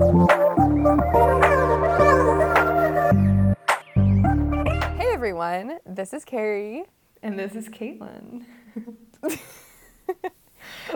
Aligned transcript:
Hey 0.00 0.06
everyone, 5.12 5.76
this 5.84 6.14
is 6.14 6.24
Kerrie, 6.24 6.84
And 7.22 7.38
this 7.38 7.54
is 7.54 7.68
Katelyn. 7.68 8.46
and 9.22 9.38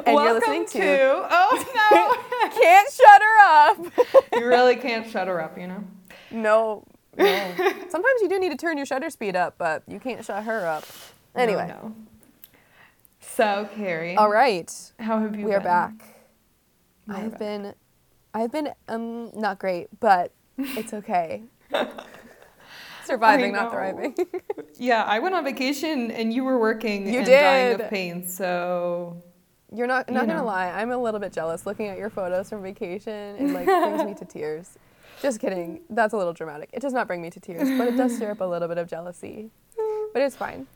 you're 0.06 0.32
listening 0.32 0.64
to, 0.68 1.26
Oh 1.30 1.64
no! 1.74 2.48
Can't 2.58 2.88
Shutter 2.90 3.34
Up. 3.44 3.76
you 4.40 4.46
really 4.46 4.76
can't 4.76 5.06
shut 5.10 5.28
her 5.28 5.38
up, 5.42 5.58
you 5.58 5.66
know? 5.66 5.84
no, 6.30 6.82
no. 7.18 7.54
Sometimes 7.90 8.22
you 8.22 8.28
do 8.30 8.38
need 8.40 8.52
to 8.52 8.56
turn 8.56 8.78
your 8.78 8.86
shutter 8.86 9.10
speed 9.10 9.36
up, 9.36 9.56
but 9.58 9.82
you 9.86 10.00
can't 10.00 10.24
shut 10.24 10.44
her 10.44 10.66
up. 10.66 10.84
Anyway, 11.36 11.66
No, 11.68 11.74
no. 11.88 11.94
So, 13.20 13.68
Kerrie. 13.76 14.16
all 14.16 14.30
right, 14.30 14.72
How 14.98 15.18
have 15.20 15.36
you 15.36 15.44
we 15.44 15.52
are 15.52 15.60
back. 15.60 15.92
I've 17.06 17.38
been, 17.38 17.74
I've 18.34 18.50
been 18.52 18.70
um 18.88 19.30
not 19.34 19.58
great, 19.58 19.88
but 20.00 20.32
it's 20.58 20.92
okay. 21.00 21.42
Surviving, 23.04 23.52
not 23.52 23.70
thriving. 23.70 24.14
Yeah, 24.76 25.04
I 25.04 25.20
went 25.20 25.34
on 25.36 25.44
vacation 25.44 26.10
and 26.10 26.32
you 26.32 26.42
were 26.42 26.58
working 26.58 27.06
You 27.06 27.18
and 27.18 27.26
dying 27.26 27.80
of 27.80 27.88
pain, 27.90 28.26
so. 28.26 29.22
You're 29.72 29.86
not 29.86 30.08
You 30.08 30.14
not 30.14 30.26
gonna 30.26 30.40
know. 30.40 30.44
lie. 30.46 30.68
I'm 30.70 30.90
a 30.90 30.96
little 30.98 31.20
bit 31.20 31.32
jealous 31.32 31.64
looking 31.66 31.86
at 31.88 31.96
your 31.98 32.10
photos 32.10 32.48
from 32.48 32.62
vacation. 32.62 33.36
It 33.36 33.50
like 33.52 33.66
brings 33.66 34.04
me 34.04 34.14
to 34.14 34.24
tears. 34.24 34.76
Just 35.22 35.38
kidding. 35.40 35.80
That's 35.90 36.12
a 36.12 36.16
little 36.16 36.32
dramatic. 36.32 36.70
It 36.72 36.80
does 36.80 36.92
not 36.92 37.06
bring 37.06 37.22
me 37.22 37.30
to 37.30 37.38
tears, 37.40 37.68
but 37.78 37.86
it 37.88 37.96
does 37.96 38.16
stir 38.16 38.32
up 38.32 38.40
a 38.40 38.44
little 38.44 38.66
bit 38.68 38.78
of 38.78 38.88
jealousy. 38.88 39.50
But 40.12 40.22
it's 40.22 40.36
fine. 40.36 40.66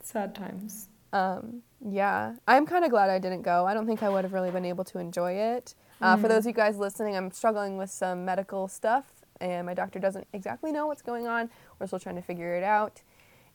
Sad 0.00 0.34
times. 0.34 0.88
Um, 1.12 1.62
yeah, 1.84 2.34
I'm 2.46 2.66
kind 2.66 2.84
of 2.84 2.90
glad 2.90 3.08
I 3.10 3.18
didn't 3.18 3.42
go. 3.42 3.66
I 3.66 3.74
don't 3.74 3.86
think 3.86 4.02
I 4.02 4.08
would 4.08 4.24
have 4.24 4.32
really 4.32 4.50
been 4.50 4.64
able 4.64 4.84
to 4.84 4.98
enjoy 4.98 5.32
it. 5.32 5.74
Uh, 6.00 6.16
For 6.16 6.24
Mhm. 6.26 6.28
those 6.28 6.38
of 6.40 6.46
you 6.46 6.52
guys 6.52 6.76
listening, 6.78 7.16
I'm 7.16 7.30
struggling 7.30 7.76
with 7.76 7.90
some 7.90 8.24
medical 8.24 8.68
stuff, 8.68 9.04
and 9.40 9.66
my 9.66 9.74
doctor 9.74 9.98
doesn't 9.98 10.26
exactly 10.32 10.72
know 10.72 10.86
what's 10.86 11.02
going 11.02 11.26
on. 11.26 11.50
We're 11.78 11.86
still 11.86 11.98
trying 12.00 12.16
to 12.16 12.22
figure 12.22 12.54
it 12.54 12.64
out, 12.64 13.02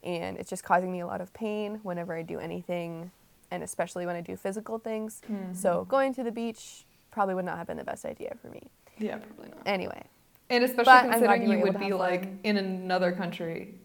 and 0.04 0.38
it's 0.38 0.50
just 0.50 0.64
causing 0.64 0.92
me 0.92 1.00
a 1.02 1.08
lot 1.08 1.22
of 1.22 1.34
pain 1.34 1.80
whenever 1.84 2.14
I 2.16 2.22
do 2.24 2.40
anything, 2.40 3.12
and 3.52 3.62
especially 3.64 4.06
when 4.06 4.16
I 4.16 4.22
do 4.22 4.36
physical 4.36 4.80
things. 4.80 5.22
So 5.54 5.86
going 5.86 6.14
to 6.16 6.24
the 6.24 6.32
beach 6.32 6.86
probably 7.12 7.36
would 7.36 7.46
not 7.46 7.58
have 7.58 7.68
been 7.68 7.78
the 7.78 7.84
best 7.84 8.06
idea 8.06 8.36
for 8.42 8.48
me. 8.50 8.70
Yeah, 8.98 9.18
probably 9.18 9.50
not. 9.50 9.62
Anyway, 9.68 10.04
And 10.52 10.64
especially 10.64 10.86
But 10.86 11.12
considering 11.12 11.44
you 11.44 11.48
were 11.50 11.54
you 11.56 11.60
able 11.68 11.74
would 11.74 11.80
be 11.80 11.94
like 11.94 12.24
fun. 12.24 12.40
in 12.44 12.58
another 12.58 13.12
country 13.12 13.76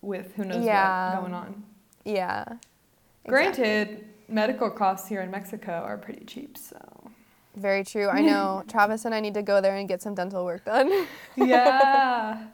with 0.00 0.34
who 0.36 0.44
knows 0.44 0.64
Yeah. 0.64 1.14
what 1.14 1.20
going 1.22 1.34
on. 1.34 1.64
yeah. 2.04 2.40
exactly. 3.24 3.28
Granted, 3.28 4.08
medical 4.28 4.70
costs 4.70 5.06
here 5.08 5.20
in 5.20 5.30
Mexico 5.30 5.72
are 5.72 5.98
pretty 5.98 6.24
cheap, 6.24 6.56
so. 6.56 6.78
Very 7.58 7.84
true. 7.84 8.08
I 8.08 8.20
know. 8.22 8.62
Travis 8.68 9.04
and 9.04 9.14
I 9.14 9.20
need 9.20 9.34
to 9.34 9.42
go 9.42 9.60
there 9.60 9.76
and 9.76 9.88
get 9.88 10.00
some 10.02 10.14
dental 10.14 10.44
work 10.44 10.64
done. 10.64 11.06
Yeah. 11.36 12.46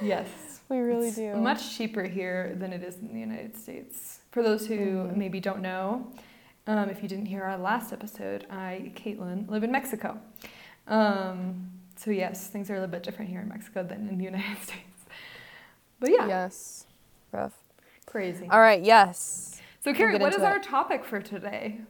yes. 0.00 0.28
we 0.68 0.78
really 0.78 1.08
It's 1.08 1.16
do. 1.16 1.34
Much 1.36 1.76
cheaper 1.76 2.02
here 2.04 2.54
than 2.58 2.72
it 2.72 2.82
is 2.82 2.96
in 2.98 3.12
the 3.12 3.20
United 3.20 3.56
States. 3.56 4.20
For 4.32 4.42
those 4.42 4.66
who 4.66 4.76
Mhm. 4.76 5.16
maybe 5.16 5.40
don't 5.40 5.60
know, 5.62 6.12
um, 6.66 6.88
if 6.90 7.02
you 7.02 7.08
didn't 7.08 7.26
hear 7.26 7.42
our 7.44 7.56
last 7.56 7.92
episode, 7.92 8.46
I, 8.50 8.92
Katelyn, 8.94 9.48
live 9.48 9.64
in 9.64 9.72
Mexico. 9.72 10.18
Um, 10.86 11.70
so 11.96 12.10
yes, 12.10 12.48
things 12.48 12.70
are 12.70 12.74
a 12.74 12.80
little 12.80 12.90
bit 12.92 13.02
different 13.02 13.30
here 13.30 13.40
in 13.40 13.48
Mexico 13.48 13.82
than 13.82 14.08
in 14.08 14.18
the 14.18 14.24
United 14.24 14.58
States. 14.62 14.82
But 16.00 16.10
yeah, 16.10 16.26
Yes. 16.28 16.86
Rough. 17.32 17.54
crazy. 18.06 18.48
All 18.50 18.60
right. 18.60 18.82
Yes. 18.82 19.60
So 19.80 19.92
Kerrie, 19.94 20.12
get 20.12 20.20
what 20.20 20.32
is 20.34 20.38
it. 20.42 20.44
our 20.44 20.58
topic 20.58 21.04
for 21.04 21.20
today? 21.20 21.80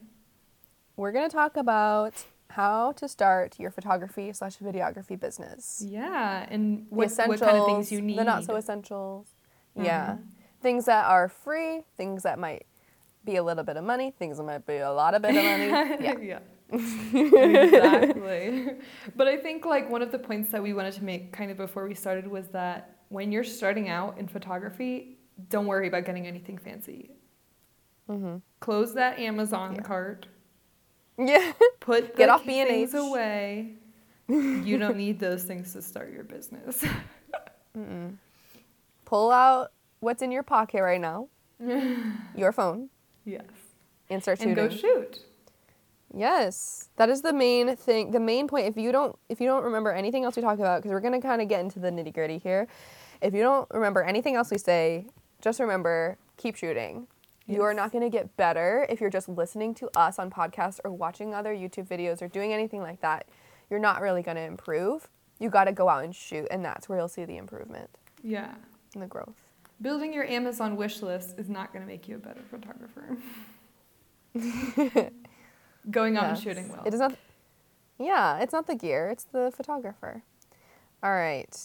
We're 0.97 1.13
gonna 1.13 1.29
talk 1.29 1.57
about 1.57 2.25
how 2.51 2.93
to 2.93 3.07
start 3.09 3.59
your 3.59 3.71
photography 3.71 4.33
slash 4.33 4.57
videography 4.59 5.19
business. 5.19 5.83
Yeah, 5.87 6.47
and 6.49 6.87
what, 6.91 7.11
what 7.27 7.41
kind 7.41 7.57
of 7.59 7.67
things 7.67 7.93
you 7.93 8.01
need. 8.01 8.19
the 8.19 8.25
not 8.25 8.45
so 8.45 8.57
essentials. 8.57 9.35
Yeah. 9.75 10.15
Mhm. 10.17 10.23
Things 10.61 10.87
that 10.87 11.05
are 11.07 11.29
free, 11.29 11.85
things 11.97 12.23
that 12.25 12.39
might 12.39 12.67
be 13.25 13.37
a 13.37 13.43
little 13.43 13.63
bit 13.65 13.77
of 13.77 13.85
money, 13.85 14.11
things 14.19 14.39
that 14.39 14.43
might 14.45 14.67
be 14.67 14.79
a 14.79 14.91
lot 14.91 15.15
of 15.15 15.23
bit 15.23 15.37
of 15.37 15.45
money. 15.45 15.69
Yeah. 16.05 16.19
yeah. 16.21 16.39
exactly. 17.15 18.73
but 19.17 19.27
I 19.27 19.37
think 19.37 19.65
like 19.65 19.89
one 19.89 20.03
of 20.03 20.13
the 20.13 20.19
points 20.19 20.51
that 20.53 20.63
we 20.63 20.73
wanted 20.75 20.95
to 20.95 21.05
make 21.05 21.33
kind 21.33 21.51
of 21.51 21.57
before 21.57 21.87
we 21.87 21.95
started 21.95 22.27
was 22.27 22.49
that 22.49 22.97
when 23.09 23.33
you're 23.33 23.45
starting 23.45 23.89
out 23.89 24.19
in 24.19 24.29
photography, 24.29 25.19
don't 25.49 25.67
worry 25.67 25.89
about 25.89 26.05
getting 26.05 26.27
anything 26.27 26.59
fancy. 26.59 27.11
hmm 28.07 28.37
Close 28.61 28.95
that 28.95 29.19
Amazon 29.19 29.77
Yeah. 29.77 29.83
cart. 29.83 30.27
Yeah. 31.19 31.53
Put 31.81 32.13
the 32.13 32.19
Get 32.19 32.29
off 32.29 32.45
things 32.45 32.93
B&H. 32.93 33.03
away. 33.03 33.73
you 34.29 34.79
don't 34.79 34.97
need 34.97 35.19
those 35.19 35.45
things 35.45 35.73
to 35.73 35.83
start 35.83 36.13
your 36.13 36.25
business. 36.25 36.85
Mm-mm. 37.77 38.17
Pull 39.05 39.31
out 39.31 39.73
what's 40.01 40.23
in 40.23 40.31
your 40.31 40.43
pocket 40.43 40.83
right 40.83 41.01
now, 41.01 41.29
your 42.37 42.53
phone, 42.53 42.91
yes. 43.25 43.45
and 44.11 44.21
start 44.23 44.39
shooting. 44.39 44.59
And 44.59 44.71
go 44.71 44.77
shoot. 44.77 45.21
Yes, 46.15 46.89
that 46.97 47.09
is 47.09 47.23
the 47.23 47.33
main 47.33 47.77
thing. 47.77 48.11
The 48.11 48.21
main 48.21 48.49
point. 48.49 48.67
If 48.67 48.77
you 48.77 48.93
don't, 48.93 49.17
if 49.29 49.41
you 49.41 49.47
don't 49.47 49.63
remember 49.65 49.93
anything 49.93 50.25
else 50.25 50.37
we 50.37 50.43
talk 50.43 50.59
about, 50.59 50.81
because 50.83 50.91
we're 50.93 51.01
gonna 51.01 51.21
kind 51.21 51.41
of 51.43 51.49
get 51.49 51.61
into 51.61 51.79
the 51.79 51.91
nitty 51.91 52.13
gritty 52.15 52.39
here. 52.39 52.67
If 53.21 53.35
you 53.35 53.41
don't 53.43 53.69
remember 53.71 54.03
anything 54.03 54.35
else 54.35 54.51
we 54.51 54.59
say, 54.59 55.07
just 55.41 55.61
remember 55.61 56.17
keep 56.37 56.57
shooting. 56.57 57.07
You 57.49 57.63
are 57.63 57.73
not 57.75 57.93
gonna 57.93 58.11
get 58.11 58.37
better 58.37 58.87
if 58.89 59.01
you're 59.01 59.11
just 59.11 59.29
listening 59.29 59.75
to 59.77 59.89
us 59.97 60.19
on 60.19 60.31
podcasts 60.31 60.81
or 60.85 60.93
watching 60.93 61.35
other 61.35 61.55
YouTube 61.55 61.89
videos 61.89 62.21
or 62.23 62.29
doing 62.29 62.53
anything 62.53 62.83
like 62.83 63.01
that. 63.01 63.27
You're 63.71 63.81
not 63.81 64.01
really 64.03 64.23
gonna 64.23 64.41
improve. 64.43 65.09
You 65.41 65.51
got 65.51 65.65
to 65.65 65.73
go 65.73 65.89
out 65.89 66.03
and 66.05 66.15
shoot, 66.15 66.49
and 66.51 66.65
that's 66.65 66.89
where 66.89 66.99
you'll 66.99 67.07
see 67.09 67.25
the 67.25 67.37
improvement 67.37 67.89
Yeah. 68.25 68.55
and 68.95 69.03
the 69.03 69.07
growth. 69.07 69.37
Building 69.81 70.13
your 70.13 70.25
Amazon 70.25 70.75
wish 70.77 71.01
list 71.01 71.39
is 71.39 71.49
not 71.49 71.73
going 71.73 71.85
to 71.85 71.87
make 71.87 72.09
you 72.09 72.17
a 72.17 72.19
better 72.19 72.41
photographer. 72.51 73.17
Going 75.91 76.17
out 76.17 76.25
and 76.25 76.39
shooting 76.39 76.69
well. 76.69 76.83
It 76.85 76.93
is 76.93 77.01
not. 77.01 77.15
Yeah, 77.99 78.39
it's 78.41 78.53
not 78.53 78.67
the 78.67 78.75
gear; 78.75 79.09
it's 79.09 79.25
the 79.25 79.53
photographer. 79.57 80.23
All 81.03 81.15
right. 81.15 81.57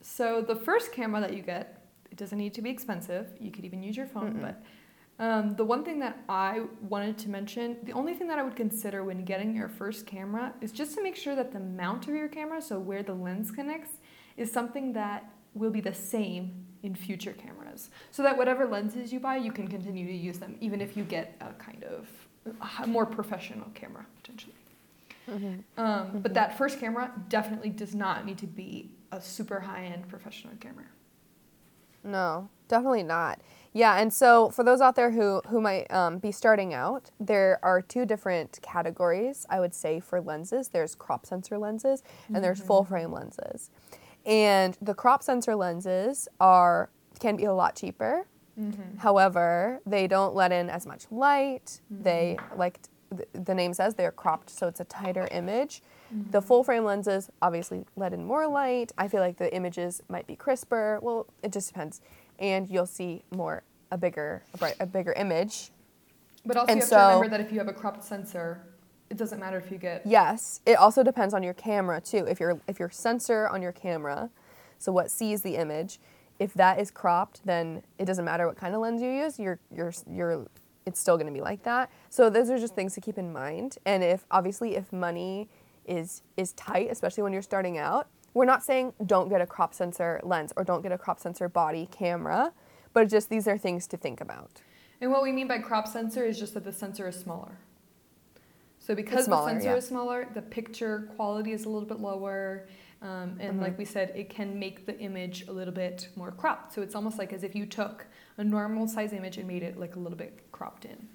So 0.00 0.40
the 0.40 0.54
first 0.54 0.92
camera 0.92 1.20
that 1.20 1.34
you 1.34 1.42
get, 1.42 1.82
it 2.10 2.16
doesn't 2.16 2.38
need 2.38 2.54
to 2.54 2.62
be 2.62 2.70
expensive. 2.70 3.30
You 3.40 3.50
could 3.50 3.64
even 3.64 3.82
use 3.82 3.96
your 3.96 4.06
phone. 4.06 4.34
Mm-mm. 4.34 4.42
But 4.42 4.62
um, 5.18 5.56
the 5.56 5.64
one 5.64 5.84
thing 5.84 5.98
that 5.98 6.22
I 6.28 6.62
wanted 6.88 7.18
to 7.18 7.28
mention, 7.28 7.76
the 7.82 7.92
only 7.92 8.14
thing 8.14 8.28
that 8.28 8.38
I 8.38 8.42
would 8.42 8.54
consider 8.54 9.02
when 9.02 9.24
getting 9.24 9.54
your 9.54 9.68
first 9.68 10.06
camera 10.06 10.52
is 10.60 10.70
just 10.70 10.94
to 10.94 11.02
make 11.02 11.16
sure 11.16 11.34
that 11.34 11.52
the 11.52 11.60
mount 11.60 12.06
of 12.06 12.14
your 12.14 12.28
camera, 12.28 12.62
so 12.62 12.78
where 12.78 13.02
the 13.02 13.14
lens 13.14 13.50
connects, 13.50 13.98
is 14.36 14.52
something 14.52 14.92
that 14.92 15.32
will 15.54 15.70
be 15.70 15.80
the 15.80 15.94
same 15.94 16.64
in 16.84 16.94
future 16.94 17.32
cameras. 17.32 17.90
So 18.12 18.22
that 18.22 18.36
whatever 18.36 18.66
lenses 18.66 19.12
you 19.12 19.18
buy, 19.18 19.36
you 19.36 19.50
can 19.50 19.66
continue 19.66 20.06
to 20.06 20.12
use 20.12 20.38
them, 20.38 20.56
even 20.60 20.80
if 20.80 20.96
you 20.96 21.02
get 21.02 21.36
a 21.40 21.52
kind 21.54 21.82
of 21.84 22.08
a 22.80 22.86
more 22.86 23.04
professional 23.04 23.68
camera 23.74 24.06
potentially. 24.22 24.54
Mm-hmm. 25.28 25.80
Um, 25.80 26.20
But 26.22 26.34
that 26.34 26.56
first 26.56 26.78
camera 26.80 27.12
definitely 27.28 27.70
does 27.70 27.94
not 27.94 28.24
need 28.24 28.38
to 28.38 28.46
be 28.46 28.90
a 29.12 29.20
super 29.20 29.60
high 29.60 29.84
end 29.84 30.08
professional 30.08 30.54
camera. 30.60 30.86
No, 32.04 32.48
definitely 32.68 33.02
not. 33.02 33.40
Yeah, 33.72 34.00
and 34.00 34.12
so 34.12 34.50
for 34.50 34.64
those 34.64 34.80
out 34.80 34.96
there 34.96 35.10
who 35.10 35.40
who 35.48 35.60
might 35.60 35.92
um, 35.92 36.18
be 36.18 36.32
starting 36.32 36.74
out, 36.74 37.10
there 37.20 37.58
are 37.62 37.82
two 37.82 38.06
different 38.06 38.58
categories. 38.62 39.46
I 39.50 39.60
would 39.60 39.74
say 39.74 40.00
for 40.00 40.20
lenses, 40.20 40.68
there's 40.68 40.94
crop 40.94 41.26
sensor 41.26 41.58
lenses 41.58 42.02
and 42.32 42.42
there's 42.42 42.60
full 42.60 42.82
mm-hmm. 42.82 42.92
frame 42.92 43.12
lenses. 43.12 43.70
And 44.26 44.76
the 44.80 44.94
crop 44.94 45.22
sensor 45.22 45.54
lenses 45.54 46.28
are 46.40 46.90
can 47.20 47.36
be 47.36 47.44
a 47.44 47.52
lot 47.52 47.76
cheaper. 47.76 48.26
Mm-hmm. 48.58 48.98
However, 48.98 49.80
they 49.86 50.06
don't 50.06 50.34
let 50.34 50.50
in 50.50 50.68
as 50.70 50.86
much 50.86 51.04
light. 51.10 51.80
They 51.90 52.36
mm-hmm. 52.38 52.58
like 52.58 52.80
th- 53.14 53.28
the 53.32 53.54
name 53.54 53.74
says 53.74 53.94
they're 53.94 54.12
cropped, 54.12 54.50
so 54.50 54.66
it's 54.66 54.80
a 54.80 54.84
tighter 54.84 55.28
image. 55.30 55.82
The 56.30 56.40
full 56.40 56.64
frame 56.64 56.84
lenses 56.84 57.30
obviously 57.42 57.84
let 57.94 58.14
in 58.14 58.24
more 58.24 58.46
light. 58.46 58.92
I 58.96 59.08
feel 59.08 59.20
like 59.20 59.36
the 59.36 59.54
images 59.54 60.02
might 60.08 60.26
be 60.26 60.36
crisper. 60.36 60.98
Well, 61.02 61.26
it 61.42 61.52
just 61.52 61.68
depends, 61.68 62.00
and 62.38 62.68
you'll 62.68 62.86
see 62.86 63.22
more 63.30 63.62
a 63.90 63.98
bigger 63.98 64.42
a, 64.54 64.58
bright, 64.58 64.76
a 64.80 64.86
bigger 64.86 65.12
image. 65.12 65.70
But 66.44 66.56
also, 66.56 66.72
And 66.72 66.76
you 66.78 66.82
have 66.82 66.88
so- 66.88 66.96
to 66.96 67.14
remember 67.16 67.28
that 67.28 67.40
if 67.40 67.52
you 67.52 67.58
have 67.58 67.68
a 67.68 67.72
cropped 67.72 68.04
sensor, 68.04 68.62
it 69.10 69.16
doesn't 69.16 69.40
matter 69.40 69.56
if 69.58 69.70
you 69.70 69.78
get. 69.78 70.02
Yes, 70.06 70.60
it 70.66 70.74
also 70.74 71.02
depends 71.02 71.32
on 71.32 71.42
your 71.42 71.54
camera 71.54 72.00
too. 72.00 72.26
If 72.28 72.40
your 72.40 72.60
if 72.68 72.78
your 72.78 72.90
sensor 72.90 73.48
on 73.48 73.62
your 73.62 73.72
camera, 73.72 74.30
so 74.78 74.92
what 74.92 75.10
sees 75.10 75.42
the 75.42 75.56
image, 75.56 75.98
if 76.38 76.52
that 76.54 76.78
is 76.78 76.90
cropped, 76.90 77.44
then 77.46 77.82
it 77.98 78.04
doesn't 78.04 78.24
matter 78.24 78.46
what 78.46 78.56
kind 78.56 78.74
of 78.74 78.80
lens 78.80 79.00
you 79.00 79.10
use. 79.10 79.38
You're 79.38 79.58
you're 79.74 79.92
you're 80.10 80.46
it's 80.84 81.00
still 81.00 81.16
going 81.16 81.26
to 81.26 81.32
be 81.32 81.40
like 81.40 81.62
that. 81.64 81.90
So 82.10 82.30
those 82.30 82.50
are 82.50 82.58
just 82.58 82.74
things 82.74 82.94
to 82.94 83.00
keep 83.00 83.18
in 83.18 83.32
mind. 83.32 83.78
And 83.86 84.02
if 84.04 84.26
obviously 84.30 84.76
if 84.76 84.92
money 84.92 85.48
is 85.86 86.22
is 86.36 86.52
tight, 86.52 86.88
especially 86.90 87.22
when 87.22 87.32
you're 87.32 87.42
starting 87.42 87.78
out, 87.78 88.08
we're 88.38 88.44
not 88.44 88.62
saying 88.62 88.92
don't 89.04 89.28
get 89.28 89.40
a 89.40 89.46
crop 89.46 89.74
sensor 89.74 90.20
lens 90.22 90.52
or 90.56 90.62
don't 90.62 90.80
get 90.80 90.92
a 90.92 90.96
crop 90.96 91.18
sensor 91.18 91.48
body 91.48 91.88
camera, 91.90 92.52
but 92.92 93.08
just 93.08 93.28
these 93.30 93.48
are 93.48 93.58
things 93.58 93.88
to 93.88 93.96
think 93.96 94.20
about. 94.20 94.62
And 95.00 95.10
what 95.10 95.24
we 95.24 95.32
mean 95.32 95.48
by 95.48 95.58
crop 95.58 95.88
sensor 95.88 96.24
is 96.24 96.38
just 96.38 96.54
that 96.54 96.62
the 96.62 96.72
sensor 96.72 97.08
is 97.08 97.16
smaller. 97.16 97.58
So 98.78 98.94
because 98.94 99.24
smaller, 99.24 99.46
the 99.46 99.54
sensor 99.54 99.70
yeah. 99.70 99.76
is 99.76 99.88
smaller, 99.88 100.28
the 100.34 100.42
picture 100.42 101.10
quality 101.16 101.50
is 101.50 101.64
a 101.64 101.68
little 101.68 101.88
bit 101.88 101.98
lower. 101.98 102.68
Um, 103.02 103.38
and 103.40 103.58
Mhm. 103.58 103.62
like 103.62 103.76
we 103.76 103.84
said, 103.84 104.12
it 104.14 104.30
can 104.30 104.56
make 104.56 104.86
the 104.86 104.96
image 105.00 105.48
a 105.48 105.52
little 105.52 105.74
bit 105.74 106.08
more 106.14 106.30
cropped. 106.30 106.72
So 106.72 106.80
it's 106.80 106.94
almost 106.94 107.18
like 107.18 107.32
as 107.32 107.42
if 107.42 107.56
you 107.56 107.66
took 107.66 108.06
a 108.36 108.44
normal 108.44 108.86
size 108.86 109.12
image 109.12 109.36
and 109.36 109.48
made 109.48 109.64
it 109.64 109.80
like 109.80 109.96
a 109.96 109.98
little 109.98 110.16
bit 110.16 110.52
cropped 110.52 110.84
in. 110.84 111.08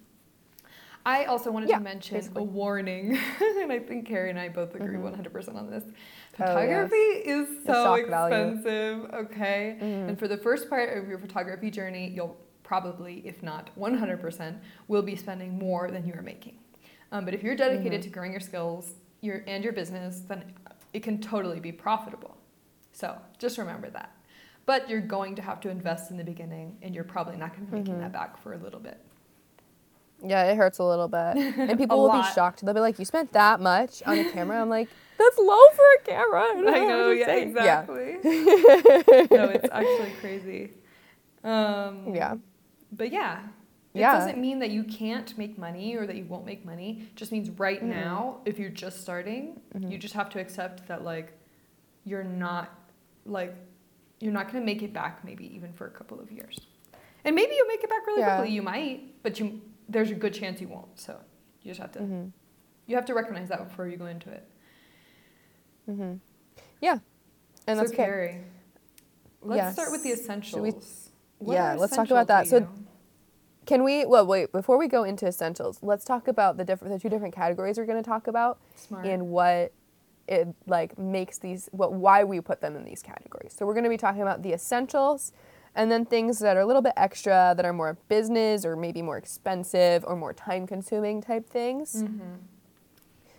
I 1.05 1.25
also 1.25 1.51
wanted 1.51 1.69
Yeah, 1.69 1.77
to 1.79 1.83
mention 1.83 2.17
basically. 2.17 2.41
a 2.41 2.45
warning, 2.45 3.17
and 3.61 3.71
I 3.71 3.79
think 3.79 4.07
Kerrie 4.07 4.29
and 4.29 4.39
I 4.39 4.47
both 4.49 4.73
agree 4.75 4.95
Mhm. 4.97 5.03
100% 5.03 5.55
on 5.57 5.69
this. 5.69 5.83
Oh, 5.85 5.91
yes. 5.91 6.31
Photography 6.37 6.95
is 6.95 7.47
so 7.65 7.73
shock 7.73 8.07
value. 8.07 8.35
expensive, 8.35 9.05
okay? 9.13 9.77
Mhm. 9.81 10.09
And 10.09 10.19
for 10.19 10.27
the 10.27 10.37
first 10.37 10.69
part 10.69 10.97
of 10.97 11.07
your 11.09 11.17
photography 11.17 11.69
journey, 11.69 12.07
you'll 12.09 12.37
probably, 12.63 13.21
if 13.27 13.43
not 13.43 13.69
100%, 13.77 14.57
will 14.87 15.01
be 15.01 15.15
spending 15.15 15.57
more 15.59 15.91
than 15.91 16.05
you 16.07 16.13
are 16.13 16.21
making. 16.21 16.57
Um, 17.11 17.25
but 17.25 17.33
if 17.33 17.43
you're 17.43 17.55
dedicated 17.55 17.99
Mhm. 17.99 18.03
to 18.05 18.09
growing 18.09 18.31
your 18.31 18.39
skills 18.41 18.95
your, 19.21 19.43
and 19.47 19.63
your 19.63 19.73
business, 19.73 20.21
then 20.21 20.53
it 20.93 21.01
can 21.03 21.19
totally 21.19 21.59
be 21.59 21.71
profitable. 21.71 22.37
So 22.93 23.17
just 23.37 23.57
remember 23.57 23.89
that. 23.89 24.11
But 24.65 24.89
you're 24.89 25.01
going 25.01 25.35
to 25.35 25.41
have 25.41 25.59
to 25.61 25.69
invest 25.69 26.11
in 26.11 26.17
the 26.17 26.23
beginning, 26.23 26.77
and 26.81 26.95
you're 26.95 27.03
probably 27.03 27.35
not 27.37 27.51
going 27.53 27.65
to 27.65 27.71
be 27.71 27.77
making 27.79 27.95
Mhm. 27.95 27.99
that 27.99 28.11
back 28.13 28.37
for 28.37 28.53
a 28.53 28.57
little 28.57 28.79
bit. 28.79 28.97
Yeah, 30.25 30.43
it 30.45 30.55
hurts 30.57 30.79
a 30.79 30.83
little 30.83 31.07
bit. 31.07 31.35
And 31.69 31.77
people 31.77 32.01
will 32.01 32.11
be 32.11 32.23
shocked. 32.33 32.63
They'll 32.65 32.73
be 32.73 32.79
like, 32.79 32.97
You 32.99 33.05
spent 33.05 33.31
that 33.33 33.59
much 33.59 34.01
on 34.05 34.17
a 34.17 34.31
camera? 34.31 34.61
I'm 34.61 34.69
like, 34.69 34.89
That's 35.17 35.37
low 35.37 35.59
for 35.75 35.83
a 35.99 36.03
camera. 36.05 36.41
I, 36.41 36.75
I 36.75 36.85
know, 36.85 37.11
yeah, 37.11 37.25
say." 37.25 37.41
exactly. 37.43 38.17
Yeah. 38.23 39.27
no, 39.31 39.49
it's 39.49 39.69
actually 39.71 40.11
crazy. 40.19 40.71
Um, 41.43 42.13
yeah. 42.15 42.35
But 42.91 43.11
yeah, 43.11 43.39
it 43.93 43.99
Yeah. 43.99 44.13
doesn't 44.17 44.37
mean 44.39 44.59
that 44.59 44.69
you 44.71 44.83
can't 44.83 45.37
make 45.37 45.57
money 45.57 45.95
or 45.95 46.07
that 46.07 46.15
you 46.15 46.25
won't 46.25 46.45
make 46.45 46.65
money. 46.65 47.07
It 47.11 47.15
just 47.15 47.31
means 47.31 47.49
right 47.51 47.81
Mhm. 47.81 47.87
now, 48.03 48.37
if 48.45 48.57
you're 48.59 48.69
just 48.69 49.01
starting, 49.01 49.59
Mhm. 49.75 49.91
you 49.91 49.97
just 49.97 50.13
have 50.15 50.29
to 50.31 50.39
accept 50.39 50.87
that 50.87 51.03
like 51.03 51.33
you're 52.05 52.23
not 52.23 52.69
like 53.25 53.53
you're 54.19 54.33
not 54.33 54.49
going 54.51 54.61
to 54.61 54.65
make 54.65 54.81
it 54.81 54.93
back 54.93 55.23
maybe 55.25 55.53
even 55.55 55.71
for 55.73 55.85
a 55.87 55.89
couple 55.91 56.19
of 56.19 56.31
years. 56.31 56.57
And 57.25 57.35
maybe 57.35 57.53
you'll 57.55 57.67
make 57.67 57.83
it 57.83 57.89
back 57.89 58.05
really 58.07 58.21
Yeah. 58.21 58.37
quickly. 58.37 58.53
You 58.55 58.61
might, 58.61 59.21
but 59.23 59.37
you 59.39 59.61
there's 59.93 60.11
a 60.11 60.15
good 60.15 60.33
chance 60.33 60.59
you 60.59 60.67
won't. 60.67 60.99
So 60.99 61.17
you 61.61 61.71
just 61.71 61.79
have 61.79 61.91
to 61.93 61.99
hmm 61.99 62.25
you 62.85 62.97
have 62.97 63.05
to 63.05 63.13
recognize 63.13 63.47
that 63.47 63.65
before 63.69 63.87
you 63.87 63.95
go 63.95 64.07
into 64.07 64.29
it. 64.29 64.45
Mm-hmm. 65.89 66.15
Yeah. 66.81 66.97
And 67.65 67.77
so 67.77 67.83
that's 67.83 67.91
okay. 67.93 68.41
Let's 69.41 69.73
start 69.73 69.91
with 69.91 70.03
the 70.03 70.11
essentials. 70.11 70.61
We- 71.39 71.53
Yeah, 71.53 71.75
let's 71.75 71.95
talk 71.95 72.09
about 72.11 72.27
that. 72.27 72.47
So? 72.47 72.67
Can 73.65 73.83
we? 73.83 74.05
Well, 74.05 74.25
wait. 74.27 74.51
Before 74.51 74.77
we 74.77 74.87
go 74.89 75.03
into 75.05 75.25
essentials, 75.25 75.79
let's 75.81 76.03
talk 76.03 76.27
about 76.27 76.57
the 76.57 76.65
different, 76.65 76.93
the 76.93 76.99
two 76.99 77.09
different 77.09 77.33
categories 77.33 77.77
we're 77.77 77.85
going 77.85 78.01
to 78.03 78.07
talk 78.09 78.27
about, 78.27 78.59
smart. 78.75 79.05
and 79.05 79.29
what 79.29 79.71
it 80.27 80.47
like 80.67 80.97
makes 80.97 81.37
these, 81.37 81.69
what 81.71 81.93
why 81.93 82.23
we 82.25 82.41
put 82.41 82.59
them 82.59 82.75
in 82.75 82.83
these 82.83 83.01
categories. 83.01 83.53
So 83.57 83.65
we're 83.65 83.73
going 83.73 83.85
to 83.85 83.89
be 83.89 83.97
talking 83.97 84.21
about 84.21 84.41
the 84.43 84.51
essentials, 84.53 85.31
and 85.75 85.91
then 85.91 86.05
things 86.05 86.39
that 86.39 86.55
are 86.57 86.61
a 86.61 86.65
little 86.65 86.81
bit 86.81 86.93
extra, 86.97 87.53
that 87.55 87.65
are 87.65 87.73
more 87.73 87.97
business 88.09 88.65
or 88.65 88.75
maybe 88.75 89.01
more 89.01 89.17
expensive 89.17 90.03
or 90.05 90.15
more 90.15 90.33
time-consuming 90.33 91.21
type 91.21 91.49
things. 91.49 92.03
Mhm. 92.03 92.19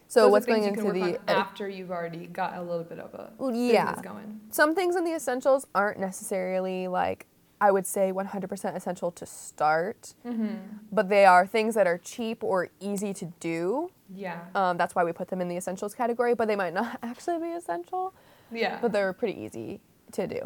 So 0.08 0.22
Those 0.22 0.32
what's 0.32 0.46
going 0.46 0.64
into 0.64 0.92
the 0.92 1.18
after 1.28 1.68
you've 1.68 1.90
already 1.90 2.26
got 2.26 2.56
a 2.56 2.62
little 2.62 2.84
bit 2.84 2.98
of 3.00 3.14
a 3.14 3.32
yeah. 3.52 4.00
going. 4.02 4.40
some 4.50 4.74
things 4.74 4.94
in 4.96 5.04
the 5.04 5.12
essentials 5.14 5.66
aren't 5.74 5.98
necessarily 5.98 6.86
like 6.88 7.26
I 7.60 7.70
would 7.70 7.86
say 7.86 8.12
100% 8.12 8.76
essential 8.76 9.10
to 9.12 9.24
start, 9.24 10.14
Mm-hmm. 10.26 10.56
but 10.92 11.08
they 11.08 11.24
are 11.24 11.46
things 11.46 11.74
that 11.76 11.86
are 11.86 11.96
cheap 11.98 12.44
or 12.44 12.68
easy 12.80 13.14
to 13.14 13.26
do. 13.40 13.90
Yeah. 14.14 14.40
Um, 14.54 14.76
that's 14.76 14.94
why 14.94 15.02
we 15.02 15.12
put 15.12 15.28
them 15.28 15.40
in 15.40 15.48
the 15.48 15.56
essentials 15.56 15.94
category, 15.94 16.34
but 16.34 16.46
they 16.46 16.56
might 16.56 16.74
not 16.74 16.98
actually 17.02 17.38
be 17.38 17.52
essential, 17.52 18.12
yeah. 18.52 18.78
but 18.82 18.92
they're 18.92 19.12
pretty 19.14 19.40
easy 19.40 19.80
to 20.12 20.26
do. 20.26 20.40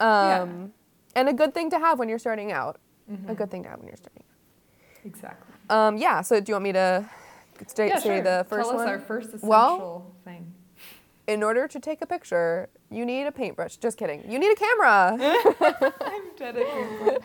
Yeah. 0.00 0.46
And 1.14 1.28
a 1.28 1.32
good 1.32 1.52
thing 1.54 1.70
to 1.70 1.78
have 1.78 1.98
when 1.98 2.08
you're 2.08 2.18
starting 2.18 2.52
out. 2.52 2.78
A 3.08 3.12
Mhm. 3.12 3.36
good 3.36 3.50
thing 3.50 3.62
to 3.64 3.68
have 3.68 3.78
when 3.78 3.88
you're 3.88 3.96
starting 3.96 4.22
Exactly. 5.04 5.54
out. 5.68 5.76
Um, 5.76 5.96
yeah, 5.98 6.20
so 6.22 6.40
do 6.40 6.50
you 6.50 6.54
want 6.54 6.64
me 6.64 6.72
to 6.72 7.04
stay, 7.66 7.88
yeah, 7.88 7.98
say 7.98 8.16
sure. 8.16 8.22
the 8.22 8.46
first 8.48 8.68
Tell 8.70 8.78
one? 8.78 8.88
us 8.88 8.90
our 8.90 8.98
first 9.00 9.28
essential 9.28 9.48
Well- 9.48 10.06
thing. 10.24 10.54
In 11.28 11.42
order 11.44 11.68
to 11.68 11.78
take 11.78 12.02
a 12.02 12.06
picture, 12.06 12.68
you 12.90 13.06
need 13.06 13.26
a 13.26 13.32
paintbrush. 13.32 13.76
Just 13.76 13.96
kidding. 13.96 14.28
You 14.28 14.40
need 14.40 14.50
a 14.50 14.56
camera. 14.56 15.16
I'm 16.00 16.22
dedicated. 16.36 17.22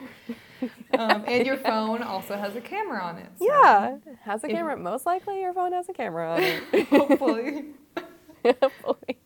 um, 0.98 1.24
and 1.28 1.46
your 1.48 1.58
phone 1.58 2.04
also 2.04 2.36
has 2.38 2.56
a 2.56 2.62
camera 2.62 3.00
on 3.02 3.18
it. 3.18 3.28
so 3.40 3.46
yeah, 3.46 3.96
it 4.06 4.18
has 4.22 4.44
a 4.44 4.48
camera. 4.48 4.78
Most 4.78 5.06
likely 5.08 5.42
your 5.42 5.52
phone 5.54 5.72
has 5.74 5.90
a 5.90 5.94
camera 5.94 6.34
on 6.34 6.44
it. 6.44 6.88
Hopefully. 6.90 7.66
Hopefully. 8.46 9.18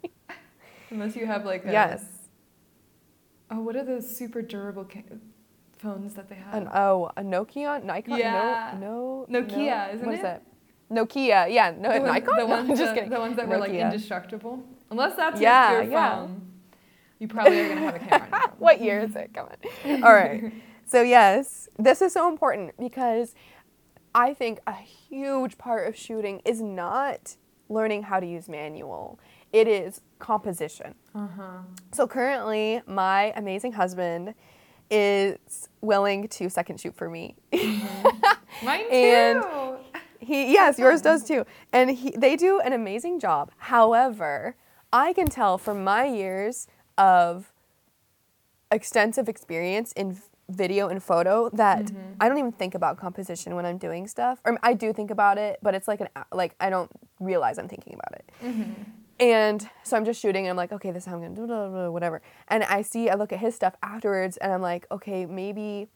Unless 0.89 1.15
you 1.17 1.25
have 1.25 1.43
like 1.45 1.65
a. 1.65 1.71
yes. 1.71 2.05
Oh, 3.51 3.59
what 3.59 3.75
are 3.75 3.83
those 3.83 4.09
super 4.15 4.41
durable 4.41 4.85
ca- 4.85 5.03
phones 5.77 6.13
that 6.13 6.29
they 6.29 6.35
have? 6.35 6.53
An, 6.53 6.69
oh, 6.73 7.11
a 7.17 7.21
Nokia, 7.21 7.83
Nikon. 7.83 8.17
Yeah. 8.17 8.77
No, 8.79 9.25
no. 9.29 9.41
Nokia, 9.41 9.87
no. 9.89 9.93
isn't 9.93 10.05
What 10.05 10.13
is 10.15 10.19
it? 10.19 10.23
that? 10.23 10.43
Nokia. 10.89 11.51
Yeah. 11.53 11.73
No, 11.77 11.91
the, 11.93 11.99
ones- 12.01 12.13
Nikon. 12.13 12.35
the 12.35 12.41
No, 12.41 12.47
ones, 12.47 12.69
I'm 12.69 12.75
just 12.77 12.81
that, 12.83 12.95
kidding. 12.95 13.09
the 13.09 13.19
ones 13.19 13.35
that 13.35 13.47
were 13.47 13.57
like 13.57 13.71
indestructible. 13.71 14.63
Unless 14.89 15.15
that's 15.15 15.39
Yeah, 15.41 15.81
your 15.81 15.91
yeah. 15.91 16.15
phone, 16.15 16.41
you 17.19 17.27
probably 17.27 17.59
are 17.61 17.69
gonna 17.69 17.81
have 17.81 17.95
a 17.95 17.99
camera. 17.99 18.53
What 18.57 18.81
year 18.81 19.01
is 19.01 19.15
it? 19.15 19.33
Come 19.33 19.47
on. 19.85 20.03
All 20.03 20.13
right. 20.13 20.51
So 20.85 21.01
yes, 21.01 21.69
this 21.77 22.01
is 22.01 22.11
so 22.13 22.27
important 22.29 22.77
because 22.77 23.35
I 24.13 24.33
think 24.33 24.59
a 24.67 24.73
huge 24.73 25.57
part 25.57 25.87
of 25.87 25.95
shooting 25.95 26.41
is 26.45 26.61
not 26.61 27.37
learning 27.69 28.03
how 28.03 28.19
to 28.19 28.25
use 28.27 28.49
manual. 28.49 29.17
It 29.53 29.67
is 29.67 30.01
composition. 30.19 30.95
Uh 31.13 31.27
huh. 31.37 31.57
So 31.91 32.07
currently, 32.07 32.81
my 32.87 33.33
amazing 33.35 33.73
husband 33.73 34.33
is 34.89 35.69
willing 35.81 36.27
to 36.29 36.49
second 36.49 36.79
shoot 36.79 36.95
for 36.95 37.09
me. 37.09 37.35
Mine 38.63 38.85
too. 38.89 38.91
And- 38.91 39.43
He 40.19 40.53
yes, 40.53 40.77
yours 40.77 41.01
does 41.01 41.23
too. 41.23 41.45
And 41.73 41.89
he, 41.91 42.11
they 42.11 42.35
do 42.35 42.59
an 42.59 42.73
amazing 42.73 43.19
job. 43.19 43.51
However, 43.57 44.55
I 44.93 45.13
can 45.13 45.27
tell 45.27 45.57
from 45.57 45.83
my 45.83 46.05
years 46.05 46.67
of 46.97 47.51
extensive 48.71 49.27
experience 49.27 49.91
in 49.93 50.17
video 50.49 50.89
and 50.89 51.01
photo 51.01 51.49
that 51.53 51.85
Mhm. 51.85 52.15
I 52.19 52.27
don't 52.29 52.37
even 52.37 52.51
think 52.51 52.75
about 52.75 52.97
composition 52.97 53.55
when 53.55 53.65
I'm 53.65 53.77
doing 53.77 54.07
stuff. 54.07 54.39
Or 54.45 54.57
I 54.61 54.73
do 54.73 54.93
think 54.93 55.09
about 55.11 55.37
it, 55.37 55.59
but 55.61 55.73
it's 55.73 55.87
like 55.87 56.01
an 56.01 56.09
like 56.31 56.55
I 56.59 56.69
don't 56.69 56.91
realize 57.19 57.57
I'm 57.57 57.67
thinking 57.67 57.93
about 57.95 58.13
it. 58.19 58.25
Mhm. 58.43 58.75
And 59.21 59.69
so 59.83 59.95
I'm 59.95 60.03
just 60.03 60.19
shooting 60.19 60.47
and 60.47 60.49
I'm 60.49 60.57
like, 60.57 60.71
okay, 60.71 60.89
this 60.89 61.03
is 61.03 61.07
how 61.07 61.13
I'm 61.15 61.21
gonna 61.21 61.35
do 61.35 61.45
blah, 61.45 61.69
blah, 61.69 61.91
whatever. 61.91 62.23
And 62.47 62.63
I 62.63 62.81
see, 62.81 63.07
I 63.07 63.13
look 63.13 63.31
at 63.31 63.37
his 63.37 63.53
stuff 63.53 63.75
afterwards 63.83 64.37
and 64.37 64.51
I'm 64.51 64.63
like, 64.63 64.87
okay, 64.89 65.27
maybe, 65.27 65.89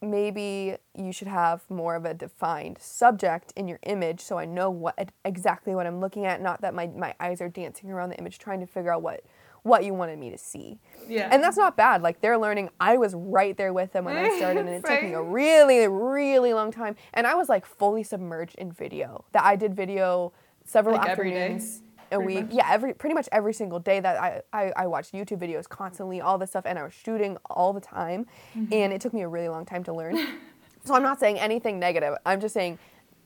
maybe 0.00 0.76
you 0.96 1.10
should 1.10 1.26
have 1.26 1.68
more 1.68 1.96
of 1.96 2.04
a 2.04 2.14
defined 2.14 2.78
subject 2.80 3.52
in 3.56 3.66
your 3.66 3.80
image 3.82 4.20
so 4.20 4.38
I 4.38 4.44
know 4.44 4.70
what 4.70 5.10
exactly 5.24 5.74
what 5.74 5.88
I'm 5.88 5.98
looking 5.98 6.24
at, 6.24 6.40
not 6.40 6.60
that 6.60 6.72
my, 6.72 6.86
my 6.86 7.14
eyes 7.18 7.40
are 7.40 7.48
dancing 7.48 7.90
around 7.90 8.10
the 8.10 8.16
image 8.16 8.38
trying 8.38 8.60
to 8.60 8.66
figure 8.66 8.94
out 8.94 9.02
what 9.02 9.24
what 9.62 9.84
you 9.84 9.92
wanted 9.92 10.18
me 10.18 10.30
to 10.30 10.38
see. 10.38 10.78
Yeah. 11.06 11.28
And 11.30 11.44
that's 11.44 11.58
not 11.58 11.76
bad. 11.76 12.00
Like 12.00 12.22
they're 12.22 12.38
learning. 12.38 12.70
I 12.80 12.96
was 12.96 13.14
right 13.14 13.54
there 13.58 13.74
with 13.74 13.92
them 13.92 14.06
when 14.06 14.16
I 14.16 14.34
started, 14.38 14.60
and 14.60 14.70
it 14.70 14.86
took 14.86 15.02
me 15.02 15.12
a 15.12 15.20
really, 15.20 15.86
really 15.86 16.54
long 16.54 16.72
time. 16.72 16.96
And 17.12 17.26
I 17.26 17.34
was 17.34 17.50
like 17.50 17.66
fully 17.66 18.02
submerged 18.02 18.54
in 18.54 18.72
video. 18.72 19.26
That 19.32 19.44
I 19.44 19.56
did 19.56 19.74
video 19.74 20.32
several 20.64 20.96
Like 20.96 21.10
every 21.10 21.32
day, 21.32 21.52
afternoons 21.52 21.82
a 22.10 22.16
pretty 22.16 22.34
week. 22.34 22.46
much? 22.46 22.54
Yeah, 22.54 22.68
every 22.70 22.94
pretty 22.94 23.14
much 23.14 23.28
every 23.32 23.52
single 23.52 23.78
day 23.78 24.00
that 24.00 24.16
I, 24.20 24.42
I, 24.52 24.72
I 24.76 24.86
watched 24.86 25.12
YouTube 25.12 25.38
videos 25.38 25.68
constantly, 25.68 26.20
all 26.20 26.38
this 26.38 26.50
stuff, 26.50 26.64
and 26.66 26.78
I 26.78 26.82
was 26.82 26.92
shooting 26.92 27.36
all 27.48 27.72
the 27.72 27.80
time. 27.80 28.26
Mm-hmm. 28.56 28.72
And 28.72 28.92
it 28.92 29.00
took 29.00 29.12
me 29.14 29.22
a 29.22 29.28
really 29.28 29.48
long 29.48 29.64
time 29.64 29.84
to 29.84 29.92
learn. 29.92 30.16
so 30.84 30.94
I'm 30.94 31.02
not 31.02 31.20
saying 31.20 31.38
anything 31.38 31.78
negative. 31.78 32.14
I'm 32.26 32.40
just 32.40 32.54
saying 32.54 32.78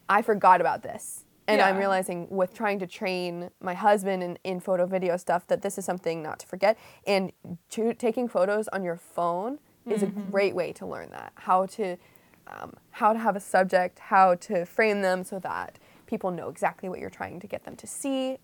I 0.08 0.22
forgot 0.22 0.60
about 0.60 0.82
this. 0.82 1.24
And 1.46 1.60
I'm 1.60 1.76
realizing 1.76 2.26
with 2.30 2.54
trying 2.54 2.78
to 2.78 2.86
train 2.86 3.50
my 3.60 3.74
husband 3.74 4.22
in, 4.22 4.38
in 4.44 4.60
photo 4.60 4.86
video 4.86 5.18
stuff 5.18 5.46
that 5.48 5.60
this 5.60 5.76
is 5.76 5.84
something 5.84 6.22
not 6.22 6.38
to 6.38 6.46
forget. 6.46 6.78
And 7.06 7.32
to, 7.72 7.92
taking 7.92 8.28
photos 8.28 8.66
on 8.68 8.82
your 8.82 8.96
phone 8.96 9.58
is 9.86 10.02
a 10.02 10.06
Mm-hmm. 10.06 10.30
great 10.30 10.54
way 10.54 10.72
to 10.72 10.86
learn 10.86 11.10
that. 11.10 11.32
How 11.34 11.66
to 11.66 11.98
um, 12.46 12.72
how 12.92 13.12
to 13.12 13.18
have 13.18 13.36
a 13.36 13.40
subject, 13.40 13.98
how 13.98 14.34
to 14.36 14.64
frame 14.64 15.02
them 15.02 15.22
so 15.24 15.38
that 15.40 15.78
people 16.06 16.30
know 16.30 16.48
exactly 16.48 16.88
what 16.88 16.98
you're 16.98 17.10
trying 17.10 17.40
to 17.40 17.46
get 17.46 17.64
them 17.64 17.76
to 17.76 17.86
see, 17.86 18.38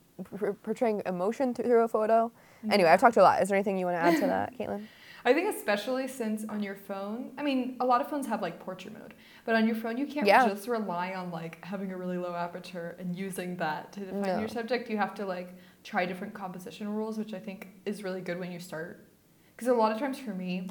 portraying 0.62 1.02
emotion 1.06 1.54
through 1.54 1.82
a 1.82 1.88
photo. 1.88 2.30
Anyway, 2.70 2.90
I've 2.90 3.00
talked 3.00 3.16
a 3.16 3.22
lot. 3.22 3.42
Is 3.42 3.48
there 3.48 3.56
anything 3.56 3.78
you 3.78 3.86
want 3.86 3.96
to 3.96 4.00
add 4.02 4.16
to 4.20 4.26
that, 4.26 4.56
Katelyn? 4.58 4.86
I 5.24 5.34
think 5.34 5.54
especially 5.54 6.08
since 6.08 6.46
on 6.48 6.62
your 6.62 6.74
phone, 6.74 7.32
I 7.36 7.42
mean, 7.42 7.76
a 7.80 7.84
lot 7.84 8.00
of 8.00 8.08
phones 8.08 8.26
have 8.26 8.40
like 8.40 8.58
portrait 8.58 8.94
mode, 8.94 9.12
but 9.44 9.54
on 9.54 9.66
your 9.66 9.76
phone 9.76 9.98
you 9.98 10.06
can't 10.06 10.26
Yeah. 10.26 10.48
just 10.48 10.66
rely 10.66 11.12
on 11.12 11.30
like 11.30 11.62
having 11.62 11.92
a 11.92 11.96
really 11.96 12.16
low 12.16 12.34
aperture 12.34 12.96
and 12.98 13.14
using 13.14 13.56
that 13.58 13.92
to 13.92 14.00
define 14.00 14.22
No. 14.22 14.38
your 14.38 14.48
subject. 14.48 14.88
You 14.88 14.96
have 14.96 15.14
to 15.16 15.26
like 15.26 15.54
try 15.84 16.06
different 16.06 16.32
composition 16.32 16.88
rules, 16.88 17.18
which 17.18 17.34
I 17.34 17.38
think 17.38 17.68
is 17.84 18.02
really 18.02 18.22
good 18.22 18.38
when 18.40 18.50
you 18.50 18.58
start. 18.60 19.06
Because 19.54 19.68
a 19.68 19.74
lot 19.74 19.92
of 19.92 19.98
times 19.98 20.18
for 20.18 20.32
me, 20.32 20.68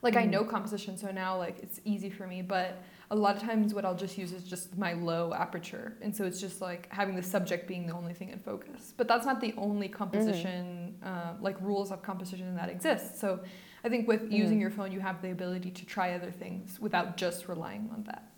like 0.00 0.16
I 0.16 0.26
Mhm. 0.26 0.30
know 0.30 0.44
composition, 0.44 0.96
so 0.96 1.10
now 1.10 1.36
like 1.36 1.58
it's 1.62 1.80
easy 1.84 2.08
for 2.10 2.26
me, 2.26 2.40
but 2.40 2.78
a 3.10 3.16
lot 3.16 3.36
of 3.36 3.42
times 3.42 3.74
what 3.74 3.84
I'll 3.84 3.94
just 3.94 4.16
use 4.16 4.32
is 4.32 4.44
just 4.44 4.76
my 4.78 4.94
low 4.94 5.32
aperture. 5.34 5.96
And 6.00 6.14
so 6.14 6.24
it's 6.24 6.40
just 6.40 6.60
like 6.60 6.90
having 6.92 7.14
the 7.14 7.22
subject 7.22 7.68
being 7.68 7.86
the 7.86 7.92
only 7.92 8.14
thing 8.14 8.30
in 8.30 8.38
focus. 8.38 8.94
But 8.96 9.08
that's 9.08 9.26
not 9.26 9.40
the 9.40 9.54
only 9.56 9.88
composition, 9.88 10.96
uh, 11.04 11.34
like 11.40 11.60
rules 11.60 11.92
of 11.92 12.02
composition 12.02 12.54
that 12.56 12.68
exist. 12.68 13.20
So 13.20 13.40
I 13.84 13.88
think 13.88 14.08
with 14.08 14.32
using 14.32 14.60
your 14.60 14.70
phone, 14.70 14.90
you 14.90 15.00
have 15.00 15.20
the 15.20 15.30
ability 15.30 15.70
to 15.70 15.84
try 15.86 16.14
other 16.14 16.30
things 16.30 16.80
without 16.80 17.16
just 17.16 17.48
relying 17.48 17.90
on 17.92 18.04
that. 18.04 18.30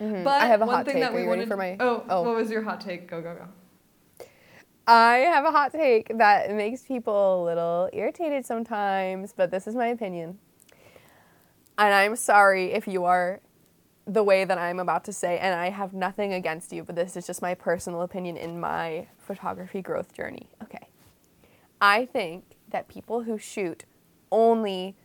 Mhm. 0.00 0.24
But 0.24 0.42
I 0.42 0.46
have 0.46 0.60
a 0.60 0.66
one 0.66 0.74
hot 0.74 0.84
thing 0.84 0.94
take. 0.94 1.02
that 1.04 1.12
Are 1.12 1.16
we 1.16 1.26
wanted, 1.26 1.48
for 1.48 1.56
my? 1.56 1.76
oh, 1.80 2.04
oh. 2.10 2.22
what 2.22 2.34
was 2.34 2.50
your 2.50 2.62
hot 2.62 2.80
take? 2.80 3.08
Go, 3.08 3.22
go, 3.22 3.34
go. 3.34 4.26
I 4.88 5.18
have 5.18 5.44
a 5.44 5.50
hot 5.50 5.72
take 5.72 6.16
that 6.18 6.52
makes 6.52 6.82
people 6.82 7.42
a 7.42 7.44
little 7.44 7.88
irritated 7.92 8.44
sometimes, 8.44 9.32
but 9.32 9.50
this 9.50 9.66
is 9.66 9.74
my 9.74 9.88
opinion. 9.88 10.38
And 11.78 11.92
I'm 11.92 12.16
sorry 12.16 12.72
if 12.72 12.88
you 12.88 13.04
are 13.04 13.40
the 14.06 14.22
way 14.22 14.44
that 14.44 14.56
I'm 14.56 14.78
about 14.78 15.04
to 15.04 15.12
say, 15.12 15.38
and 15.38 15.54
I 15.54 15.70
have 15.70 15.92
nothing 15.92 16.32
against 16.32 16.72
you, 16.72 16.84
but 16.84 16.94
this 16.94 17.16
is 17.16 17.26
just 17.26 17.42
my 17.42 17.54
personal 17.54 18.02
opinion 18.02 18.36
in 18.36 18.60
my 18.60 19.08
photography 19.18 19.82
growth 19.82 20.14
journey. 20.14 20.48
Okay. 20.62 20.88
I 21.80 22.06
think 22.06 22.44
that 22.70 22.88
people 22.88 23.24
who 23.24 23.36
shoot 23.36 23.84
only 24.30 24.96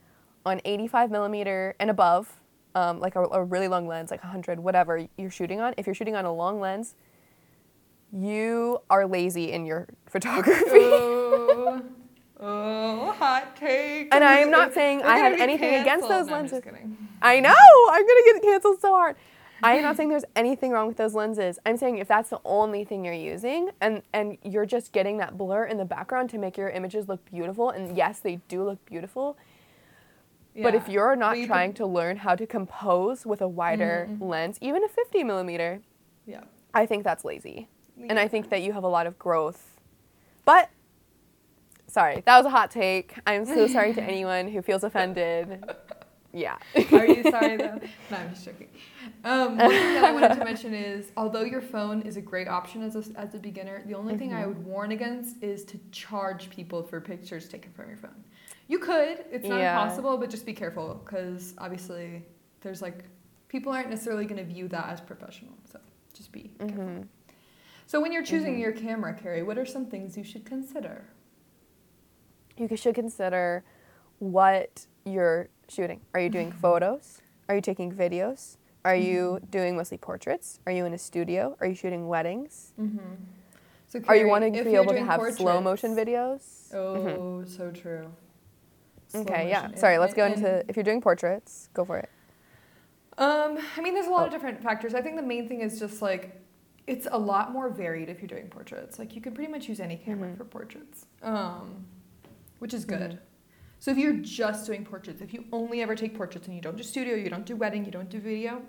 on 0.46 0.62
85 0.63 1.12
millimeter 1.12 1.75
and 1.80 1.90
above, 1.90 2.42
um, 2.75 3.00
like 3.00 3.16
a, 3.16 3.24
a 3.24 3.44
really 3.44 3.68
long 3.68 3.88
lens, 3.88 4.12
like 4.12 4.24
100, 4.24 4.60
whatever 4.60 5.08
you're 5.18 5.32
shooting 5.32 5.60
on, 5.60 5.74
if 5.78 5.86
you're 5.86 5.96
shooting 5.96 6.16
on 6.16 6.25
a 6.25 6.34
long 6.34 6.60
lens, 6.60 6.96
you 8.13 8.80
are 8.90 9.08
lazy 9.08 9.51
in 9.51 9.66
your 9.66 9.88
photography. 10.06 11.21
Oh, 12.41 13.12
hot 13.17 13.55
take. 13.55 14.13
And 14.13 14.24
I 14.24 14.39
am 14.39 14.50
not 14.51 14.74
saying 14.74 15.01
I 15.03 15.17
have 15.17 15.39
anything 15.39 15.75
against 15.75 16.07
those 16.10 16.27
No, 16.27 16.36
I'm 16.36 16.41
lenses. 16.48 16.63
I 17.21 17.39
know 17.39 17.53
I'm 17.91 18.01
gonna 18.07 18.21
get 18.25 18.41
canceled 18.41 18.81
so 18.81 18.91
hard. 18.93 19.15
I 19.63 19.75
am 19.75 19.83
not 19.83 19.95
saying 19.95 20.10
there's 20.10 20.25
anything 20.36 20.71
wrong 20.71 20.88
with 20.88 20.98
those 20.98 21.13
lenses. 21.13 21.60
I'm 21.67 21.77
saying 21.77 22.00
if 22.00 22.07
that's 22.07 22.29
the 22.31 22.39
only 22.45 22.83
thing 22.83 23.05
you're 23.05 23.13
using 23.13 23.69
and 23.79 24.01
and 24.12 24.38
you're 24.43 24.65
just 24.65 24.91
getting 24.91 25.17
that 25.17 25.38
blur 25.38 25.65
in 25.65 25.77
the 25.77 25.86
background 25.86 26.31
to 26.31 26.39
make 26.39 26.57
your 26.57 26.69
images 26.69 27.07
look 27.07 27.24
beautiful, 27.25 27.69
and 27.69 27.95
yes, 27.95 28.19
they 28.19 28.38
do 28.48 28.63
look 28.63 28.83
beautiful. 28.86 29.38
But 30.62 30.75
if 30.75 30.89
you're 30.89 31.15
not 31.15 31.38
you 31.38 31.48
trying 31.48 31.69
could- 31.71 31.77
to 31.77 31.86
learn 31.86 32.17
how 32.17 32.36
to 32.36 32.45
compose 32.45 33.25
with 33.25 33.39
a 33.41 33.48
wider 33.48 34.07
Mm-hmm. 34.10 34.24
lens, 34.25 34.57
even 34.62 34.83
a 34.83 34.89
50 34.89 35.24
millimeter, 35.24 35.81
yeah. 36.25 36.41
I 36.74 36.86
think 36.86 37.03
that's 37.05 37.24
lazy. 37.24 37.67
And 38.10 38.17
I 38.19 38.27
think 38.27 38.50
that 38.50 38.62
you 38.62 38.74
have 38.74 38.83
a 38.83 38.88
lot 38.89 39.05
of 39.07 39.17
growth. 39.19 39.79
But 40.43 40.69
sorry, 41.91 42.24
that 42.25 42.38
was 42.38 42.45
a 42.45 42.50
hot 42.50 42.71
take. 42.71 43.13
I'm 43.27 43.45
so 43.45 43.67
sorry 43.67 43.93
to 43.93 44.01
anyone 44.13 44.48
who 44.48 44.62
feels 44.62 44.83
offended. 44.83 45.63
Yeah. 46.33 46.57
Are 46.93 47.05
you 47.05 47.24
sorry 47.29 47.57
though? 47.57 47.79
No, 48.10 48.17
I'm 48.17 48.29
just 48.29 48.45
joking. 48.45 48.69
Um, 49.25 49.57
one 49.57 49.69
thing 49.69 49.93
that 49.95 50.03
I 50.05 50.12
wanted 50.13 50.36
to 50.39 50.43
mention 50.45 50.74
is, 50.74 51.12
although 51.17 51.43
your 51.43 51.62
phone 51.62 52.01
is 52.03 52.15
a 52.17 52.21
great 52.21 52.48
option 52.48 52.81
as 52.83 52.95
a, 52.95 53.19
as 53.19 53.36
a 53.36 53.38
beginner, 53.39 53.83
the 53.86 53.93
only 53.95 54.17
thing 54.17 54.33
I 54.33 54.45
would 54.45 54.63
warn 54.65 54.91
against 54.93 55.43
is 55.43 55.63
to 55.65 55.79
charge 55.91 56.50
people 56.50 56.83
for 56.83 57.01
pictures 57.01 57.48
taken 57.50 57.71
from 57.74 57.89
your 57.89 57.98
phone. 57.98 58.24
You 58.67 58.79
could, 58.79 59.25
it's 59.31 59.45
not 59.48 59.60
Yeah. 59.60 59.81
impossible, 59.81 60.17
but 60.17 60.29
just 60.29 60.45
be 60.45 60.53
careful 60.53 61.01
because 61.03 61.53
obviously 61.57 62.24
there's 62.62 62.81
like 62.81 63.03
people 63.50 63.74
aren't 63.74 63.89
necessarily 63.89 64.24
going 64.25 64.38
to 64.38 64.45
view 64.53 64.69
that 64.69 64.88
as 64.89 65.01
professional. 65.01 65.51
So 65.69 65.79
just 66.13 66.31
be 66.31 66.51
careful. 66.60 66.77
Mhm. 66.86 67.07
So 67.88 68.00
when 68.00 68.13
you're 68.13 68.24
choosing 68.24 68.57
your 68.57 68.71
camera, 68.71 69.13
Kerrie, 69.13 69.43
what 69.43 69.57
are 69.57 69.65
some 69.65 69.86
things 69.88 70.17
you 70.17 70.24
should 70.24 70.45
consider? 70.45 71.03
You 72.58 72.75
should 72.75 72.96
consider 72.96 73.63
what 74.20 74.86
you're 75.05 75.50
shooting. 75.67 76.01
Are 76.13 76.20
you 76.20 76.29
doing 76.29 76.51
photos? 76.51 77.22
Are 77.50 77.55
you 77.55 77.62
taking 77.62 77.91
videos? 77.91 78.58
Are 78.84 78.96
you 78.96 79.39
doing 79.51 79.75
mostly 79.75 79.98
portraits? 79.98 80.60
Are 80.65 80.72
you 80.72 80.86
in 80.86 80.93
a 80.93 80.98
studio? 80.98 81.55
Are 81.60 81.67
you 81.67 81.75
shooting 81.75 82.08
weddings? 82.08 82.74
Mm-hmm. 82.79 83.00
So 83.88 84.00
Are 84.08 84.15
you 84.15 84.27
wanting 84.27 84.53
to 84.53 84.63
be 84.63 84.75
able 84.75 84.93
to 84.93 85.03
have 85.03 85.22
slow 85.36 85.60
motion 85.62 85.96
videos? 85.96 86.74
Oh, 86.74 87.43
so 87.46 87.72
true. 87.72 88.08
Slow 89.10 89.22
Okay, 89.22 89.50
yeah. 89.50 89.75
Sorry, 89.75 89.98
let's 89.98 90.13
go 90.13 90.25
into 90.25 90.63
if 90.70 90.75
you're 90.77 90.84
doing 90.84 91.01
portraits, 91.01 91.70
go 91.74 91.84
for 91.84 91.98
it. 91.98 92.10
Um, 93.17 93.58
I 93.77 93.81
mean, 93.81 93.93
there's 93.93 94.08
a 94.08 94.10
lot 94.10 94.25
of 94.25 94.29
Oh. 94.29 94.31
different 94.31 94.63
factors. 94.63 94.93
I 94.96 95.01
think 95.01 95.17
the 95.17 95.22
main 95.22 95.48
thing 95.48 95.60
is 95.62 95.77
just 95.79 96.01
like 96.01 96.38
it's 96.88 97.08
a 97.12 97.17
lot 97.17 97.51
more 97.51 97.70
varied 97.70 98.10
if 98.10 98.20
you're 98.22 98.27
doing 98.27 98.48
portraits. 98.48 98.98
Like 98.98 99.15
you 99.15 99.22
can 99.22 99.34
pretty 99.34 99.51
much 99.51 99.67
use 99.70 99.79
any 99.79 99.98
camera 99.98 100.29
Mhm. 100.29 100.38
for 100.38 100.46
portraits, 100.46 101.05
um, 101.22 101.86
which 102.62 102.74
is 102.75 102.86
good. 102.86 103.12
Mhm. 103.13 103.20
So 103.80 103.89
if 103.89 103.98
you're 103.98 104.13
just 104.13 104.68
doing 104.68 104.86
portraits, 104.86 105.22
if 105.22 105.34
you 105.34 105.46
only 105.51 105.82
ever 105.82 105.96
take 105.96 106.15
portraits 106.15 106.46
and 106.46 106.56
you 106.56 106.62
don't 106.62 106.77
do 106.77 106.84
studio, 106.84 107.15
you 107.15 107.30
don't 107.32 107.46
do 107.48 107.56
wedding, 107.56 107.84
you 107.84 107.91
don't 107.91 108.10
do 108.10 108.20
video, 108.20 108.62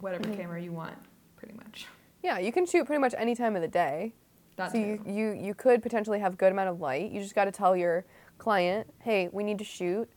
whatever 0.00 0.24
Mhm. 0.24 0.36
camera 0.36 0.60
you 0.60 0.72
want, 0.72 0.94
pretty 1.36 1.54
much. 1.54 1.86
Yeah, 2.22 2.38
you 2.38 2.52
can 2.52 2.66
shoot 2.66 2.84
pretty 2.84 3.00
much 3.00 3.14
any 3.16 3.34
time 3.34 3.56
of 3.56 3.62
the 3.62 3.68
day. 3.68 4.12
That 4.56 4.72
so 4.72 4.78
too. 4.78 5.00
you, 5.06 5.12
you 5.12 5.30
you 5.46 5.54
could 5.54 5.82
potentially 5.82 6.18
have 6.18 6.36
good 6.36 6.52
amount 6.52 6.68
of 6.68 6.80
light. 6.80 7.10
You 7.10 7.20
just 7.22 7.34
got 7.34 7.46
to 7.46 7.52
tell 7.52 7.74
your 7.76 8.04
client, 8.36 8.92
"Hey, 8.98 9.28
we 9.32 9.42
need 9.44 9.58
to 9.58 9.64
shoot 9.64 10.10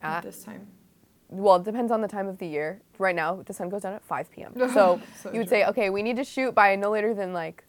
at 0.00 0.18
at 0.18 0.22
this 0.22 0.44
time. 0.44 0.68
well, 1.28 1.56
it 1.56 1.64
depends 1.64 1.92
on 1.92 2.00
the 2.00 2.08
time 2.08 2.26
of 2.28 2.38
the 2.38 2.46
year. 2.46 2.80
Right 2.98 3.14
now, 3.14 3.42
the 3.42 3.52
sun 3.52 3.68
goes 3.68 3.82
down 3.82 3.92
at 3.92 4.02
5 4.02 4.30
p.m. 4.30 4.54
So 4.72 5.00
So 5.20 5.30
you 5.32 5.40
would 5.40 5.48
true. 5.48 5.58
say, 5.58 5.64
okay, 5.66 5.90
we 5.90 6.02
need 6.02 6.16
to 6.16 6.24
shoot 6.24 6.54
by 6.54 6.74
no 6.76 6.90
later 6.90 7.12
than 7.12 7.32
like, 7.34 7.64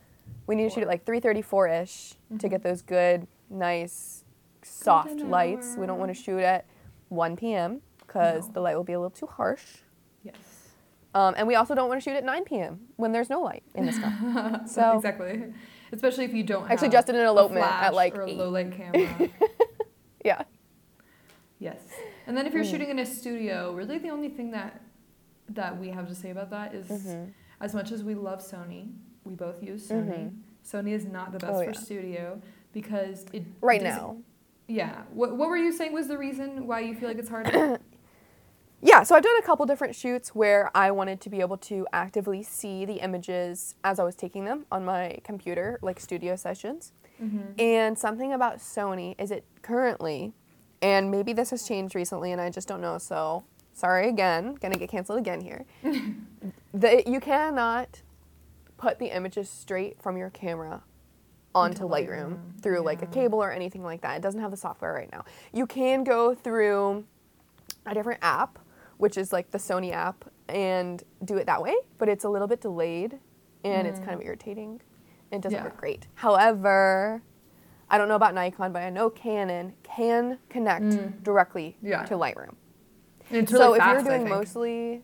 we 0.48 0.56
need 0.56 0.64
to 0.64 0.70
shoot 0.70 0.82
at 0.84 0.88
like 0.88 1.04
3:34 1.04 1.68
ish 1.82 2.14
to 2.40 2.48
Mhm. 2.48 2.50
get 2.50 2.62
those 2.64 2.82
good, 2.84 3.28
nice, 3.50 4.19
soft 4.70 5.20
lights. 5.20 5.76
We 5.78 5.86
don't 5.86 6.00
want 6.00 6.16
to 6.16 6.22
shoot 6.22 6.40
at 6.40 6.66
1 7.10 7.36
p.m. 7.36 7.82
because 8.00 8.48
No. 8.48 8.54
the 8.54 8.62
light 8.62 8.76
will 8.76 8.84
be 8.84 8.94
a 8.94 9.00
little 9.00 9.10
too 9.10 9.28
harsh. 9.28 9.64
Yes. 10.24 10.36
Um, 11.16 11.34
and 11.38 11.48
we 11.48 11.56
also 11.56 11.74
don't 11.76 11.90
want 11.90 12.02
to 12.02 12.08
shoot 12.10 12.16
at 12.16 12.24
9 12.24 12.44
p.m. 12.44 12.80
when 12.98 13.12
there's 13.12 13.30
no 13.30 13.42
light 13.42 13.64
in 13.76 13.86
the 13.86 13.92
sky. 13.92 14.60
So- 14.68 14.96
exactly, 14.98 15.54
especially 15.92 16.26
if 16.26 16.34
you 16.34 16.44
don't 16.44 16.70
Actually, 16.70 16.90
just 16.90 17.08
did 17.08 17.16
an 17.16 17.22
a 17.26 17.30
elopement 17.30 17.66
at, 17.66 17.80
flash 17.80 17.94
like, 17.94 18.16
or 18.16 18.22
a 18.22 18.30
eight. 18.30 18.38
low 18.38 18.50
light 18.50 18.72
camera. 18.72 19.30
yeah. 20.24 20.44
Yes. 21.60 21.78
And 22.28 22.38
then 22.38 22.46
if 22.46 22.54
you're 22.54 22.64
Mm. 22.64 22.70
shooting 22.72 22.90
in 22.90 23.00
a 23.00 23.06
studio, 23.06 23.74
really 23.74 23.98
the 23.98 24.10
only 24.10 24.30
thing 24.30 24.52
that 24.52 24.82
that 25.50 25.80
we 25.80 25.90
have 25.90 26.08
to 26.08 26.14
say 26.14 26.30
about 26.30 26.52
that 26.52 26.76
is 26.76 26.86
Mhm. 26.88 27.34
as 27.60 27.74
much 27.74 27.92
as 27.92 28.04
we 28.04 28.14
love 28.14 28.40
Sony, 28.40 28.94
we 29.24 29.34
both 29.34 29.64
use 29.64 29.90
Sony. 29.90 30.30
Mhm. 30.30 30.38
Sony 30.64 30.92
is 30.92 31.06
not 31.06 31.32
the 31.32 31.40
best 31.40 31.54
Oh, 31.54 31.64
for 31.64 31.72
yeah. 31.72 31.80
studio 31.80 32.42
because 32.72 33.26
it 33.34 33.44
Right 33.60 33.82
doesn't- 33.82 33.98
now. 34.00 34.18
Yeah. 34.70 35.02
What 35.12 35.36
what 35.36 35.50
were 35.50 35.58
you 35.58 35.72
saying 35.74 35.94
was 35.94 36.08
the 36.08 36.18
reason 36.18 36.68
why 36.68 36.82
you 36.82 36.96
feel 36.96 37.10
like 37.10 37.18
it's 37.18 37.30
harder? 37.30 37.80
Yeah, 38.82 39.04
so 39.04 39.14
I've 39.14 39.24
done 39.24 39.36
a 39.38 39.42
couple 39.42 39.66
different 39.66 39.94
shoots 39.94 40.34
where 40.34 40.72
I 40.74 40.92
wanted 40.92 41.20
to 41.22 41.30
be 41.30 41.42
able 41.42 41.58
to 41.58 41.86
actively 41.92 42.44
see 42.44 42.86
the 42.86 42.94
images 43.02 43.76
as 43.84 44.00
I 44.00 44.04
was 44.04 44.16
taking 44.16 44.46
them 44.46 44.66
on 44.72 44.86
my 44.86 45.18
computer, 45.26 45.80
like 45.82 46.00
studio 46.00 46.38
sessions. 46.38 46.94
mm-hmm. 47.22 47.60
And 47.60 48.00
something 48.00 48.32
about 48.32 48.60
Sony 48.60 49.16
is 49.20 49.32
it 49.32 49.44
currently, 49.64 50.32
and 50.82 51.12
maybe 51.12 51.34
this 51.34 51.50
has 51.50 51.68
changed 51.68 51.94
recently 51.94 52.32
and 52.32 52.40
I 52.40 52.50
just 52.50 52.70
don't 52.70 52.80
know, 52.80 52.98
so 53.00 53.44
sorry 53.74 54.08
again, 54.08 54.56
gonna 54.56 54.78
get 54.78 54.90
canceled 54.90 55.20
again 55.20 55.42
here. 55.42 55.66
that 56.74 57.06
you 57.06 57.20
cannot 57.20 58.02
put 58.78 58.98
the 58.98 59.14
images 59.14 59.50
straight 59.50 60.02
from 60.02 60.16
your 60.16 60.30
camera 60.30 60.84
onto 61.56 61.88
Lightroom 61.88 62.08
Lightroom, 62.38 62.62
through 62.62 62.82
like 62.82 63.02
a 63.02 63.08
cable 63.08 63.42
or 63.42 63.52
anything 63.52 63.84
like 63.84 64.02
that. 64.02 64.18
It 64.18 64.22
doesn't 64.22 64.40
have 64.42 64.52
the 64.52 64.58
software 64.58 64.94
right 64.94 65.12
now. 65.12 65.26
You 65.54 65.66
can 65.66 66.04
go 66.04 66.36
through 66.36 67.06
a 67.86 67.94
different 67.94 68.20
app, 68.22 68.60
which 68.98 69.18
is 69.18 69.34
like 69.34 69.52
the 69.52 69.58
Sony 69.58 69.92
app, 69.92 70.26
and 70.48 71.04
do 71.26 71.38
it 71.38 71.46
that 71.46 71.62
way, 71.62 71.76
but 71.98 72.10
it's 72.10 72.24
a 72.24 72.30
little 72.30 72.48
bit 72.48 72.62
delayed 72.62 73.18
and 73.64 73.88
it's 73.88 74.00
kind 74.00 74.12
of 74.12 74.22
irritating. 74.22 74.82
It 75.32 75.42
doesn't 75.42 75.58
Yeah. 75.58 75.64
work 75.64 75.78
great. 75.78 76.08
However, 76.16 77.22
I 77.90 77.98
don't 77.98 78.08
know 78.08 78.16
about 78.16 78.34
Nikon, 78.36 78.72
but 78.72 78.82
I 78.84 78.90
know 78.90 79.10
Canon 79.10 79.74
can 79.84 80.38
connect 80.50 80.86
Mm. 80.86 81.24
directly 81.24 81.78
Yeah. 81.82 82.04
to 82.06 82.16
Lightroom. 82.16 82.56
It's 83.32 83.52
so 83.52 83.74
really 83.74 83.80
if 83.80 83.86
you're 83.86 84.04
doing 84.18 84.30
mostly, 84.30 85.04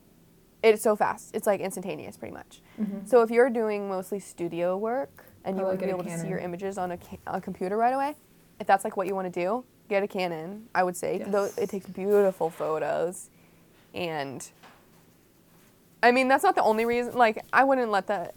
it's 0.63 0.81
so 0.81 0.95
fast. 0.95 1.35
It's 1.35 1.45
like 1.45 1.59
instantaneous, 1.61 2.17
pretty 2.17 2.33
much. 2.33 2.61
Mhm. 2.79 3.07
So 3.07 3.21
if 3.21 3.29
you're 3.29 3.49
doing 3.51 3.87
mostly 3.87 4.19
studio 4.19 4.77
work 4.77 5.25
and 5.45 5.55
you 5.57 5.63
like 5.63 5.67
want 5.67 5.79
to 5.79 5.85
be 5.85 5.91
a 5.91 5.95
able 5.95 6.03
to 6.03 6.17
see 6.17 6.27
your 6.27 6.39
images 6.39 6.77
on 6.77 6.91
a, 6.91 6.97
ca- 6.97 7.17
a 7.27 7.39
computer 7.39 7.77
right 7.77 7.93
away, 7.93 8.15
if 8.59 8.67
that's 8.67 8.83
like 8.83 8.97
what 8.97 9.07
you 9.07 9.15
want 9.15 9.31
to 9.33 9.39
do, 9.39 9.63
get 9.89 10.03
a 10.03 10.07
Canon. 10.07 10.67
I 10.75 10.83
would 10.83 10.97
say 10.97 11.23
though 11.25 11.43
Yes. 11.45 11.57
it 11.57 11.69
takes 11.69 11.85
beautiful 11.87 12.49
photos, 12.49 13.29
and 13.93 14.45
I 16.03 16.11
mean 16.11 16.27
that's 16.27 16.43
not 16.43 16.55
the 16.55 16.63
only 16.63 16.85
reason. 16.85 17.13
Like 17.15 17.43
I 17.53 17.63
wouldn't 17.63 17.91
let 17.91 18.07
that. 18.07 18.35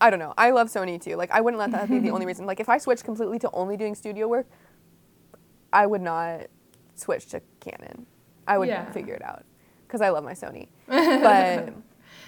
I 0.00 0.10
don't 0.10 0.18
know. 0.20 0.34
I 0.38 0.50
love 0.50 0.68
Sony 0.68 1.00
too. 1.00 1.16
Like 1.16 1.30
I 1.30 1.40
wouldn't 1.40 1.58
let 1.58 1.70
that 1.72 1.88
be 1.90 1.98
the 1.98 2.10
only 2.16 2.26
reason. 2.26 2.46
Like 2.46 2.60
if 2.60 2.68
I 2.68 2.78
switched 2.78 3.04
completely 3.04 3.38
to 3.40 3.50
only 3.52 3.76
doing 3.76 3.94
studio 3.94 4.28
work, 4.28 4.46
I 5.72 5.86
would 5.86 6.00
not 6.02 6.42
switch 6.94 7.26
to 7.26 7.42
Canon. 7.60 8.06
I 8.46 8.58
would 8.58 8.68
Yeah. 8.68 8.90
figure 8.92 9.14
it 9.14 9.22
out 9.22 9.44
because 9.86 10.00
I 10.00 10.08
love 10.10 10.24
my 10.24 10.32
Sony. 10.34 10.68
But 10.86 11.74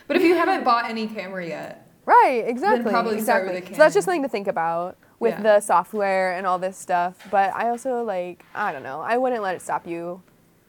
But 0.07 0.17
if 0.17 0.23
you 0.23 0.35
haven't 0.35 0.65
bought 0.65 0.91
any 0.91 1.07
camera 1.07 1.47
yet, 1.47 1.87
Right, 2.11 2.45
exactly. 2.47 2.91
probably 2.91 3.21
start 3.21 3.45
with 3.47 3.53
exactly. 3.57 3.75
a 3.75 3.77
So 3.77 3.83
that's 3.85 3.95
just 3.95 4.05
something 4.05 4.23
to 4.23 4.29
think 4.29 4.49
about 4.49 4.97
with 5.21 5.35
Yeah. 5.35 5.43
the 5.43 5.61
software 5.61 6.33
and 6.37 6.47
all 6.47 6.59
this 6.59 6.77
stuff. 6.77 7.15
But 7.31 7.55
I 7.55 7.69
also 7.69 8.03
like 8.03 8.45
I 8.55 8.73
don't 8.73 8.83
know. 8.83 9.01
I 9.01 9.17
wouldn't 9.17 9.43
let 9.43 9.55
it 9.55 9.63
stop 9.63 9.87
you 9.87 10.23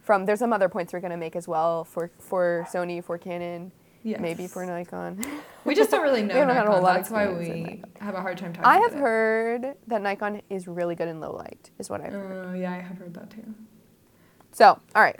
from 0.04 0.26
there's 0.26 0.40
some 0.40 0.54
other 0.54 0.70
points 0.70 0.94
we're 0.94 1.00
gonna 1.00 1.18
make 1.18 1.36
as 1.36 1.48
well 1.48 1.84
for 1.84 2.12
for 2.20 2.66
Sony, 2.72 3.04
for 3.04 3.18
Canon, 3.18 3.72
Yes. 4.04 4.20
maybe 4.20 4.46
for 4.48 4.66
Nikon. 4.66 5.24
We 5.64 5.76
just 5.76 5.92
don't 5.92 6.02
really 6.02 6.24
know. 6.28 6.34
We 6.34 6.40
haven't 6.40 6.56
had 6.56 6.66
a 6.68 6.72
whole 6.72 6.82
lot 6.82 6.96
of 6.98 7.04
That's 7.04 7.12
why 7.12 7.24
experience 7.26 7.56
we 7.56 7.64
Nikon. 7.76 7.90
have 8.02 8.16
a 8.16 8.22
hard 8.22 8.38
time 8.38 8.52
talking 8.54 8.66
I 8.66 8.78
about 8.78 8.90
have 8.90 8.98
it. 9.00 9.02
heard 9.02 9.76
that 9.88 10.02
Nikon 10.02 10.42
is 10.50 10.68
really 10.68 10.96
good 10.96 11.08
in 11.08 11.20
low 11.20 11.34
light, 11.36 11.70
is 11.78 11.88
what 11.90 12.02
I've 12.02 12.12
heard. 12.14 12.48
Uh, 12.50 12.54
yeah, 12.58 12.72
I 12.74 12.80
have 12.80 12.98
heard 12.98 13.14
that 13.14 13.30
too. 13.30 13.46
So, 14.52 14.66
all 14.96 15.02
right. 15.04 15.20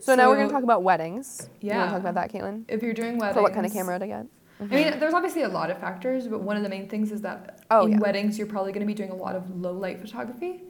So, 0.00 0.14
now 0.14 0.28
we're 0.30 0.36
gonna 0.36 0.48
So- 0.48 0.54
talk 0.54 0.62
about 0.64 0.82
weddings. 0.82 1.48
You 1.60 1.70
wanna 1.72 1.84
Yeah. 1.84 1.90
talk 1.90 2.00
about 2.00 2.14
that, 2.14 2.32
Katelyn? 2.32 2.64
If 2.68 2.82
you're 2.82 2.94
doing 2.94 3.18
weddings, 3.18 3.36
For 3.36 3.42
what 3.42 3.52
kind 3.54 3.64
of 3.66 3.72
camera 3.74 3.98
to 3.98 4.06
get? 4.06 4.26
I 4.70 4.74
mean, 4.74 4.98
there's 4.98 5.14
obviously 5.14 5.42
a 5.42 5.48
lot 5.48 5.70
of 5.70 5.78
factors, 5.78 6.28
but 6.28 6.40
one 6.40 6.56
of 6.56 6.62
the 6.62 6.68
main 6.68 6.88
things 6.88 7.12
is 7.12 7.20
that 7.22 7.60
Oh, 7.70 7.86
in 7.86 7.92
yeah. 7.92 7.98
weddings, 7.98 8.38
you're 8.38 8.46
probably 8.46 8.72
going 8.72 8.80
to 8.80 8.86
be 8.86 8.94
doing 8.94 9.10
a 9.10 9.14
lot 9.16 9.36
of 9.36 9.50
low 9.60 9.72
light 9.72 10.00
photography. 10.00 10.62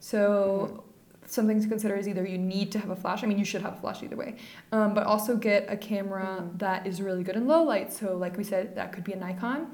So, 0.00 0.68
Mm-hmm. 0.70 0.78
something 1.26 1.60
to 1.62 1.68
consider 1.68 1.94
is 1.96 2.08
either 2.08 2.26
you 2.26 2.36
need 2.38 2.72
to 2.72 2.78
have 2.78 2.90
a 2.90 2.96
flash. 2.96 3.22
I 3.22 3.26
mean, 3.26 3.38
you 3.38 3.44
should 3.44 3.62
have 3.62 3.74
a 3.74 3.80
flash 3.80 4.02
either 4.02 4.16
way, 4.16 4.36
um, 4.72 4.92
but 4.94 5.04
also 5.04 5.36
get 5.36 5.66
a 5.68 5.76
camera 5.76 6.42
Mhm. 6.42 6.58
that 6.58 6.86
is 6.86 7.00
really 7.00 7.22
good 7.22 7.36
in 7.36 7.46
low 7.46 7.62
light. 7.62 7.92
So, 7.92 8.16
like 8.16 8.36
we 8.36 8.44
said, 8.44 8.74
that 8.76 8.92
could 8.92 9.04
be 9.04 9.12
a 9.12 9.16
Nikon. 9.16 9.68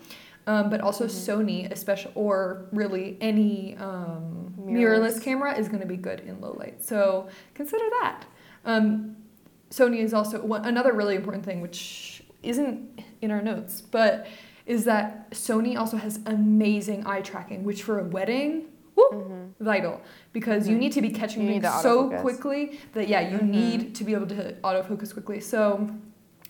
Um, 0.46 0.70
but 0.70 0.80
also 0.80 1.04
Mhm. 1.04 1.10
Sony, 1.26 1.70
especially 1.70 2.12
or 2.14 2.66
really 2.72 3.18
any 3.20 3.76
um, 3.76 4.54
Mirrorless. 4.58 5.16
mirrorless 5.16 5.22
camera 5.22 5.54
is 5.58 5.68
going 5.68 5.80
to 5.82 5.86
be 5.86 5.96
good 5.96 6.20
in 6.20 6.40
low 6.40 6.52
light. 6.58 6.82
So 6.82 7.28
consider 7.54 7.84
that. 8.00 8.24
Um, 8.64 9.16
Sony 9.70 9.98
is 9.98 10.14
also 10.14 10.40
one, 10.42 10.64
another 10.64 10.92
really 10.94 11.16
important 11.16 11.44
thing, 11.44 11.60
which 11.60 12.22
isn't 12.42 13.02
in 13.20 13.30
our 13.30 13.42
notes, 13.42 13.80
but 13.80 14.26
is 14.66 14.84
that 14.84 15.30
Sony 15.30 15.76
also 15.78 15.96
has 15.96 16.20
amazing 16.26 17.06
eye 17.06 17.20
tracking, 17.22 17.64
which 17.64 17.82
for 17.82 17.98
a 17.98 18.04
wedding, 18.04 18.66
Mhm. 18.96 19.52
vital 19.60 20.00
because 20.32 20.68
you 20.68 20.74
Mhm. 20.76 20.80
need 20.80 20.92
to 20.92 21.00
be 21.00 21.10
catching 21.10 21.42
You 21.42 21.60
things 21.60 21.82
so 21.82 22.10
quickly 22.20 22.80
that 22.94 23.06
yeah, 23.08 23.20
you 23.20 23.38
Mhm. 23.38 23.48
need 23.48 23.94
to 23.94 24.04
be 24.04 24.12
able 24.12 24.26
to 24.26 24.54
autofocus 24.64 25.12
quickly. 25.12 25.40
So 25.40 25.88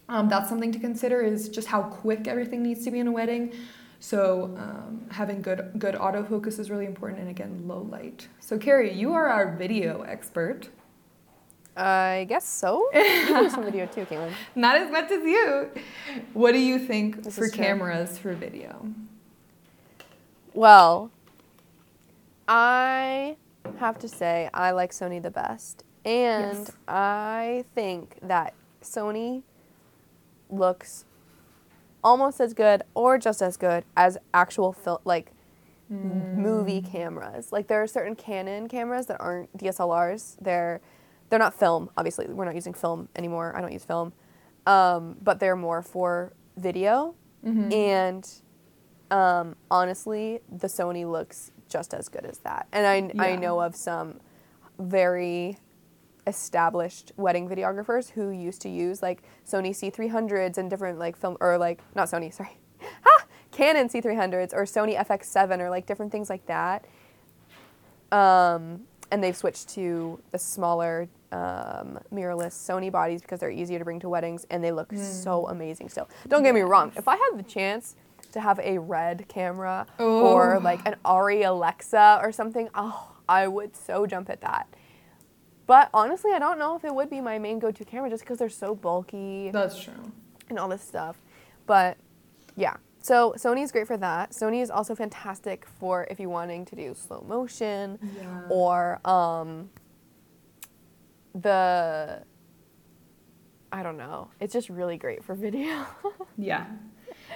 um, 0.08 0.28
that's 0.30 0.48
something 0.48 0.72
to 0.72 0.78
consider 0.78 1.20
is 1.20 1.50
just 1.50 1.68
how 1.68 1.82
quick 1.82 2.26
everything 2.26 2.62
needs 2.62 2.82
to 2.87 2.90
be 2.90 2.98
in 2.98 3.06
a 3.06 3.12
wedding. 3.12 3.52
So 4.00 4.54
um, 4.56 5.02
having 5.10 5.42
good 5.42 5.72
good 5.78 5.94
autofocus 5.94 6.58
is 6.58 6.70
really 6.70 6.87
important, 6.87 7.20
and 7.20 7.28
again, 7.28 7.64
low 7.66 7.82
light. 7.82 8.28
So 8.40 8.56
Kerrie, 8.58 8.92
you 8.94 9.12
are 9.12 9.26
our 9.28 9.54
video 9.54 10.02
expert. 10.02 10.68
I 11.78 12.26
guess 12.28 12.47
so. 12.47 12.88
You 12.94 13.26
do 13.26 13.50
some 13.50 13.64
video 13.64 13.87
too, 13.87 14.04
Katelyn. 14.04 14.32
Not 14.54 14.76
as 14.76 14.90
much 14.90 15.11
as 15.11 15.23
you. 15.23 15.70
What 16.32 16.52
do 16.52 16.58
you 16.58 16.78
think 16.78 17.23
This 17.23 17.37
for 17.37 17.49
cameras 17.49 18.18
for 18.18 18.35
video? 18.35 18.87
Well, 20.54 21.11
I 22.49 23.37
have 23.78 23.99
to 24.00 24.08
say 24.08 24.50
I 24.52 24.73
like 24.73 24.90
Sony 24.90 25.23
the 25.23 25.30
best. 25.30 25.85
And 26.04 26.58
Yes. 26.58 26.73
I 26.88 27.64
think 27.75 28.18
that 28.23 28.54
Sony 28.82 29.42
looks 30.50 31.04
almost 32.02 32.40
as 32.40 32.54
good 32.54 32.82
or 32.94 33.18
just 33.18 33.42
as 33.42 33.56
good 33.56 33.85
as 33.97 34.18
actual 34.32 34.73
film 34.73 34.99
like 35.04 35.32
movie 35.90 36.80
hmm. 36.80 36.87
cameras. 36.87 37.52
Like 37.52 37.68
there 37.68 37.82
are 37.82 37.87
certain 37.87 38.16
Canon 38.16 38.68
cameras 38.68 39.06
that 39.06 39.20
aren't 39.20 39.56
DSLRs. 39.56 40.37
They're 40.40 40.80
they're 41.30 41.38
not 41.38 41.54
film, 41.54 41.90
obviously. 41.97 42.26
We're 42.26 42.44
not 42.44 42.54
using 42.54 42.75
film 42.75 43.08
anymore. 43.16 43.54
I 43.56 43.61
don't 43.61 43.73
use 43.73 43.85
film. 43.85 44.12
Um, 44.66 45.16
but 45.23 45.40
they're 45.40 45.56
more 45.56 45.82
for 45.82 46.32
video. 46.56 47.14
Mhm. 47.44 47.73
And 47.73 48.30
um, 49.11 49.56
honestly, 49.70 50.40
the 50.50 50.66
Sony 50.66 51.11
looks 51.11 51.50
just 51.68 51.94
as 51.94 52.08
good 52.08 52.25
as 52.25 52.38
that. 52.38 52.66
And 52.73 52.87
I, 53.20 53.28
I 53.30 53.37
know 53.37 53.61
of 53.61 53.75
some 53.76 54.20
very 54.78 55.58
established 56.26 57.12
wedding 57.16 57.49
videographers 57.49 58.11
who 58.11 58.30
used 58.30 58.61
to 58.62 58.68
use 58.68 59.00
like 59.02 59.23
Sony 59.47 59.70
C300s 59.70 60.58
and 60.58 60.68
different 60.68 60.99
like 60.99 61.16
film 61.16 61.37
or 61.40 61.56
like 61.56 61.80
not 61.94 62.08
Sony, 62.08 62.32
sorry. 62.38 62.58
Ha! 62.80 63.25
Canon 63.50 63.88
C300s 63.88 64.52
or 64.52 64.64
Sony 64.64 64.97
FX7 64.97 65.58
or 65.61 65.70
like 65.70 65.87
different 65.87 66.12
things 66.12 66.28
like 66.28 66.44
that. 66.47 66.85
Um, 68.12 68.82
and 69.11 69.23
they've 69.25 69.37
switched 69.37 69.70
to 69.70 70.20
the 70.33 70.38
smaller 70.38 71.09
um, 71.32 71.98
mirrorless 72.12 72.52
Sony 72.54 72.90
bodies 72.90 73.20
because 73.20 73.40
they're 73.40 73.50
easier 73.50 73.78
to 73.78 73.84
bring 73.84 74.00
to 74.00 74.08
weddings 74.08 74.46
and 74.50 74.62
they 74.64 74.72
look 74.72 74.92
so 74.94 75.46
amazing 75.48 75.88
still. 75.88 76.08
Don't 76.28 76.42
get 76.42 76.54
me 76.54 76.60
wrong. 76.62 76.92
If 76.96 77.06
I 77.08 77.16
had 77.16 77.38
the 77.38 77.42
chance 77.42 77.96
to 78.32 78.40
have 78.40 78.58
a 78.60 78.78
red 78.78 79.26
camera 79.28 79.86
or 79.98 80.56
Oh. 80.56 80.58
like 80.58 80.80
an 80.86 80.96
ARRI 81.04 81.42
Alexa 81.46 82.18
or 82.22 82.32
something, 82.32 82.68
oh, 82.74 83.12
I 83.28 83.46
would 83.48 83.76
so 83.76 84.06
jump 84.06 84.30
at 84.30 84.40
that. 84.42 84.68
But 85.66 85.90
honestly, 85.92 86.32
I 86.32 86.38
don't 86.38 86.58
know 86.58 86.76
if 86.76 86.84
it 86.84 86.94
would 86.94 87.10
be 87.10 87.20
my 87.20 87.38
main 87.38 87.58
go-to 87.58 87.84
camera 87.84 88.08
just 88.08 88.22
because 88.22 88.38
they're 88.38 88.48
so 88.48 88.74
bulky 88.74 89.50
That's 89.50 89.78
true. 89.78 90.12
and 90.48 90.58
all 90.58 90.68
this 90.68 90.82
stuff. 90.82 91.16
But 91.66 91.98
yeah, 92.56 92.76
so 93.02 93.34
Sony 93.36 93.62
is 93.62 93.70
great 93.70 93.86
for 93.86 93.98
that. 93.98 94.30
Sony 94.30 94.62
is 94.62 94.70
also 94.70 94.94
fantastic 94.94 95.66
for 95.78 96.06
if 96.10 96.18
you're 96.18 96.30
wanting 96.30 96.64
to 96.66 96.74
do 96.74 96.94
slow 96.94 97.22
motion 97.28 97.98
Yeah. 98.16 98.42
or 98.48 98.98
um, 99.06 99.68
the 101.42 102.22
I 103.70 103.83
don't 103.83 103.98
know. 103.98 104.31
It's 104.40 104.53
just 104.53 104.68
really 104.68 104.96
great 104.96 105.24
for 105.24 105.35
video. 105.35 105.87
Yeah. 106.40 106.66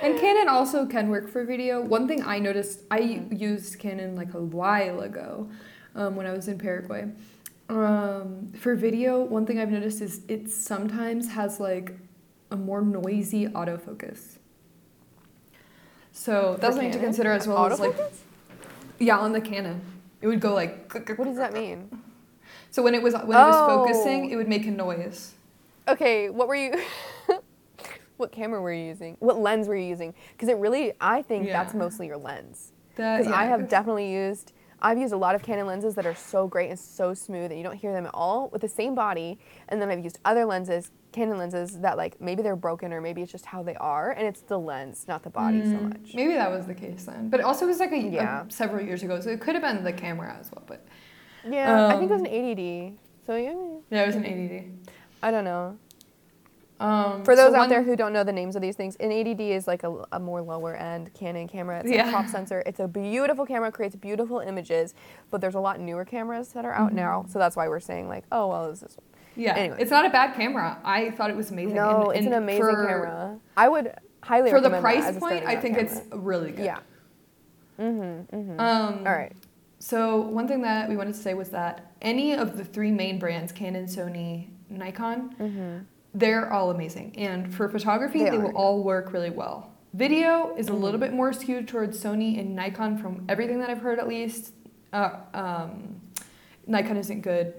And 0.01 0.19
Canon 0.19 0.49
also 0.49 0.87
can 0.87 1.09
work 1.09 1.29
for 1.29 1.45
video. 1.45 1.81
One 1.81 2.07
thing 2.07 2.23
I 2.23 2.39
noticed, 2.39 2.83
I 2.89 3.27
used 3.31 3.81
Canon 3.81 4.15
like 4.15 4.35
a 4.35 4.41
while 4.41 5.01
ago 5.01 5.51
um, 5.97 6.15
when 6.15 6.25
I 6.25 6.33
was 6.33 6.47
in 6.47 6.57
Paraguay. 6.57 7.09
Um, 7.69 8.53
for 8.57 8.77
video, 8.77 9.23
one 9.23 9.45
thing 9.45 9.59
I've 9.59 9.73
noticed 9.73 10.01
is 10.01 10.23
it 10.29 10.49
sometimes 10.51 11.33
has 11.33 11.59
like 11.59 11.99
a 12.53 12.57
more 12.57 12.81
noisy 12.81 13.49
autofocus. 13.49 14.39
So 16.13 16.57
that's 16.61 16.77
something 16.77 16.93
to 16.93 16.99
consider 16.99 17.33
as 17.33 17.49
well 17.49 17.67
as 17.67 17.81
like 17.81 17.97
yeah 18.99 19.19
on 19.19 19.33
the 19.33 19.41
Canon. 19.41 19.81
It 20.21 20.29
would 20.29 20.41
go 20.41 20.55
like 20.55 20.93
what 20.95 21.25
does 21.25 21.37
that 21.39 21.53
mean? 21.53 22.03
So 22.73 22.83
when 22.83 22.95
it 22.97 23.03
was 23.03 23.15
when 23.15 23.39
it 23.39 23.47
was 23.47 23.57
Oh. 23.61 23.67
focusing, 23.67 24.31
it 24.31 24.37
would 24.37 24.49
make 24.49 24.67
a 24.67 24.71
noise. 24.73 25.35
Okay, 25.87 26.29
what 26.31 26.49
were 26.49 26.57
you? 26.57 26.73
what 28.17 28.33
camera 28.33 28.61
were 28.61 28.73
you 28.73 28.85
using? 28.87 29.17
What 29.21 29.39
lens 29.39 29.69
were 29.69 29.77
you 29.77 29.85
using? 29.87 30.15
Because 30.33 30.49
it 30.49 30.57
really, 30.57 30.93
I 31.01 31.23
think 31.23 31.47
that's 31.49 31.75
mostly 31.75 32.07
your 32.07 32.17
lens. 32.17 32.73
That, 32.97 33.19
Because 33.19 33.33
I 33.33 33.45
have 33.45 33.69
definitely 33.69 34.13
used, 34.13 34.53
I've 34.81 34.99
used 34.99 35.13
a 35.13 35.17
lot 35.17 35.35
of 35.35 35.43
Canon 35.43 35.67
lenses 35.67 35.95
that 35.97 36.07
are 36.07 36.15
so 36.15 36.47
great 36.47 36.71
and 36.71 36.79
so 36.79 37.15
smooth, 37.15 37.51
and 37.51 37.59
you 37.59 37.65
don't 37.65 37.77
hear 37.77 37.93
them 37.93 38.07
at 38.07 38.15
all 38.15 38.49
with 38.53 38.63
the 38.63 38.69
same 38.69 38.95
body. 38.95 39.39
And 39.69 39.81
then 39.81 39.89
I've 39.91 40.03
used 40.05 40.19
other 40.25 40.45
lenses, 40.45 40.91
Canon 41.13 41.39
lenses 41.39 41.79
that 41.81 41.97
like 41.97 42.21
maybe 42.21 42.43
they're 42.43 42.57
broken 42.57 42.93
or 42.93 43.01
maybe 43.01 43.23
it's 43.23 43.33
just 43.33 43.47
how 43.47 43.63
they 43.63 43.75
are, 43.77 44.13
and 44.13 44.27
it's 44.27 44.43
the 44.43 44.59
lens, 44.59 45.05
not 45.09 45.23
the 45.25 45.31
body 45.31 45.65
so 45.65 45.79
Mm, 45.79 45.83
much. 45.91 46.15
Maybe 46.15 46.35
that 46.35 46.51
was 46.51 46.67
the 46.67 46.75
case 46.75 47.05
then, 47.05 47.29
but 47.29 47.41
also 47.41 47.65
it 47.65 47.69
was 47.69 47.81
like 47.81 47.93
a, 47.93 48.19
a- 48.19 48.47
several 48.51 48.85
years 48.85 49.03
ago, 49.03 49.21
so 49.21 49.31
it 49.31 49.41
could 49.41 49.55
have 49.57 49.63
been 49.63 49.83
the 49.85 49.93
camera 49.93 50.37
as 50.39 50.51
well. 50.53 50.63
But 50.67 50.85
Yeah, 51.49 51.87
I 51.89 51.99
think 51.99 52.11
it 52.11 52.15
was 52.15 52.21
Um, 52.23 52.27
an 52.27 52.33
80D. 52.33 52.95
So 53.27 53.37
yeah, 53.37 53.55
yeah, 53.91 54.03
it 54.03 54.07
was 54.07 54.17
an 54.17 54.25
80D. 54.25 54.71
I 55.23 55.31
don't 55.31 55.45
know. 55.45 55.77
Um, 56.81 57.23
For 57.23 57.37
so 57.37 57.45
those 57.45 57.55
out 57.55 57.59
one- 57.61 57.69
there 57.69 57.83
who 57.85 57.95
don't 57.95 58.13
know 58.13 58.25
the 58.25 58.33
names 58.33 58.57
of 58.57 58.63
these 58.63 58.75
things, 58.75 58.97
an 58.97 59.11
80D 59.13 59.51
is 59.51 59.69
like 59.69 59.85
a, 59.85 60.05
a 60.11 60.19
more 60.19 60.43
lower 60.43 60.75
end 60.75 61.15
Canon 61.15 61.47
camera. 61.47 61.79
It's 61.79 61.91
Yeah. 61.93 62.09
a 62.09 62.11
crop 62.11 62.27
sensor. 62.27 62.63
It's 62.67 62.81
a 62.81 62.89
beautiful 62.89 63.47
camera, 63.47 63.71
creates 63.71 63.95
beautiful 63.95 64.41
images, 64.41 64.95
but 65.31 65.41
there's 65.41 65.55
a 65.55 65.61
lot 65.61 65.79
newer 65.79 66.05
cameras 66.05 66.49
that 66.55 66.65
are 66.65 66.73
out 66.73 66.89
Mm-hmm. 66.89 66.97
now. 66.97 67.25
So 67.29 67.39
that's 67.39 67.55
why 67.55 67.69
we're 67.69 67.79
saying 67.81 68.09
like, 68.09 68.25
oh 68.33 68.49
well, 68.49 68.71
is 68.71 68.81
this 68.81 68.93
is 68.93 68.99
yeah, 69.37 69.55
anyway. 69.55 69.77
it's 69.79 69.91
not 69.93 70.05
a 70.05 70.11
bad 70.11 70.35
camera. 70.35 70.79
I 70.85 71.11
thought 71.13 71.31
it 71.31 71.37
was 71.37 71.51
amazing. 71.53 71.75
no, 71.75 72.11
and- 72.11 72.19
it's 72.19 72.27
an 72.27 72.33
amazing 72.35 72.65
for- 72.65 72.87
camera. 72.87 73.39
I 73.57 73.69
would 73.69 73.95
highly 74.23 74.51
For 74.51 74.61
the 74.61 74.71
price 74.81 75.17
point, 75.19 75.47
I 75.47 75.55
think 75.57 75.77
camera. 75.77 75.93
it's 75.93 76.01
really 76.13 76.51
good. 76.51 76.65
yeah. 76.65 76.79
Mm-hmm. 77.79 78.37
mm-hmm. 78.37 78.61
Um, 78.61 78.99
All 79.07 79.13
right. 79.13 79.33
So 79.83 80.21
one 80.21 80.47
thing 80.47 80.63
that 80.63 80.89
we 80.89 80.97
wanted 80.97 81.15
to 81.15 81.21
say 81.21 81.35
was 81.35 81.49
that 81.49 81.91
any 82.01 82.35
of 82.35 82.57
the 82.57 82.65
three 82.65 82.93
main 82.93 83.19
brands, 83.19 83.51
Canon, 83.51 83.87
Sony, 83.87 84.49
Nikon, 84.71 85.35
Mm-hmm. 85.41 85.79
they're 86.15 86.53
all 86.53 86.71
amazing. 86.71 87.15
And 87.19 87.53
for 87.53 87.69
photography, 87.69 88.21
They 88.23 88.31
they, 88.31 88.39
will 88.39 88.57
all 88.57 88.85
work 88.85 89.13
really 89.13 89.31
well. 89.31 89.73
Video 89.95 90.55
is 90.57 90.69
a 90.69 90.73
little 90.73 91.01
bit 91.01 91.13
more 91.13 91.33
skewed 91.33 91.67
towards 91.67 92.01
Sony 92.03 92.39
and 92.39 92.55
Nikon 92.55 92.97
from 92.97 93.25
everything 93.29 93.59
that 93.59 93.71
I've 93.71 93.81
heard 93.81 93.99
at 93.99 94.07
least. 94.07 94.53
Uh, 94.93 95.17
um, 95.35 96.01
Nikon 96.69 96.97
isn't 96.97 97.23
good 97.23 97.53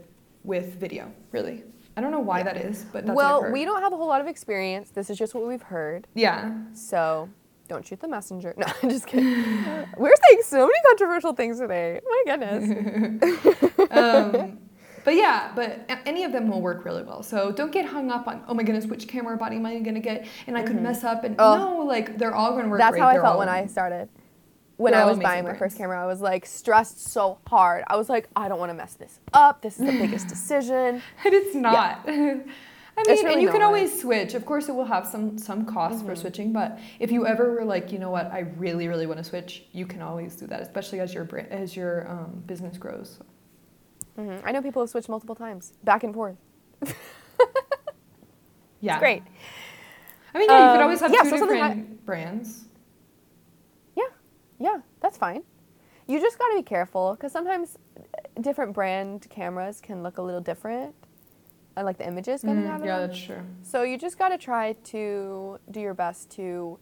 with 0.45 0.75
video, 0.75 1.11
really. 1.33 1.63
I 1.97 2.01
don't 2.01 2.11
know 2.11 2.21
why 2.21 2.37
Yeah. 2.37 2.43
that 2.45 2.57
is, 2.57 2.85
but 2.93 3.05
that's 3.05 3.15
what 3.17 3.25
I've 3.25 3.41
Well, 3.43 3.51
we 3.51 3.65
don't 3.65 3.81
have 3.81 3.91
a 3.91 3.97
whole 3.97 4.07
lot 4.07 4.21
of 4.21 4.27
experience. 4.27 4.91
This 4.91 5.09
is 5.09 5.17
just 5.17 5.35
what 5.35 5.45
we've 5.45 5.61
heard. 5.61 6.07
Yeah. 6.15 6.53
So 6.73 7.27
don't 7.67 7.85
shoot 7.85 7.99
the 7.99 8.07
messenger. 8.07 8.53
No, 8.57 8.65
I'm 8.81 8.89
just 8.89 9.07
kidding. 9.07 9.33
We're 9.97 10.13
saying 10.29 10.41
so 10.43 10.59
many 10.67 10.79
controversial 10.89 11.33
things 11.33 11.59
today. 11.59 11.99
My 12.07 12.23
goodness. 12.25 13.89
um, 13.91 14.59
but 15.05 15.15
yeah, 15.15 15.51
but 15.55 15.89
any 16.05 16.23
of 16.23 16.31
them 16.31 16.47
will 16.49 16.61
work 16.61 16.85
really 16.85 17.03
well. 17.03 17.23
So 17.23 17.51
don't 17.51 17.71
get 17.71 17.85
hung 17.85 18.09
up 18.11 18.27
on, 18.27 18.43
oh 18.47 18.53
my 18.53 18.63
goodness, 18.63 18.85
which 18.85 19.07
camera 19.07 19.35
body 19.37 19.57
am 19.57 19.65
I 19.65 19.79
going 19.79 19.95
to 19.95 19.99
get? 20.01 20.25
And 20.47 20.57
I 20.57 20.63
could 20.63 20.81
mess 20.81 21.03
up. 21.03 21.23
And 21.23 21.35
Oh. 21.39 21.57
no, 21.57 21.77
like 21.85 22.17
they're 22.17 22.33
all 22.35 22.51
going 22.51 22.63
to 22.65 22.69
work 22.69 22.79
That's 22.79 22.91
great. 22.91 23.01
how 23.01 23.07
I 23.09 23.13
They're 23.13 23.21
felt 23.23 23.37
when 23.39 23.49
I 23.49 23.65
started. 23.65 24.07
when 24.77 24.93
I 24.93 25.05
was 25.05 25.19
buying 25.19 25.43
my 25.43 25.55
first 25.55 25.77
camera, 25.77 26.01
I 26.01 26.05
was 26.05 26.21
like 26.21 26.45
stressed 26.45 27.03
so 27.05 27.37
hard. 27.47 27.83
I 27.87 27.95
was 27.97 28.07
like, 28.09 28.29
I 28.35 28.47
don't 28.47 28.59
want 28.59 28.69
to 28.69 28.75
mess 28.75 28.93
this 28.93 29.19
up. 29.33 29.61
This 29.61 29.79
is 29.79 29.85
the 29.85 29.91
biggest 29.99 30.27
decision. 30.35 31.01
And 31.25 31.33
it's 31.33 31.55
not. 31.55 32.07
I 32.97 33.03
mean, 33.05 33.25
really 33.25 33.33
and 33.33 33.41
you 33.41 33.49
can 33.49 33.61
always 33.63 33.99
switch. 34.01 34.33
Of 34.35 34.45
course, 34.45 34.69
it 34.69 34.75
will 34.75 34.85
have 34.85 35.07
some 35.07 35.37
some 35.37 35.65
costs 35.65 36.01
Mm-hmm. 36.01 36.07
for 36.07 36.15
switching, 36.15 36.53
but 36.53 36.79
if 36.99 37.11
you 37.11 37.25
ever 37.25 37.53
were 37.53 37.65
like, 37.65 37.91
you 37.91 37.99
know 37.99 38.11
what, 38.11 38.31
I 38.31 38.39
really 38.57 38.87
really 38.87 39.07
want 39.07 39.17
to 39.17 39.23
switch, 39.23 39.63
you 39.71 39.85
can 39.85 40.01
always 40.01 40.35
do 40.35 40.47
that, 40.47 40.61
especially 40.61 40.99
as 40.99 41.13
your 41.13 41.23
brand, 41.23 41.49
as 41.51 41.75
your 41.75 42.09
um, 42.09 42.43
business 42.45 42.77
grows. 42.77 43.19
hmm 44.15 44.37
I 44.43 44.51
know 44.51 44.61
people 44.61 44.81
have 44.81 44.89
switched 44.89 45.09
multiple 45.09 45.35
times, 45.35 45.73
back 45.83 46.03
and 46.03 46.13
forth. 46.13 46.37
Yeah, 48.81 48.93
It's 48.93 48.99
great. 48.99 49.23
I 50.33 50.39
mean, 50.39 50.49
yeah, 50.49 50.59
you 50.59 50.65
Um, 50.65 50.71
could 50.71 50.81
always 50.81 50.99
have 51.01 51.11
yeah, 51.11 51.21
two 51.21 51.29
so 51.29 51.37
something 51.37 51.57
different 51.57 52.05
brands. 52.05 52.65
Yeah, 53.95 54.03
yeah, 54.59 54.77
that's 55.01 55.17
fine. 55.17 55.43
You 56.07 56.19
just 56.19 56.37
got 56.39 56.49
to 56.49 56.55
be 56.55 56.63
careful 56.63 57.13
because 57.15 57.31
sometimes 57.31 57.77
different 58.41 58.73
brand 58.73 59.27
cameras 59.29 59.81
can 59.81 60.03
look 60.03 60.17
a 60.17 60.21
little 60.21 60.41
different, 60.41 60.95
and 61.75 61.85
like 61.85 61.97
the 61.97 62.07
images 62.07 62.41
coming 62.41 62.65
Mm, 62.65 62.69
out 62.69 62.79
of 62.81 62.85
yeah, 62.85 62.99
them. 62.99 63.09
that's 63.09 63.19
true. 63.19 63.41
So 63.63 63.83
you 63.83 63.97
just 63.97 64.17
got 64.17 64.29
to 64.29 64.37
try 64.37 64.73
to 64.73 65.59
do 65.71 65.79
your 65.79 65.93
best 65.93 66.29
to, 66.31 66.77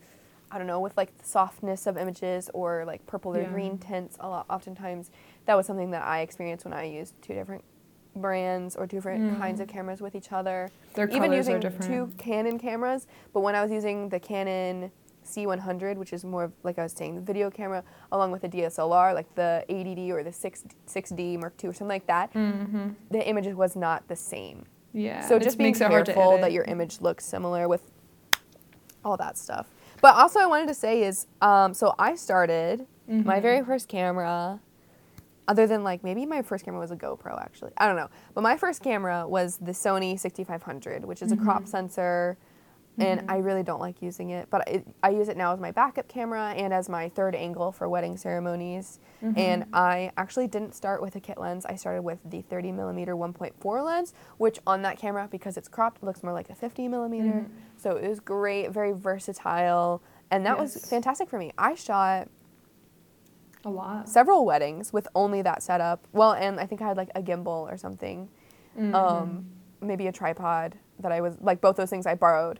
I 0.51 0.57
don't 0.57 0.67
know, 0.67 0.79
with 0.79 0.97
like 0.97 1.17
the 1.17 1.25
softness 1.25 1.87
of 1.87 1.97
images 1.97 2.49
or 2.53 2.83
like 2.85 3.05
purple 3.07 3.35
or 3.35 3.41
Yeah. 3.41 3.49
green 3.51 3.77
tints. 3.77 4.17
A 4.19 4.27
lot, 4.27 4.45
oftentimes, 4.49 5.11
that 5.45 5.55
was 5.55 5.65
something 5.65 5.91
that 5.91 6.03
I 6.03 6.21
experienced 6.21 6.65
when 6.65 6.73
I 6.73 6.83
used 6.83 7.13
two 7.21 7.33
different 7.33 7.63
brands 8.15 8.75
or 8.75 8.85
two 8.87 8.97
different 8.97 9.39
kinds 9.39 9.61
of 9.61 9.67
cameras 9.69 10.01
with 10.01 10.15
each 10.15 10.31
other. 10.33 10.69
Their 10.95 11.05
Even 11.07 11.21
colors 11.31 11.37
using 11.37 11.55
are 11.55 11.59
different. 11.59 11.89
two 11.89 12.11
Canon 12.17 12.59
cameras, 12.59 13.07
but 13.33 13.39
when 13.39 13.55
I 13.55 13.61
was 13.61 13.71
using 13.71 14.09
the 14.09 14.19
Canon 14.19 14.91
C100, 15.25 15.95
which 15.95 16.11
is 16.11 16.25
more 16.25 16.45
of, 16.45 16.51
like 16.63 16.77
I 16.79 16.83
was 16.83 16.91
saying, 16.91 17.15
the 17.15 17.21
video 17.21 17.49
camera, 17.49 17.83
along 18.11 18.31
with 18.31 18.41
the 18.41 18.49
DSLR, 18.49 19.13
like 19.13 19.33
the 19.35 19.63
80D 19.69 20.09
or 20.09 20.23
the 20.23 20.33
6, 20.33 20.63
6D 20.87 21.39
Mark 21.39 21.53
II 21.63 21.69
or 21.69 21.73
something 21.73 21.87
like 21.87 22.07
that, 22.07 22.33
Mm-hmm. 22.33 22.89
the 23.11 23.25
image 23.25 23.47
was 23.53 23.75
not 23.77 24.07
the 24.09 24.15
same. 24.15 24.65
Yeah. 24.93 25.21
So 25.27 25.39
just 25.39 25.57
being 25.57 25.69
makes 25.69 25.81
it 25.81 25.87
hard 25.87 26.05
to 26.05 26.13
careful 26.13 26.37
that 26.39 26.51
your 26.51 26.63
image 26.65 27.01
looks 27.01 27.25
similar 27.25 27.67
with 27.67 27.81
all 29.03 29.17
that 29.17 29.37
stuff. 29.37 29.67
But 30.01 30.15
also, 30.15 30.39
I 30.39 30.45
wanted 30.47 30.67
to 30.67 30.73
say 30.73 31.03
is, 31.03 31.27
um, 31.41 31.73
so 31.73 31.93
I 31.99 32.15
started 32.15 32.87
my 33.07 33.39
Mhm. 33.39 33.41
very 33.41 33.63
first 33.63 33.87
camera, 33.87 34.59
other 35.47 35.67
than 35.67 35.83
like 35.83 36.03
maybe 36.03 36.25
my 36.25 36.41
first 36.41 36.63
camera 36.65 36.79
was 36.79 36.91
a 36.91 36.95
GoPro 36.95 37.39
actually. 37.41 37.71
I 37.77 37.87
don't 37.87 37.95
know. 37.95 38.09
But 38.33 38.41
my 38.41 38.57
first 38.57 38.81
camera 38.81 39.27
was 39.27 39.57
the 39.57 39.71
Sony 39.73 40.19
6500, 40.19 41.05
which 41.05 41.21
is 41.21 41.31
a 41.31 41.37
crop 41.37 41.63
Mhm. 41.63 41.67
sensor. 41.67 42.37
And 43.01 43.29
I 43.31 43.37
really 43.37 43.63
don't 43.63 43.79
like 43.79 44.01
using 44.01 44.29
it, 44.31 44.49
but 44.49 44.67
it, 44.67 44.87
I 45.03 45.09
use 45.09 45.27
it 45.29 45.37
now 45.37 45.53
as 45.53 45.59
my 45.59 45.71
backup 45.71 46.07
camera 46.07 46.53
and 46.55 46.73
as 46.73 46.87
my 46.89 47.09
third 47.09 47.35
angle 47.35 47.71
for 47.71 47.87
wedding 47.89 48.17
ceremonies. 48.17 48.99
And 49.35 49.65
I 49.73 50.11
actually 50.17 50.47
didn't 50.47 50.73
start 50.73 51.01
with 51.01 51.15
a 51.15 51.19
kit 51.19 51.37
lens. 51.39 51.65
I 51.65 51.75
started 51.75 52.01
with 52.03 52.19
the 52.25 52.41
30 52.41 52.71
millimeter 52.71 53.15
1.4 53.15 53.85
lens, 53.85 54.13
which 54.37 54.59
on 54.65 54.81
that 54.83 54.97
camera, 54.97 55.27
because 55.31 55.57
it's 55.57 55.67
cropped, 55.67 56.01
looks 56.03 56.23
more 56.23 56.33
like 56.33 56.49
a 56.49 56.55
50 56.55 56.87
millimeter. 56.87 57.45
Mhm. 57.45 57.49
So 57.77 57.97
it 57.97 58.07
was 58.09 58.19
great, 58.19 58.71
very 58.71 58.91
versatile, 58.91 60.01
and 60.31 60.45
that 60.45 60.57
was 60.57 60.75
fantastic 60.89 61.29
for 61.29 61.37
me. 61.37 61.51
I 61.57 61.75
shot 61.75 62.29
a 63.63 63.69
lot. 63.69 64.09
several 64.09 64.43
weddings 64.45 64.91
with 64.91 65.07
only 65.13 65.41
that 65.43 65.61
setup. 65.61 66.07
Well, 66.13 66.33
and 66.33 66.59
I 66.59 66.65
think 66.65 66.81
I 66.81 66.87
had 66.87 66.97
like 66.97 67.09
a 67.15 67.21
gimbal 67.21 67.71
or 67.71 67.77
something, 67.77 68.29
Mm-hmm. 68.77 68.95
um, 68.95 69.45
maybe 69.81 70.07
a 70.07 70.11
tripod 70.11 70.77
that 70.99 71.11
I 71.11 71.19
was 71.21 71.35
like 71.41 71.59
both 71.61 71.75
those 71.75 71.89
things 71.89 72.05
I 72.05 72.15
borrowed. 72.15 72.59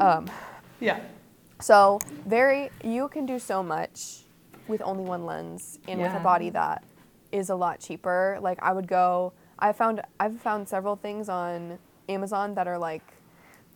Um, 0.00 0.30
Yeah. 0.80 1.00
so 1.60 2.00
very, 2.26 2.70
you 2.82 3.08
can 3.08 3.26
do 3.26 3.38
so 3.38 3.62
much 3.62 4.22
with 4.68 4.82
only 4.82 5.04
one 5.04 5.24
lens 5.24 5.78
and 5.88 6.00
with 6.00 6.12
a 6.12 6.20
body 6.20 6.50
that 6.50 6.84
is 7.32 7.50
a 7.50 7.54
lot 7.54 7.80
cheaper. 7.80 8.38
Like 8.40 8.58
I 8.62 8.72
would 8.72 8.86
go, 8.88 9.32
I 9.58 9.72
found 9.72 10.00
I've 10.20 10.38
found 10.40 10.68
several 10.68 10.96
things 10.96 11.28
on 11.28 11.78
Amazon 12.08 12.54
that 12.54 12.66
are 12.66 12.78
like 12.78 13.02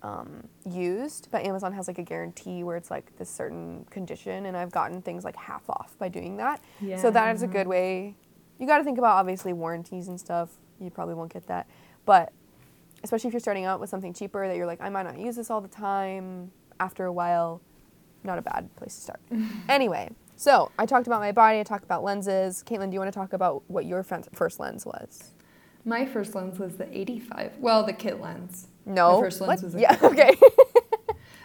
um, 0.03 0.47
used, 0.69 1.29
but 1.31 1.45
Amazon 1.45 1.73
has 1.73 1.89
like 1.89 1.99
a 1.99 2.03
guarantee 2.03 2.63
where 2.63 2.77
it's 2.77 2.91
like 2.91 3.17
this 3.19 3.29
certain 3.31 3.85
condition, 3.91 4.47
and 4.47 4.57
I've 4.57 4.71
gotten 4.73 5.03
things 5.03 5.25
like 5.25 5.37
half 5.37 5.69
off 5.69 5.97
by 5.99 6.09
doing 6.09 6.37
that. 6.39 6.61
So 6.99 7.11
that 7.11 7.35
is 7.35 7.43
a 7.43 7.47
good 7.47 7.67
way. 7.67 8.15
You 8.59 8.67
got 8.67 8.79
to 8.79 8.85
think 8.85 8.99
about 8.99 9.17
obviously 9.17 9.53
warranties 9.53 10.09
and 10.09 10.19
stuff. 10.19 10.51
You 10.81 10.91
probably 10.91 11.15
won't 11.15 11.33
get 11.33 11.47
that, 11.49 11.67
but 12.07 12.33
especially 13.03 13.29
if 13.29 13.35
you're 13.35 13.41
starting 13.41 13.65
out 13.65 13.81
with 13.81 13.91
something 13.91 14.13
cheaper 14.13 14.47
that 14.47 14.57
you're 14.57 14.67
like, 14.67 14.81
I 14.81 14.89
might 14.89 15.05
not 15.05 15.19
use 15.19 15.37
this 15.37 15.51
all 15.51 15.61
the 15.61 15.69
time. 15.69 16.51
After 16.81 17.07
a 17.07 17.13
while, 17.13 17.61
not 18.23 18.39
a 18.39 18.43
bad 18.43 18.75
place 18.77 18.95
to 18.95 19.01
start. 19.01 19.21
anyway, 19.69 20.11
so 20.37 20.71
I 20.79 20.87
talked 20.87 21.09
about 21.09 21.21
my 21.21 21.33
body. 21.33 21.59
I 21.59 21.65
talked 21.65 21.85
about 21.85 22.05
lenses. 22.05 22.63
Katelyn, 22.65 22.91
do 22.91 22.95
you 22.95 23.01
want 23.01 23.13
to 23.13 23.19
talk 23.19 23.33
about 23.33 23.63
what 23.69 23.85
your 23.85 24.05
first 24.05 24.61
lens 24.61 24.87
was? 24.87 25.33
My 25.85 26.07
first 26.07 26.35
lens 26.35 26.59
was 26.59 26.77
the 26.77 26.87
85. 26.97 27.57
Well, 27.59 27.85
the 27.85 27.93
kit 27.93 28.21
lens. 28.21 28.69
No. 28.87 29.17
My 29.17 29.27
first 29.27 29.41
lens 29.41 29.63
What? 29.63 29.73
was 29.73 29.81
yeah. 29.81 29.97
Okay. 30.03 30.37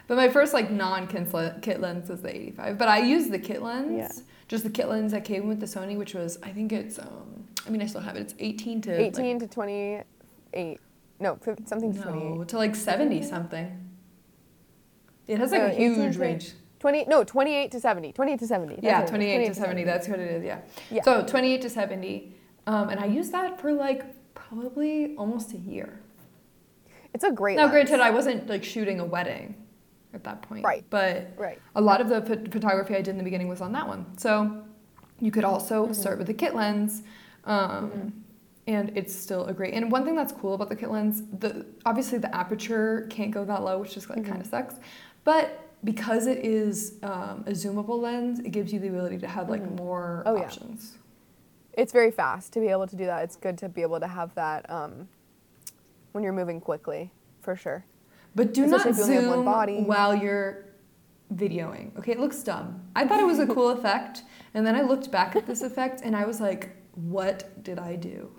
But 0.07 0.17
my 0.17 0.29
first 0.29 0.53
like 0.53 0.69
non-kit 0.69 1.79
lens 1.79 2.09
was 2.09 2.21
the 2.21 2.35
85. 2.35 2.77
But 2.77 2.87
I 2.89 2.99
used 2.99 3.31
the 3.31 3.39
kit 3.39 3.61
lens. 3.61 3.97
Yeah. 3.97 4.23
Just 4.47 4.63
the 4.63 4.69
kit 4.69 4.89
lens 4.89 5.11
that 5.13 5.23
came 5.23 5.47
with 5.47 5.59
the 5.59 5.65
Sony, 5.65 5.97
which 5.97 6.13
was 6.13 6.37
I 6.43 6.49
think 6.49 6.73
it's 6.73 6.99
um 6.99 7.47
I 7.65 7.69
mean 7.69 7.81
I 7.81 7.85
still 7.85 8.01
have 8.01 8.15
it. 8.15 8.21
It's 8.21 8.35
18 8.37 8.81
to 8.81 8.91
like, 8.91 9.17
18 9.17 9.39
to 9.39 9.47
28. 9.47 10.79
No, 11.23 11.39
something 11.65 11.93
to 11.93 12.01
28. 12.01 12.47
to 12.49 12.57
like 12.57 12.75
70 12.75 13.23
something. 13.23 13.79
It 15.25 15.39
has 15.39 15.51
like 15.53 15.61
Uh, 15.61 15.65
a 15.67 15.69
huge 15.69 16.17
range. 16.17 16.53
20 16.79 17.05
no 17.07 17.23
28 17.23 17.71
to 17.71 17.79
70 17.79 18.11
28 18.11 18.39
to 18.39 18.45
70 18.47 18.75
That's 18.75 18.83
Yeah, 18.85 18.91
what 18.99 19.01
it 19.01 19.05
is. 19.05 19.09
28 19.09 19.47
to 19.47 19.53
70. 19.55 19.83
That's 19.85 20.07
what 20.09 20.19
it 20.19 20.31
is. 20.31 20.43
Yeah. 20.43 20.59
Yeah. 20.91 21.01
So 21.03 21.23
28 21.25 21.61
to 21.61 21.69
70, 21.69 22.35
um, 22.67 22.89
and 22.89 22.99
I 22.99 23.05
used 23.05 23.31
that 23.31 23.57
for 23.61 23.71
like 23.71 24.03
probably 24.35 25.15
almost 25.15 25.53
a 25.53 25.57
year. 25.57 25.99
it's 27.13 27.23
a 27.23 27.31
great 27.31 27.55
Now, 27.55 27.63
lens. 27.63 27.71
granted, 27.71 27.99
I 28.01 28.09
wasn't 28.09 28.49
like 28.49 28.63
shooting 28.65 28.99
a 28.99 29.05
wedding 29.05 29.55
at 30.13 30.23
that 30.25 30.41
point. 30.41 30.65
Right. 30.65 30.83
But 30.89 31.31
right 31.37 31.59
a 31.75 31.81
lot 31.81 32.01
of 32.01 32.09
the 32.09 32.19
ph- 32.21 32.51
photography 32.51 32.95
I 32.95 33.01
did 33.01 33.09
in 33.11 33.17
the 33.17 33.23
beginning 33.23 33.47
was 33.47 33.61
on 33.61 33.71
that 33.71 33.87
one. 33.87 34.05
So 34.17 34.63
you 35.21 35.31
could 35.31 35.45
also 35.45 35.83
Mm-hmm. 35.85 35.93
start 35.93 36.17
with 36.17 36.27
the 36.27 36.33
kit 36.33 36.53
lens. 36.53 37.03
Um, 37.45 38.22
And 38.65 38.91
it's 38.95 39.13
still 39.13 39.45
a 39.47 39.53
great. 39.53 39.73
And 39.73 39.91
one 39.91 40.05
thing 40.05 40.15
that's 40.15 40.31
cool 40.31 40.53
about 40.53 40.69
the 40.69 40.75
kit 40.75 40.89
lens, 40.89 41.23
the 41.39 41.65
obviously 41.85 42.17
the 42.17 42.33
aperture 42.33 43.07
can't 43.09 43.29
go 43.31 43.43
that 43.45 43.61
low, 43.63 43.79
which 43.79 43.93
just 43.93 44.09
like 44.09 44.19
Mm-hmm. 44.19 44.29
kind 44.29 44.41
of 44.41 44.47
sucks. 44.47 44.75
But 45.25 45.59
because 45.83 46.27
it 46.27 46.39
is 46.45 46.93
um, 47.03 47.43
a 47.45 47.51
zoomable 47.51 47.99
lens, 48.01 48.39
it 48.39 48.51
gives 48.51 48.71
you 48.71 48.79
the 48.79 48.87
ability 48.87 49.17
to 49.19 49.27
have 49.27 49.49
like 49.49 49.69
more 49.71 50.23
Oh, 50.25 50.35
yeah. 50.37 50.43
options. 50.43 50.97
it's 51.73 51.91
very 51.91 52.11
fast 52.11 52.53
to 52.53 52.59
be 52.61 52.67
able 52.69 52.87
to 52.87 52.95
do 52.95 53.05
that 53.05 53.23
it's 53.23 53.35
good 53.35 53.57
to 53.57 53.67
be 53.67 53.81
able 53.81 53.99
to 53.99 54.07
have 54.07 54.33
that 54.35 54.69
um, 54.69 55.07
when 56.13 56.23
you're 56.23 56.31
moving 56.31 56.61
quickly 56.61 57.11
for 57.41 57.55
sure 57.57 57.83
But 58.35 58.53
do 58.53 58.63
Especially 58.63 58.91
not 58.91 58.99
if 58.99 59.07
you 59.07 59.13
only 59.15 59.27
one 59.27 59.37
zoom 59.39 59.45
body. 59.45 59.81
while 59.81 60.15
you're 60.15 60.65
videoing. 61.35 61.97
Okay, 61.97 62.11
it 62.13 62.19
looks 62.19 62.41
dumb. 62.43 62.81
I 62.95 63.05
thought 63.07 63.19
it 63.19 63.25
was 63.25 63.39
a 63.39 63.47
cool 63.55 63.69
effect, 63.69 64.21
and 64.53 64.65
then 64.65 64.75
I 64.75 64.81
looked 64.81 65.09
back 65.11 65.35
at 65.35 65.45
this 65.47 65.61
effect 65.63 66.01
and 66.03 66.15
I 66.15 66.25
was 66.25 66.39
like, 66.39 66.69
what 66.95 67.61
did 67.63 67.77
I 67.79 67.95
do? 67.95 68.29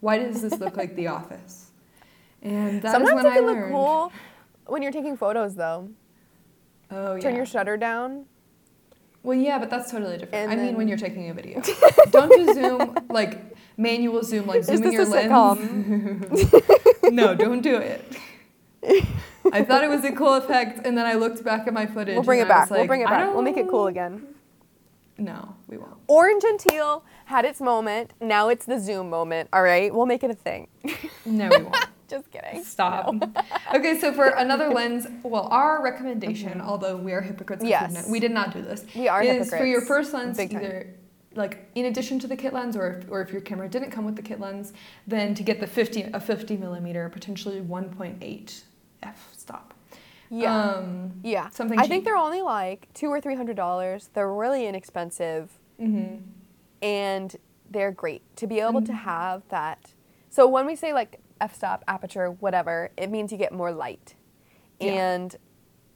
Why 0.00 0.18
does 0.18 0.42
this 0.42 0.58
look 0.58 0.76
like 0.76 0.96
The 0.96 1.08
Office? 1.08 1.70
And 2.42 2.82
that 2.82 2.88
is 2.88 2.92
sometimes 2.92 3.14
when 3.22 3.26
it 3.26 3.30
I 3.30 3.34
can 3.36 3.46
look 3.46 3.56
learned. 3.56 3.72
cool 3.72 4.12
when 4.66 4.82
you're 4.82 4.92
taking 4.92 5.16
photos 5.16 5.54
though 5.56 5.88
Oh 6.90 7.14
yeah. 7.14 7.20
turn 7.20 7.36
your 7.36 7.46
shutter 7.46 7.76
down 7.76 8.24
well, 9.22 9.36
yeah, 9.36 9.58
but 9.58 9.68
that's 9.68 9.90
totally 9.90 10.16
different. 10.16 10.50
And 10.50 10.60
I 10.60 10.64
mean, 10.64 10.76
when 10.76 10.88
you're 10.88 10.96
taking 10.96 11.28
a 11.28 11.34
video, 11.34 11.60
don't 12.10 12.32
do 12.34 12.54
zoom 12.54 12.96
like 13.10 13.54
manual 13.76 14.22
zoom, 14.22 14.46
like 14.46 14.60
Is 14.60 14.66
zooming 14.68 14.84
this 14.84 14.92
your 14.94 15.02
a 15.02 15.28
lens. 15.28 16.52
no, 17.10 17.34
don't 17.34 17.60
do 17.60 17.76
it. 17.76 18.02
I 19.52 19.62
thought 19.62 19.84
it 19.84 19.90
was 19.90 20.04
a 20.04 20.12
cool 20.12 20.34
effect, 20.34 20.86
and 20.86 20.96
then 20.96 21.04
I 21.04 21.14
looked 21.14 21.44
back 21.44 21.66
at 21.66 21.74
my 21.74 21.84
footage. 21.86 22.14
we'll 22.14 22.24
bring 22.24 22.40
it 22.40 22.46
I 22.46 22.48
back 22.48 22.70
we'll 22.70 22.86
bring 22.86 23.02
it 23.02 23.08
back 23.08 23.34
we'll 23.34 23.42
make 23.42 23.58
it 23.58 23.68
cool 23.68 23.88
again 23.88 24.26
No, 25.20 25.54
we 25.68 25.76
won't. 25.76 25.94
orange 26.08 26.42
and 26.44 26.58
teal 26.58 27.04
had 27.26 27.44
its 27.44 27.60
moment 27.60 28.12
now 28.20 28.48
it's 28.48 28.64
the 28.66 28.78
zoom 28.80 29.10
moment 29.10 29.48
all 29.52 29.62
right 29.62 29.94
we'll 29.94 30.06
make 30.06 30.22
it 30.24 30.30
a 30.30 30.34
thing 30.34 30.66
No, 31.26 31.48
we 31.50 31.62
won't. 31.62 31.76
just 32.08 32.30
kidding 32.30 32.64
Stop. 32.64 33.14
okay, 33.74 33.98
so 34.00 34.12
for 34.12 34.26
another 34.28 34.68
lens, 34.70 35.06
well, 35.22 35.46
our 35.50 35.82
recommendation, 35.82 36.60
although 36.60 36.96
we 36.96 37.12
are 37.12 37.20
hypocrites. 37.20 37.62
Yes. 37.64 37.92
no- 37.92 38.10
we 38.10 38.18
did 38.18 38.32
not 38.32 38.52
do 38.52 38.62
this. 38.62 38.84
We 38.96 39.06
are 39.08 39.22
is 39.22 39.50
for 39.50 39.64
your 39.66 39.82
first 39.82 40.12
lens, 40.12 40.36
Big 40.36 40.50
time. 40.50 40.64
either 40.64 40.94
like 41.36 41.70
in 41.76 41.84
addition 41.86 42.18
to 42.18 42.26
the 42.26 42.36
kit 42.36 42.52
lens, 42.52 42.76
or 42.76 42.86
if, 42.90 43.10
or 43.10 43.20
if 43.22 43.30
your 43.30 43.40
camera 43.40 43.68
didn't 43.68 43.92
come 43.92 44.04
with 44.04 44.16
the 44.16 44.22
kit 44.22 44.40
lens, 44.40 44.72
then 45.06 45.34
to 45.34 45.44
get 45.44 45.60
the 45.60 45.66
50 45.68 46.02
a 46.12 46.18
50 46.18 46.56
millimeter, 46.56 47.08
potentially 47.08 47.60
1.8 47.60 48.62
f 49.04 49.28
stop. 49.36 49.74
Yeah 50.30 50.74
Um, 50.76 51.12
yeah 51.24 51.48
something 51.50 51.78
i 51.78 51.82
cheap. 51.82 51.90
think 51.90 52.04
they're 52.04 52.16
only 52.16 52.40
like 52.42 52.88
two 52.94 53.08
or 53.08 53.20
three 53.20 53.34
hundred 53.34 53.56
dollars 53.56 54.10
they're 54.14 54.32
really 54.32 54.66
inexpensive 54.66 55.58
mhm. 55.80 56.22
and 56.82 57.36
they're 57.70 57.92
great 57.92 58.22
to 58.36 58.46
be 58.46 58.60
able 58.60 58.80
to 58.82 58.92
Mm-hmm. 58.92 59.04
have 59.08 59.42
that. 59.50 59.94
So 60.28 60.48
when 60.48 60.66
we 60.66 60.74
say 60.74 60.92
like 60.92 61.20
f-stop, 61.40 61.84
aperture, 61.86 62.30
whatever, 62.32 62.90
it 62.96 63.10
means 63.10 63.30
you 63.30 63.38
get 63.38 63.52
more 63.52 63.70
light, 63.72 64.14
Yeah. 64.80 64.92
and 64.92 65.36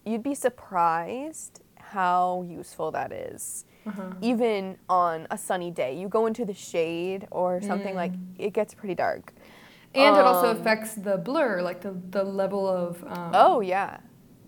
you'd 0.05 0.23
be 0.23 0.35
surprised 0.37 1.63
how 1.77 2.45
useful 2.49 2.91
that 2.93 3.13
is. 3.13 3.65
Uh-huh. 3.87 4.15
even 4.23 4.79
on 4.89 5.27
a 5.31 5.37
sunny 5.37 5.71
day. 5.71 5.95
You 5.99 6.09
go 6.09 6.25
into 6.25 6.47
the 6.47 6.55
shade 6.55 7.27
or 7.31 7.61
something 7.61 7.95
like 7.95 8.13
it 8.39 8.55
gets 8.55 8.73
pretty 8.73 8.95
dark. 8.95 9.35
And 9.95 10.17
it 10.17 10.25
also 10.25 10.51
Um, 10.53 10.57
affects 10.57 10.95
the 10.95 11.19
blur, 11.19 11.61
like 11.61 11.83
the, 11.83 11.93
the 12.11 12.25
level 12.25 12.67
of. 12.67 13.03
Um, 13.05 13.31
Oh 13.35 13.61
yeah, 13.61 13.99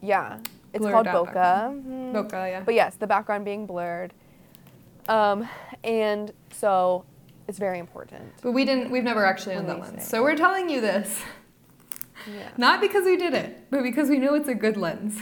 yeah. 0.06 0.38
It's 0.72 0.82
Blurred 0.82 0.92
called 0.94 1.06
out 1.06 1.14
bokeh. 1.28 1.34
background. 1.34 1.84
Mhm. 1.86 2.12
bokeh, 2.12 2.50
yeah. 2.50 2.60
But 2.64 2.74
yes, 2.74 2.96
the 2.96 3.06
background 3.06 3.44
being 3.44 3.66
blurred. 3.66 4.12
Um, 5.08 5.48
and 5.84 6.32
so 6.50 7.04
it's 7.48 7.58
very 7.58 7.78
important. 7.78 8.32
But 8.42 8.52
we 8.52 8.64
didn't. 8.64 8.90
We've 8.90 9.04
never 9.04 9.24
actually 9.24 9.54
owned 9.54 9.68
that 9.68 9.80
lens, 9.80 10.06
so 10.06 10.22
we're 10.22 10.36
telling 10.36 10.68
you 10.68 10.80
this 10.80 11.22
Yeah. 12.26 12.48
not 12.56 12.80
because 12.80 13.04
we 13.04 13.16
did 13.16 13.32
it, 13.34 13.70
but 13.70 13.82
because 13.82 14.08
we 14.08 14.18
know 14.18 14.34
it's 14.34 14.48
a 14.48 14.54
good 14.54 14.76
lens. 14.76 15.18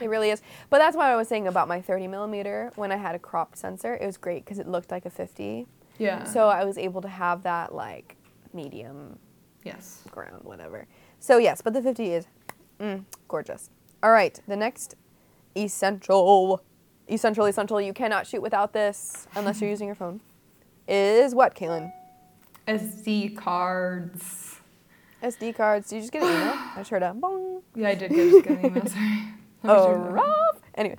It 0.00 0.08
really 0.10 0.28
is. 0.30 0.42
But 0.68 0.78
that's 0.78 0.94
what 0.96 1.06
I 1.06 1.16
was 1.16 1.26
saying 1.28 1.46
about 1.46 1.68
my 1.68 1.80
30 1.80 2.06
millimeter. 2.06 2.70
When 2.76 2.92
I 2.92 2.96
had 2.96 3.14
a 3.14 3.18
cropped 3.18 3.56
sensor, 3.56 3.94
it 3.94 4.04
was 4.04 4.18
great 4.18 4.44
because 4.44 4.58
it 4.58 4.68
looked 4.68 4.90
like 4.90 5.06
a 5.06 5.10
50. 5.10 5.66
Yeah. 5.98 6.24
So 6.24 6.48
I 6.48 6.64
was 6.64 6.76
able 6.76 7.00
to 7.00 7.08
have 7.08 7.42
that 7.44 7.74
like 7.74 8.16
medium 8.52 9.18
yes. 9.64 10.02
ground, 10.10 10.44
whatever. 10.44 10.86
So 11.18 11.38
yes, 11.38 11.62
but 11.62 11.72
the 11.72 11.80
50 11.80 12.12
is 12.12 12.26
mm, 12.80 13.04
gorgeous. 13.28 13.70
All 14.02 14.10
right, 14.10 14.38
the 14.46 14.56
next 14.56 14.94
essential, 15.56 16.62
essential, 17.08 17.46
essential. 17.46 17.80
You 17.80 17.92
cannot 17.92 18.26
shoot 18.26 18.42
without 18.42 18.72
this 18.72 19.26
unless 19.34 19.60
you're 19.60 19.70
using 19.76 19.86
your 19.86 19.96
phone. 19.96 20.20
Is 20.88 21.34
what, 21.34 21.54
Katelyn? 21.54 21.92
SD 22.68 23.36
cards. 23.36 24.60
SD 25.22 25.56
cards. 25.56 25.88
Did 25.88 25.96
you 25.96 26.02
just 26.02 26.12
get 26.12 26.22
an 26.22 26.28
email? 26.28 26.54
I 26.56 26.74
just 26.78 26.90
heard 26.90 27.02
a 27.02 27.14
bong. 27.14 27.62
Yeah, 27.74 27.88
I 27.88 27.94
did 27.94 28.10
get, 28.10 28.46
an 28.46 28.66
email. 28.66 28.86
Sorry. 28.86 29.22
Oh, 29.68 29.94
rough. 29.94 30.60
Anyway. 30.76 30.96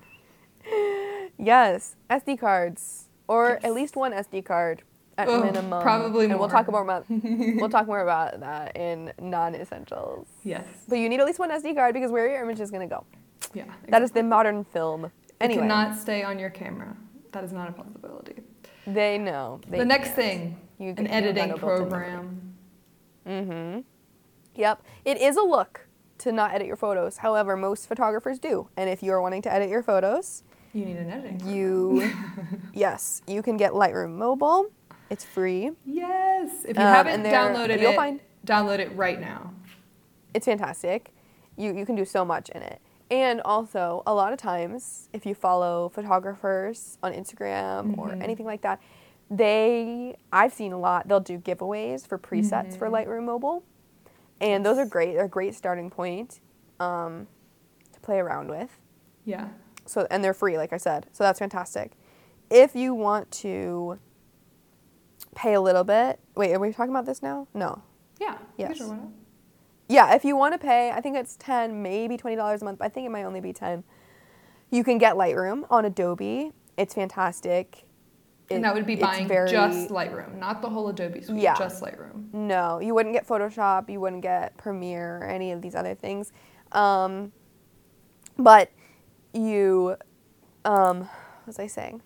Yes, 1.38 1.96
SD 2.10 2.38
cards, 2.38 3.08
or 3.30 3.60
at 3.64 3.74
least 3.74 3.96
one 3.96 4.12
SD 4.12 4.44
card 4.44 4.84
at 5.18 5.28
Oh, 5.28 5.44
minimum. 5.44 5.82
probably 5.82 6.26
And 6.26 6.40
we'll 6.40 6.50
talk 6.50 6.70
more 6.70 6.82
about 6.84 7.06
we'll 7.10 7.70
talk 7.70 7.88
more 7.88 8.02
about 8.02 8.40
that 8.40 8.76
in 8.76 9.12
non-essentials. 9.20 10.28
Yes. 10.44 10.66
But 10.88 10.98
you 11.00 11.10
need 11.10 11.20
at 11.20 11.26
least 11.26 11.40
one 11.40 11.50
SD 11.50 11.76
card 11.76 11.94
because 11.94 12.12
where 12.12 12.26
are 12.26 12.30
your 12.30 12.42
image 12.44 12.60
is 12.60 12.70
gonna 12.72 12.88
go. 12.88 13.04
Yeah. 13.54 13.66
That 13.90 14.02
is 14.02 14.12
the 14.12 14.24
modern 14.24 14.64
film. 14.64 15.12
Anyway, 15.40 15.58
It 15.60 15.62
cannot 15.62 15.98
stay 15.98 16.24
on 16.24 16.38
your 16.40 16.50
camera. 16.50 16.96
That 17.32 17.44
is 17.44 17.52
not 17.54 17.70
a 17.70 17.72
possibility. 17.72 18.36
they 18.86 19.18
know. 19.18 19.60
They 19.70 19.78
the 19.80 19.86
next 19.86 20.12
thing, 20.12 20.58
You 20.80 20.94
an 20.98 21.08
editing 21.08 21.50
gotta 21.50 21.60
built 21.60 21.82
in 21.82 21.88
program. 21.90 22.54
Mm-hmm. 23.28 23.80
Yep. 24.56 24.82
It 25.06 25.18
is 25.22 25.36
a 25.38 25.42
look 25.44 25.88
to 26.20 26.32
not 26.32 26.52
edit 26.54 26.66
your 26.68 26.76
photos. 26.78 27.18
However, 27.18 27.56
most 27.56 27.88
photographers 27.88 28.40
do. 28.40 28.70
And 28.78 28.90
if 28.90 29.04
you 29.04 29.12
are 29.12 29.22
wanting 29.22 29.42
to 29.44 29.54
edit 29.54 29.70
your 29.70 29.84
photos, 29.84 30.44
You 30.74 30.86
need 30.86 30.98
an 30.98 31.12
editing. 31.12 31.48
you 31.48 32.12
yes, 32.74 33.22
you 33.28 33.42
can 33.44 33.58
get 33.58 33.74
Lightroom 33.74 34.16
Mobile. 34.16 34.68
It's 35.10 35.24
free. 35.24 35.72
Yes. 35.86 36.64
If 36.66 36.78
you 36.78 36.84
Um, 36.84 36.94
haven't 36.94 37.24
downloaded 37.24 37.80
you'll 37.82 37.92
it, 37.92 37.96
find- 37.96 38.20
download 38.46 38.80
it 38.80 38.96
right 38.96 39.20
now. 39.20 39.54
It's 40.34 40.46
fantastic. 40.46 41.14
You 41.56 41.74
you 41.74 41.86
can 41.86 41.96
do 41.96 42.06
so 42.06 42.24
much 42.26 42.50
in 42.50 42.62
it. 42.62 42.82
And 43.10 43.42
also, 43.46 44.04
a 44.06 44.14
lot 44.14 44.34
of 44.34 44.38
times, 44.40 45.08
if 45.14 45.26
you 45.26 45.34
follow 45.34 45.88
photographers 45.90 46.98
on 47.02 47.14
Instagram 47.14 47.98
or 47.98 48.10
Mhm. 48.10 48.22
anything 48.22 48.46
like 48.46 48.62
that, 48.62 48.82
they 49.30 50.16
I've 50.32 50.54
seen 50.54 50.74
a 50.74 50.78
lot. 50.80 51.08
They'll 51.08 51.20
do 51.20 51.38
giveaways 51.40 52.06
for 52.08 52.18
presets 52.18 52.78
for 52.78 52.88
Mhm. 52.88 52.94
Lightroom 53.06 53.24
Mobile, 53.24 53.64
and 54.42 54.66
those 54.66 54.78
are 54.78 54.86
great. 54.86 55.14
They're 55.16 55.26
a 55.26 55.30
great 55.30 55.56
starting 55.56 55.90
point 55.90 56.40
um, 56.80 57.28
to 57.94 58.00
play 58.02 58.20
around 58.20 58.50
with. 58.50 58.78
Yeah. 59.26 59.48
So 59.86 60.06
and 60.12 60.24
they're 60.24 60.34
free, 60.34 60.58
like 60.58 60.74
I 60.74 60.78
said. 60.78 61.08
So 61.12 61.24
that's 61.24 61.40
fantastic. 61.40 61.94
If 62.50 62.76
you 62.76 62.94
want 62.94 63.32
to 63.44 64.00
pay 65.38 65.54
a 65.54 65.62
little 65.62 65.84
bit, 65.84 66.20
wait, 66.36 66.52
are 66.54 66.60
we 66.60 66.74
talking 66.74 66.90
about 66.90 67.06
this 67.06 67.22
now? 67.22 67.48
No. 67.54 67.84
Yeah. 68.20 68.40
Yes. 68.58 68.78
Sure. 68.78 69.00
Yeah, 69.88 70.16
if 70.16 70.26
you 70.26 70.36
want 70.36 70.54
to 70.54 70.58
pay, 70.58 70.90
I 70.92 71.00
think 71.00 71.16
it's 71.16 71.38
ten, 71.38 71.82
maybe 71.84 72.18
twenty 72.18 72.36
dollars 72.36 72.62
a 72.62 72.66
month. 72.66 72.80
But 72.80 72.86
I 72.86 72.90
think 72.90 73.06
it 73.06 73.10
might 73.12 73.24
only 73.24 73.40
be 73.40 73.54
ten. 73.54 73.84
You 74.72 74.84
can 74.84 74.98
get 74.98 75.16
Lightroom 75.16 75.66
on 75.70 75.86
Adobe. 75.86 76.52
It's 76.76 76.94
fantastic. 76.94 77.84
and 78.50 78.64
that 78.64 78.74
would 78.74 78.86
be 78.86 78.96
buying 78.96 79.28
very- 79.28 79.50
just 79.50 79.90
Lightroom, 79.90 80.38
not 80.40 80.62
the 80.62 80.70
whole 80.70 80.88
Adobe 80.88 81.22
suite, 81.22 81.38
Yeah. 81.42 81.54
just 81.56 81.84
Lightroom. 81.84 82.34
No, 82.34 82.80
you 82.80 82.96
wouldn't 82.96 83.14
get 83.14 83.28
Photoshop. 83.28 83.90
You 83.90 84.00
wouldn't 84.00 84.22
get 84.22 84.56
Premiere 84.58 85.18
or 85.18 85.26
any 85.26 85.52
of 85.52 85.62
these 85.62 85.76
other 85.76 85.94
things. 85.96 86.32
Um, 86.72 87.34
but 88.38 88.72
you, 89.34 89.98
um, 90.64 91.00
what 91.02 91.48
was 91.48 91.60
I 91.60 91.68
saying? 91.68 92.02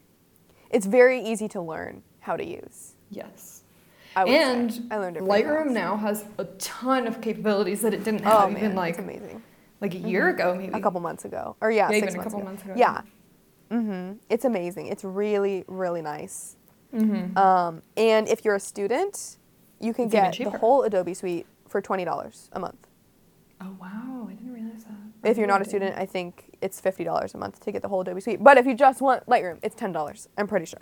It's 0.72 0.88
very 0.88 1.22
easy 1.24 1.48
to 1.50 1.62
learn 1.62 2.02
how 2.22 2.36
to 2.36 2.44
use. 2.44 2.96
Yes. 3.12 3.64
I 4.16 4.24
and 4.26 4.74
say. 4.74 4.82
I 4.92 4.98
learned 4.98 5.18
it. 5.18 5.24
Lightroom 5.24 5.64
fast. 5.66 5.74
now 5.74 5.96
has 5.98 6.26
a 6.38 6.46
ton 6.60 7.08
of 7.08 7.22
capabilities 7.22 7.82
that 7.82 7.94
it 7.94 8.04
didn't 8.04 8.26
Oh 8.26 8.40
have 8.40 8.52
man, 8.52 8.64
even 8.64 8.76
like 8.76 8.98
amazing. 8.98 9.42
like 9.80 9.94
a 9.94 9.98
year 10.00 10.30
ago 10.30 10.56
maybe. 10.56 10.74
A 10.74 10.82
couple 10.82 11.00
months 11.00 11.24
ago, 11.26 11.56
or 11.62 11.72
yeah, 11.72 11.90
Yeah, 11.92 12.00
six 12.00 12.16
months 12.16 12.24
couple 12.26 12.40
ago. 12.40 12.46
months 12.50 12.64
ago. 12.64 12.74
Yeah. 12.76 13.02
hmm 13.70 14.14
It's 14.30 14.44
amazing. 14.46 14.88
It's 14.88 15.04
really, 15.06 15.64
really 15.68 16.02
nice. 16.02 16.58
Mm-hmm. 16.94 17.38
Um, 17.38 17.82
and 17.96 18.28
if 18.28 18.44
you're 18.44 18.56
a 18.56 18.60
student, 18.60 19.38
you 19.80 19.94
can 19.94 20.06
It's 20.06 20.38
get 20.38 20.52
the 20.52 20.58
whole 20.58 20.84
Adobe 20.84 21.14
Suite 21.14 21.46
for 21.70 21.80
twenty 21.82 22.04
dollars 22.04 22.50
a 22.52 22.60
month. 22.60 22.88
oh 23.62 23.78
wow, 23.80 24.28
I 24.30 24.34
didn't 24.34 24.54
realize 24.54 24.84
that. 24.84 25.30
If 25.30 25.38
you're 25.38 25.48
not 25.48 25.62
a 25.62 25.66
student, 25.66 25.98
I 25.98 26.06
think 26.06 26.58
it's 26.62 26.82
fifty 26.82 27.06
dollars 27.06 27.34
a 27.34 27.38
month 27.38 27.62
to 27.62 27.72
get 27.72 27.82
the 27.82 27.88
whole 27.88 28.02
Adobe 28.02 28.20
Suite. 28.20 28.44
But 28.44 28.58
if 28.58 28.66
you 28.66 28.76
just 28.76 29.02
want 29.02 29.26
Lightroom, 29.26 29.60
it's 29.64 29.76
ten 29.76 29.94
dollars. 29.94 30.28
I'm 30.38 30.48
pretty 30.48 30.66
sure. 30.66 30.82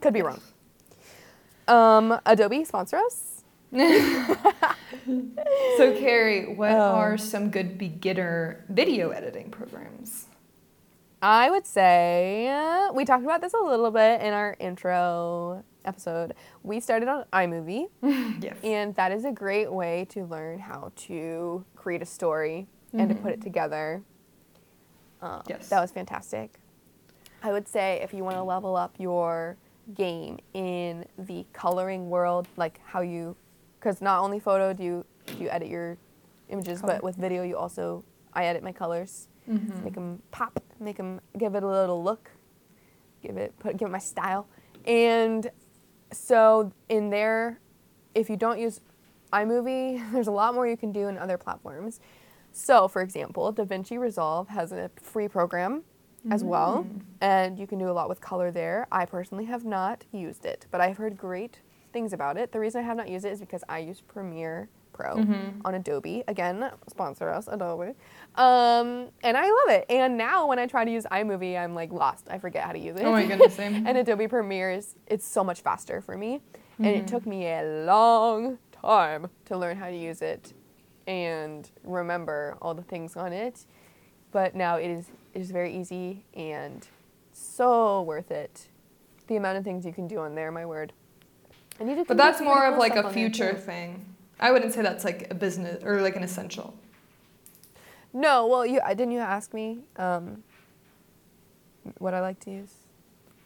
Could 0.00 0.14
be 0.14 0.22
wrong. 0.22 0.40
Um, 1.68 2.18
Adobe 2.26 2.64
sponsor 2.64 2.96
us. 2.98 3.44
So 5.76 5.96
Kerrie, 5.98 6.54
what 6.56 6.72
Oh. 6.72 6.92
are 6.94 7.16
some 7.16 7.50
good 7.50 7.78
beginner 7.78 8.64
video 8.68 9.10
editing 9.10 9.50
programs? 9.50 10.26
I 11.22 11.50
would 11.50 11.66
say 11.66 12.48
uh, 12.48 12.92
we 12.92 13.04
talked 13.04 13.24
about 13.24 13.40
this 13.40 13.54
a 13.54 13.58
little 13.58 13.90
bit 13.90 14.20
in 14.20 14.32
our 14.32 14.56
intro 14.58 15.64
episode. 15.84 16.34
We 16.62 16.80
started 16.80 17.08
on 17.08 17.24
iMovie. 17.32 17.86
yes. 18.42 18.56
And 18.62 18.94
that 18.96 19.12
is 19.12 19.24
a 19.24 19.32
great 19.32 19.72
way 19.72 20.06
to 20.10 20.24
learn 20.24 20.58
how 20.58 20.92
to 21.06 21.64
create 21.76 22.02
a 22.02 22.06
story 22.06 22.66
and 22.92 23.08
to 23.08 23.14
put 23.14 23.32
it 23.32 23.40
together. 23.40 24.02
Um, 25.22 25.42
Yes. 25.48 25.68
That 25.68 25.80
was 25.80 25.90
fantastic. 25.92 26.58
I 27.42 27.52
would 27.52 27.68
say 27.68 28.00
if 28.02 28.12
you 28.12 28.22
want 28.24 28.36
to 28.36 28.42
level 28.42 28.76
up 28.76 28.94
your 28.98 29.56
game 29.94 30.38
in 30.54 31.04
the 31.18 31.46
coloring 31.52 32.08
world, 32.10 32.48
like 32.56 32.80
how 32.84 33.00
you, 33.00 33.36
because 33.78 34.00
not 34.00 34.20
only 34.22 34.38
photo 34.40 34.72
do 34.72 34.82
you, 34.82 35.04
do 35.26 35.44
you 35.44 35.50
edit 35.50 35.68
your 35.68 35.96
images, 36.48 36.80
Color. 36.80 36.94
but 36.94 37.02
with 37.04 37.16
video 37.16 37.42
you 37.42 37.56
also, 37.56 38.04
I 38.32 38.46
edit 38.46 38.62
my 38.62 38.72
colors, 38.72 39.28
Mhm. 39.48 39.82
make 39.84 39.94
them 39.94 40.22
pop, 40.30 40.60
make 40.78 40.96
them, 40.96 41.20
give 41.38 41.54
it 41.54 41.62
a 41.62 41.66
little 41.66 42.02
look, 42.02 42.30
give 43.22 43.36
it, 43.36 43.58
put, 43.58 43.76
give 43.76 43.88
it 43.88 43.92
my 43.92 43.98
style. 43.98 44.46
And 44.86 45.50
so 46.12 46.72
in 46.88 47.10
there, 47.10 47.58
if 48.14 48.28
you 48.30 48.36
don't 48.36 48.58
use 48.58 48.80
iMovie, 49.32 50.00
there's 50.12 50.26
a 50.28 50.32
lot 50.32 50.54
more 50.54 50.66
you 50.66 50.76
can 50.76 50.92
do 50.92 51.08
in 51.08 51.16
other 51.18 51.38
platforms. 51.38 52.00
So, 52.52 52.88
for 52.88 53.00
example, 53.02 53.52
DaVinci 53.52 53.98
Resolve 53.98 54.48
has 54.48 54.72
a 54.72 54.90
free 55.00 55.28
program 55.28 55.84
as 56.30 56.44
well, 56.44 56.84
Mm. 56.84 57.00
and 57.20 57.58
you 57.58 57.66
can 57.66 57.78
do 57.78 57.88
a 57.88 57.92
lot 57.92 58.08
with 58.08 58.20
color 58.20 58.50
there. 58.50 58.86
I 58.92 59.04
personally 59.06 59.46
have 59.46 59.64
not 59.64 60.04
used 60.12 60.44
it, 60.44 60.66
but 60.70 60.80
I've 60.80 60.96
heard 60.98 61.16
great 61.16 61.60
things 61.92 62.12
about 62.12 62.36
it. 62.36 62.52
The 62.52 62.60
reason 62.60 62.80
I 62.82 62.84
have 62.84 62.96
not 62.96 63.08
used 63.08 63.24
it 63.24 63.32
is 63.32 63.40
because 63.40 63.64
I 63.68 63.78
use 63.78 64.00
Premiere 64.00 64.68
Pro 64.92 65.16
Mhm. 65.16 65.60
on 65.64 65.74
Adobe. 65.74 66.22
Again, 66.28 66.70
sponsor 66.88 67.30
us, 67.30 67.48
Adobe. 67.48 67.94
Um, 68.34 69.08
and 69.22 69.36
I 69.36 69.44
love 69.50 69.70
it. 69.70 69.86
And 69.88 70.18
now 70.18 70.46
when 70.46 70.58
I 70.58 70.66
try 70.66 70.84
to 70.84 70.90
use 70.90 71.04
iMovie, 71.10 71.56
I'm 71.58 71.74
like 71.74 71.90
lost. 71.90 72.26
I 72.30 72.38
forget 72.38 72.64
how 72.64 72.72
to 72.72 72.78
use 72.78 72.96
it. 72.96 73.04
Oh 73.06 73.12
my 73.12 73.24
goodness, 73.26 73.54
same. 73.54 73.86
and 73.86 73.96
Adobe 73.96 74.28
Premiere 74.28 74.70
is 74.72 74.96
it's 75.06 75.26
so 75.26 75.42
much 75.42 75.62
faster 75.62 76.00
for 76.02 76.16
me. 76.18 76.42
And 76.78 76.86
Mm-hmm. 76.86 77.04
it 77.04 77.06
took 77.08 77.26
me 77.26 77.46
a 77.46 77.84
long 77.86 78.58
time 78.72 79.28
to 79.46 79.56
learn 79.56 79.76
how 79.76 79.86
to 79.88 79.96
use 79.96 80.22
it 80.22 80.52
and 81.06 81.70
remember 81.84 82.56
all 82.62 82.74
the 82.74 82.82
things 82.82 83.16
on 83.16 83.32
it. 83.32 83.66
But 84.32 84.54
now 84.54 84.76
it 84.76 84.88
is 84.90 85.10
it 85.34 85.40
is 85.40 85.50
very 85.50 85.76
easy 85.76 86.24
and 86.34 86.86
so 87.32 88.02
worth 88.02 88.30
it. 88.30 88.68
The 89.26 89.36
amount 89.36 89.58
of 89.58 89.64
things 89.64 89.86
you 89.86 89.92
can 89.92 90.08
do 90.08 90.18
on 90.18 90.34
there, 90.34 90.50
my 90.50 90.66
word. 90.66 90.92
And 91.78 91.88
you 91.88 91.94
can 91.94 92.04
But 92.04 92.16
that's 92.16 92.40
more 92.40 92.66
of 92.66 92.78
like 92.78 92.96
a 92.96 93.10
future 93.12 93.54
thing. 93.54 94.04
I 94.38 94.52
wouldn't 94.52 94.72
say 94.72 94.82
that's 94.82 95.04
like 95.04 95.30
a 95.30 95.34
business 95.34 95.82
or 95.84 96.00
like 96.00 96.16
an 96.16 96.22
essential. 96.22 96.74
No, 98.12 98.46
well, 98.46 98.66
you 98.66 98.80
uh, 98.80 98.88
didn't 98.88 99.12
you 99.12 99.20
ask 99.20 99.54
me 99.54 99.80
um, 99.96 100.42
what 101.98 102.12
I 102.12 102.20
like 102.20 102.40
to 102.40 102.50
use? 102.50 102.74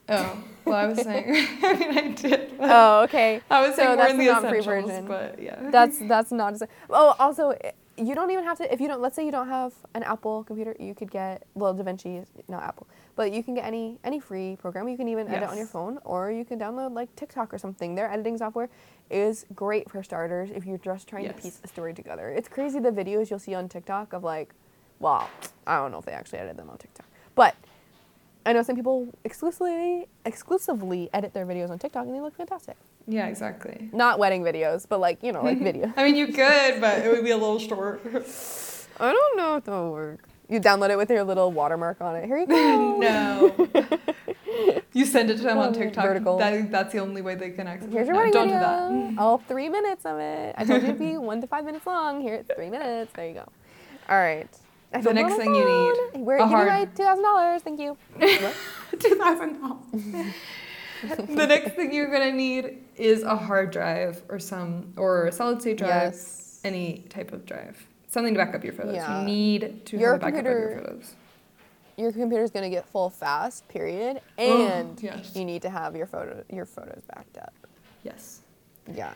Oh, 0.09 0.39
well, 0.65 0.77
I 0.77 0.87
was 0.87 1.01
saying. 1.01 1.25
I 1.63 1.75
mean, 1.75 1.99
I 1.99 2.09
did. 2.09 2.55
oh, 2.61 3.03
okay. 3.03 3.41
I 3.51 3.67
was 3.67 3.77
so 3.77 3.77
saying 3.77 3.89
more 3.89 3.97
that's 3.97 4.13
in 4.13 4.19
the 4.19 4.31
essentials, 4.31 4.67
version. 4.87 5.07
but 5.07 5.41
yeah. 5.41 5.71
That's 5.71 5.99
that's 6.01 6.33
not. 6.33 6.55
Oh, 6.91 7.15
also, 7.19 7.55
you 7.97 8.15
don't 8.15 8.31
even 8.31 8.45
have 8.45 8.59
to. 8.59 8.73
If 8.73 8.81
you 8.81 8.89
don't, 8.89 9.01
let's 9.01 9.15
say 9.15 9.25
you 9.25 9.33
don't 9.33 9.49
have 9.49 9.73
an 9.95 10.03
Apple 10.03 10.45
computer, 10.45 10.75
you 10.79 10.95
could 10.95 11.11
get 11.11 11.47
well, 11.55 11.75
DaVinci 11.75 12.23
is 12.23 12.29
not 12.49 12.63
Apple, 12.63 12.87
But 13.17 13.33
you 13.33 13.43
can 13.43 13.55
get 13.55 13.65
any 13.65 13.99
any 14.05 14.21
free 14.21 14.57
program. 14.57 14.89
You 14.89 14.97
can 14.97 15.09
even 15.09 15.29
edit 15.29 15.49
on 15.49 15.57
your 15.57 15.67
phone, 15.67 15.99
or 16.05 16.31
you 16.31 16.45
can 16.45 16.59
download 16.59 16.93
like 16.93 17.15
TikTok 17.17 17.55
or 17.55 17.59
something. 17.59 17.95
Their 17.95 18.11
editing 18.11 18.37
software 18.39 18.69
is 19.11 19.47
great 19.55 19.91
for 19.91 20.03
starters 20.03 20.51
if 20.51 20.65
you're 20.67 20.79
just 20.79 21.07
trying 21.09 21.29
to 21.29 21.35
piece 21.35 21.61
a 21.63 21.69
story 21.69 21.95
together. 21.95 22.31
It's 22.31 22.49
crazy 22.49 22.81
the 22.81 22.91
videos 22.91 23.31
you'll 23.31 23.39
see 23.39 23.55
on 23.55 23.69
TikTok 23.69 24.13
of 24.13 24.25
like, 24.25 24.55
well, 24.99 25.29
I 25.67 25.77
don't 25.77 25.93
know 25.93 25.99
if 25.99 26.05
they 26.05 26.13
actually 26.13 26.41
edit 26.41 26.57
them 26.57 26.71
on 26.71 26.79
TikTok, 26.79 27.07
but 27.35 27.55
I 28.47 28.53
know 28.53 28.63
some 28.63 28.77
people 28.77 29.09
exclusively 29.25 30.07
exclusively 30.25 31.09
edit 31.13 31.33
their 31.33 31.47
videos 31.47 31.71
on 31.71 31.79
TikTok 31.79 32.07
and 32.07 32.15
they 32.15 32.21
look 32.21 32.37
fantastic. 32.37 32.77
Yeah, 33.07 33.27
exactly. 33.27 33.91
Not 33.93 34.19
wedding 34.19 34.43
videos, 34.43 34.87
but 34.89 35.01
like, 35.01 35.23
you 35.23 35.33
know, 35.33 35.43
like 35.43 35.59
video. 35.63 35.93
I 35.97 36.05
mean, 36.05 36.17
you 36.17 36.29
could, 36.29 36.81
but 36.81 37.05
it 37.05 37.11
would 37.11 37.25
be 37.25 37.31
a 37.31 37.37
little 37.37 37.59
short. 37.59 38.01
I 39.01 39.13
don't 39.13 39.37
know 39.37 39.57
if 39.57 39.65
that'll 39.65 39.93
work. 39.93 40.29
You 40.49 40.61
download 40.61 40.91
it 40.91 40.97
with 40.97 41.11
your 41.11 41.25
little 41.25 41.51
watermark 41.51 42.01
on 42.01 42.15
it. 42.17 42.27
Here 42.27 42.39
you 42.39 42.47
go. 42.47 42.97
no. 42.99 43.55
you 44.93 45.07
send 45.07 45.31
it 45.31 45.39
to 45.39 45.43
them 45.43 45.59
on 45.59 45.73
TikTok. 45.73 46.05
Vertical. 46.05 46.39
That, 46.39 46.71
that's 46.71 46.93
the 46.93 46.99
only 46.99 47.23
way 47.23 47.35
they 47.35 47.51
can 47.51 47.67
access 47.67 47.91
Here's 47.91 48.07
your 48.07 48.31
Don't 48.31 48.33
video. 48.33 48.45
do 48.45 48.51
that. 48.51 48.91
Mm. 48.91 49.19
All 49.19 49.39
three 49.39 49.71
minutes 49.71 50.05
of 50.05 50.19
it. 50.19 50.55
I 50.59 50.65
told 50.65 50.83
you 50.83 50.89
to 50.89 50.95
be 50.95 51.17
one 51.17 51.41
to 51.41 51.47
five 51.47 51.65
minutes 51.65 51.87
long. 51.87 52.21
Here 52.21 52.35
it's 52.35 52.51
three 52.55 52.69
minutes. 52.69 53.11
There 53.15 53.27
you 53.27 53.35
go. 53.35 53.49
All 54.09 54.19
right. 54.19 54.49
I 54.93 55.01
the 55.01 55.15
next 55.15 55.37
thing 55.37 55.47
phone. 55.47 55.55
you 55.55 56.11
need. 56.13 56.21
Where 56.25 56.39
are 56.39 56.49
you? 56.49 56.71
hard... 56.71 56.95
$2,000. 56.95 57.61
Thank 57.63 57.81
you. 57.81 57.97
$2,000. 58.21 60.33
the 61.19 61.47
next 61.47 61.75
thing 61.75 61.93
you're 61.93 62.11
gonna 62.11 62.33
need 62.33 62.79
is 62.97 63.23
a 63.23 63.37
hard 63.37 63.71
drive 63.71 64.23
or 64.29 64.39
some 64.39 64.93
or 64.97 65.27
a 65.27 65.33
solid 65.33 65.61
state 65.61 65.79
drive, 65.79 66.13
yes. 66.13 66.61
any 66.65 66.99
type 67.09 67.33
of 67.33 67.45
drive, 67.47 67.87
something 68.09 68.35
to 68.35 68.39
back 68.39 68.55
up 68.55 68.65
your 68.65 68.73
photos. 68.73 68.95
Yeah. 68.95 69.21
You 69.21 69.25
need 69.27 69.87
to 69.87 69.97
Your 69.99 70.13
have 70.13 70.23
a 70.23 70.25
backup 70.27 70.41
of 70.41 70.45
your 70.47 70.61
computer- 70.69 70.87
photos. 70.91 71.15
Your 71.97 72.13
computer's 72.13 72.51
gonna 72.51 72.71
get 72.71 72.87
full 72.87 73.09
fast. 73.11 73.69
Period. 73.69 74.21
Oh, 74.39 74.67
And 74.67 75.01
yes. 75.03 75.37
you 75.37 75.45
need 75.45 75.63
to 75.63 75.71
have 75.71 75.95
your 75.95 76.07
photo 76.07 76.43
your 76.51 76.65
photos 76.67 77.03
backed 77.15 77.39
up. 77.39 77.55
Yes. 78.03 78.41
Yeah. 78.93 79.13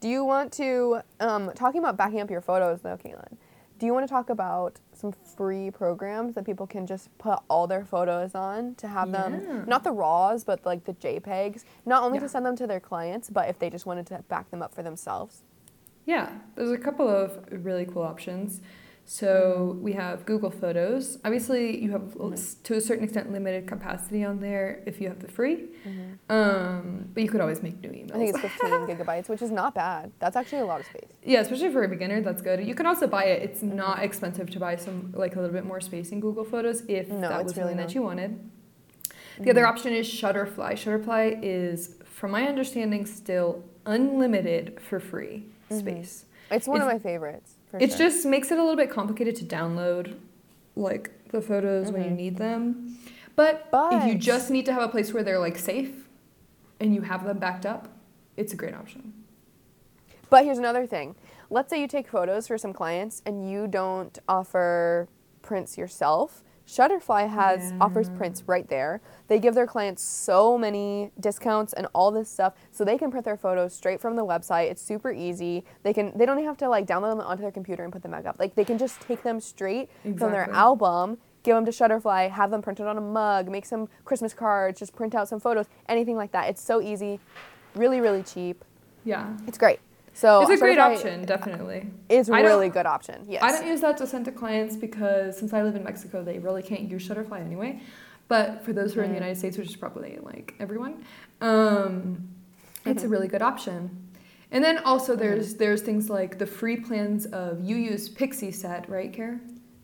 Do 0.00 0.08
you 0.08 0.24
want 0.24 0.52
to 0.54 1.00
um, 1.20 1.50
talking 1.54 1.80
about 1.80 1.96
backing 1.96 2.20
up 2.20 2.30
your 2.30 2.40
photos 2.40 2.80
though, 2.82 2.96
Katelyn? 2.96 3.36
Do 3.78 3.86
you 3.86 3.92
want 3.92 4.06
to 4.06 4.10
talk 4.12 4.30
about 4.30 4.78
some 5.00 5.12
free 5.12 5.70
programs 5.70 6.34
that 6.34 6.44
people 6.44 6.66
can 6.66 6.86
just 6.86 7.16
put 7.18 7.38
all 7.48 7.66
their 7.66 7.84
photos 7.84 8.34
on 8.34 8.74
to 8.76 8.86
have 8.86 9.08
Yeah. 9.08 9.28
them 9.30 9.64
not 9.66 9.82
the 9.82 9.90
raws 9.92 10.44
but 10.44 10.64
like 10.66 10.84
the 10.84 10.92
JPEGs, 10.94 11.64
not 11.86 12.02
only 12.02 12.18
Yeah. 12.18 12.22
to 12.24 12.28
send 12.28 12.46
them 12.46 12.56
to 12.56 12.66
their 12.66 12.80
clients, 12.80 13.30
but 13.30 13.48
if 13.48 13.58
they 13.58 13.70
just 13.70 13.86
wanted 13.86 14.06
to 14.08 14.22
back 14.28 14.50
them 14.50 14.62
up 14.62 14.74
for 14.74 14.82
themselves? 14.82 15.42
Yeah, 16.06 16.30
there's 16.54 16.70
a 16.70 16.78
couple 16.78 17.08
of 17.08 17.38
really 17.50 17.86
cool 17.86 18.02
options. 18.02 18.60
So 19.12 19.76
we 19.82 19.94
have 19.94 20.24
Google 20.24 20.50
Photos. 20.52 21.18
Obviously, 21.24 21.82
you 21.82 21.90
have 21.90 22.14
Mhm. 22.14 22.62
to 22.62 22.74
a 22.74 22.80
certain 22.80 23.02
extent 23.02 23.32
limited 23.32 23.66
capacity 23.66 24.22
on 24.24 24.38
there 24.38 24.84
if 24.86 25.00
you 25.00 25.08
have 25.08 25.18
the 25.18 25.26
free. 25.26 25.66
Mm-hmm. 25.84 26.32
Um, 26.32 27.08
but 27.12 27.20
you 27.24 27.28
could 27.28 27.40
always 27.40 27.60
make 27.60 27.80
new 27.82 27.88
emails. 27.90 28.14
I 28.14 28.18
think 28.18 28.30
it's 28.44 28.54
15 28.54 28.70
gigabytes, 28.90 29.28
which 29.28 29.42
is 29.42 29.50
not 29.50 29.74
bad. 29.74 30.12
That's 30.20 30.36
actually 30.36 30.60
a 30.60 30.64
lot 30.66 30.78
of 30.78 30.86
space. 30.86 31.10
Yeah, 31.24 31.40
especially 31.40 31.72
for 31.72 31.82
a 31.82 31.88
beginner, 31.88 32.20
that's 32.20 32.40
good. 32.40 32.64
You 32.64 32.76
can 32.76 32.86
also 32.86 33.08
buy 33.08 33.24
it. 33.24 33.42
It's 33.42 33.62
Mm-hmm. 33.64 33.74
not 33.84 33.98
expensive 34.04 34.48
to 34.50 34.60
buy 34.60 34.76
some 34.76 35.12
like 35.12 35.34
a 35.34 35.40
little 35.40 35.52
bit 35.58 35.64
more 35.66 35.80
space 35.80 36.12
in 36.12 36.20
Google 36.20 36.44
Photos 36.44 36.84
if 36.86 37.08
No, 37.08 37.22
that 37.30 37.42
was 37.42 37.56
really 37.56 37.70
something 37.70 37.76
not. 37.78 37.88
that 37.88 37.94
you 37.96 38.02
wanted. 38.02 38.38
The 39.40 39.50
other 39.50 39.62
Mhm. 39.64 39.70
option 39.70 39.92
is 39.92 40.06
Shutterfly. 40.06 40.74
Shutterfly 40.74 41.40
is, 41.42 41.96
from 42.04 42.30
my 42.30 42.46
understanding, 42.46 43.06
still 43.06 43.64
unlimited 43.86 44.78
for 44.80 45.00
free 45.00 45.46
Mhm. 45.68 45.78
space. 45.80 46.26
It's 46.52 46.68
one 46.68 46.80
of 46.80 46.86
my 46.86 47.00
favorites. 47.00 47.56
It 47.78 47.90
sure. 47.90 47.98
just 47.98 48.26
makes 48.26 48.50
it 48.50 48.58
a 48.58 48.62
little 48.62 48.76
bit 48.76 48.90
complicated 48.90 49.36
to 49.36 49.44
download, 49.44 50.18
like 50.76 51.10
the 51.28 51.40
photos 51.40 51.92
when 51.92 52.02
you 52.02 52.10
Mhm. 52.10 52.16
need 52.16 52.36
them. 52.36 52.98
But, 53.36 53.68
if 53.72 54.06
you 54.06 54.16
just 54.16 54.50
need 54.50 54.66
to 54.66 54.72
have 54.72 54.82
a 54.82 54.88
place 54.88 55.14
where 55.14 55.22
they're 55.22 55.38
like 55.38 55.56
safe, 55.56 56.08
and 56.80 56.94
you 56.94 57.02
have 57.02 57.24
them 57.24 57.38
backed 57.38 57.64
up, 57.64 57.88
it's 58.36 58.52
a 58.52 58.56
great 58.56 58.74
option. 58.74 59.12
But 60.30 60.44
here's 60.44 60.58
another 60.58 60.86
thing. 60.86 61.14
Let's 61.48 61.70
say 61.70 61.80
you 61.80 61.86
take 61.88 62.08
photos 62.08 62.46
for 62.46 62.56
some 62.58 62.72
clients 62.72 63.22
and 63.26 63.48
you 63.50 63.66
don't 63.66 64.16
offer 64.28 65.08
prints 65.42 65.76
yourself. 65.76 66.42
Shutterfly 66.70 67.28
has 67.28 67.72
offers 67.80 68.08
prints 68.10 68.44
right 68.46 68.68
there. 68.68 69.00
They 69.26 69.40
give 69.40 69.56
their 69.56 69.66
clients 69.66 70.04
so 70.04 70.56
many 70.56 71.10
discounts 71.18 71.72
and 71.72 71.88
all 71.92 72.12
this 72.12 72.30
stuff 72.30 72.54
so 72.70 72.84
they 72.84 72.96
can 72.96 73.10
print 73.10 73.24
their 73.24 73.36
photos 73.36 73.74
straight 73.74 74.00
from 74.00 74.14
the 74.14 74.24
website. 74.24 74.70
It's 74.70 74.80
super 74.80 75.10
easy. 75.10 75.64
They 75.82 75.92
can 75.92 76.16
they 76.16 76.24
don't 76.24 76.38
even 76.38 76.46
have 76.46 76.58
to 76.58 76.68
like 76.68 76.86
download 76.86 77.10
them 77.10 77.20
onto 77.26 77.42
their 77.42 77.50
computer 77.50 77.82
and 77.82 77.92
put 77.92 78.02
them 78.02 78.12
back 78.12 78.24
up. 78.24 78.36
Like 78.38 78.54
they 78.54 78.64
can 78.64 78.78
just 78.78 79.00
take 79.00 79.24
them 79.24 79.40
straight 79.40 79.88
from 80.16 80.30
their 80.30 80.48
album, 80.52 81.18
give 81.42 81.56
them 81.56 81.64
to 81.64 81.72
Shutterfly, 81.72 82.30
have 82.30 82.52
them 82.52 82.62
printed 82.62 82.86
on 82.86 82.96
a 82.96 83.00
mug, 83.00 83.50
make 83.50 83.66
some 83.66 83.88
Christmas 84.04 84.32
cards, 84.32 84.78
just 84.78 84.94
print 84.94 85.16
out 85.16 85.28
some 85.28 85.40
photos, 85.40 85.66
anything 85.88 86.16
like 86.16 86.30
that. 86.30 86.48
It's 86.48 86.62
so 86.62 86.80
easy, 86.80 87.18
really 87.74 88.00
really 88.00 88.22
cheap. 88.22 88.64
Yeah, 89.04 89.36
It's 89.48 89.58
great. 89.58 89.80
So 90.20 90.42
it's 90.42 90.50
a 90.50 90.56
great 90.58 90.78
option, 90.78 91.24
definitely. 91.24 91.90
It's 92.10 92.28
a 92.28 92.32
really 92.32 92.68
good 92.68 92.84
option. 92.86 93.24
Yes. 93.26 93.42
I 93.42 93.50
don't 93.52 93.66
use 93.66 93.80
that 93.80 93.96
to 93.98 94.06
send 94.06 94.26
to 94.26 94.32
clients 94.32 94.76
because 94.76 95.38
since 95.38 95.52
I 95.54 95.62
live 95.62 95.76
in 95.76 95.84
Mexico, 95.84 96.22
they 96.22 96.38
really 96.38 96.62
can't 96.62 96.82
use 96.82 97.08
Shutterfly 97.08 97.40
anyway. 97.40 97.80
But 98.28 98.62
for 98.64 98.72
those 98.72 98.92
who 98.94 99.00
are 99.00 99.04
in 99.04 99.10
the. 99.10 99.14
United 99.22 99.38
States, 99.38 99.56
which 99.56 99.68
is 99.68 99.76
probably 99.76 100.18
like 100.22 100.54
everyone, 100.60 101.04
um, 101.40 102.28
it's 102.84 103.02
a 103.02 103.06
Mhm. 103.06 103.10
really 103.10 103.28
good 103.28 103.42
option. 103.42 103.90
And 104.52 104.62
then 104.62 104.78
also 104.78 105.12
Mm-hmm. 105.14 105.22
there's 105.22 105.54
there's 105.54 105.82
things 105.82 106.10
like 106.10 106.38
the 106.38 106.46
free 106.46 106.76
plans 106.76 107.24
of 107.26 107.64
you 107.64 107.76
use 107.76 108.08
Pixieset, 108.10 108.88
right, 108.88 109.12
Care? 109.12 109.40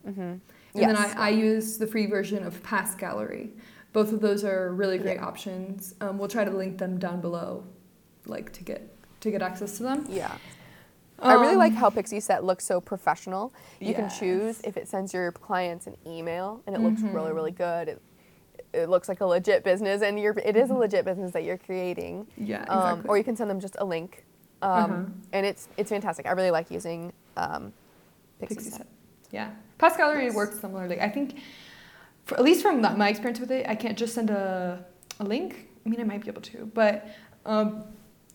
mm-hmm. 0.07 0.21
And 0.21 0.41
yes. 0.75 0.87
then 0.99 1.19
I, 1.19 1.27
I 1.27 1.29
use 1.31 1.79
the 1.79 1.87
free 1.87 2.07
version 2.07 2.45
of 2.45 2.63
Pass 2.63 2.95
Gallery. 2.95 3.53
Both 3.95 4.13
of 4.13 4.21
those 4.21 4.45
are 4.45 4.73
really 4.75 4.99
great 4.99 5.17
Yeah. 5.17 5.25
options. 5.27 5.95
Um, 6.03 6.19
we'll 6.19 6.29
try 6.29 6.45
to 6.45 6.51
link 6.51 6.77
them 6.79 6.99
down 6.99 7.21
below, 7.23 7.65
like 8.27 8.53
to 8.53 8.63
get 8.63 8.95
to 9.27 9.31
get 9.31 9.43
access 9.43 9.77
to 9.77 9.83
them. 9.83 10.07
yeah. 10.09 10.37
I 11.19 11.33
really 11.35 11.57
like 11.57 11.73
Um, 11.73 11.79
how 11.79 11.89
Pixieset 11.91 12.43
looks 12.43 12.65
so 12.67 12.79
professional. 12.81 13.53
You 13.81 13.95
can 13.95 14.11
choose 14.11 14.61
if 14.65 14.77
it 14.77 14.87
sends 14.87 15.15
your 15.15 15.33
clients 15.33 15.87
an 15.87 15.97
email 16.07 16.61
and 16.67 16.77
it 16.77 16.81
looks 16.83 17.01
really, 17.01 17.31
Mhm. 17.31 17.35
really 17.35 17.51
good. 17.53 17.89
It, 17.89 18.03
it 18.75 18.89
looks 18.91 19.09
like 19.09 19.23
a 19.23 19.27
legit 19.27 19.65
business 19.65 20.03
and 20.03 20.21
you're 20.21 20.37
it 20.39 20.57
is 20.57 20.69
a 20.69 20.75
legit 20.75 21.07
business 21.07 21.33
that 21.33 21.43
you're 21.43 21.57
creating. 21.57 22.27
Yeah, 22.37 22.65
Um, 22.69 22.79
exactly. 22.91 23.09
or 23.09 23.17
you 23.19 23.25
can 23.25 23.35
send 23.35 23.49
them 23.49 23.61
just 23.61 23.77
a 23.79 23.85
link. 23.85 24.27
Um, 24.61 24.71
Uh-huh. 24.71 25.03
And 25.33 25.47
it's 25.47 25.69
it's 25.79 25.89
fantastic. 25.91 26.27
I 26.27 26.33
really 26.33 26.51
like 26.51 26.71
using 26.71 27.13
um, 27.39 27.73
Pixie, 28.39 28.57
Pixieset. 28.57 28.73
Set. 28.79 28.87
Yeah. 29.31 29.51
Pass 29.79 29.97
Gallery 29.97 30.25
Yes. 30.27 30.35
works 30.35 30.61
similarly. 30.61 31.01
I 31.01 31.09
think, 31.09 31.39
for, 32.25 32.35
at 32.37 32.45
least 32.45 32.61
from 32.61 32.83
my 32.83 33.09
experience 33.09 33.41
with 33.41 33.51
it, 33.51 33.67
I 33.67 33.75
can't 33.75 33.97
just 33.97 34.13
send 34.15 34.29
a, 34.29 34.85
a 35.19 35.25
link. 35.25 35.69
I 35.85 35.89
mean, 35.89 36.01
I 36.01 36.05
might 36.05 36.21
be 36.23 36.29
able 36.29 36.43
to, 36.43 36.71
but 36.75 37.07
um, 37.47 37.85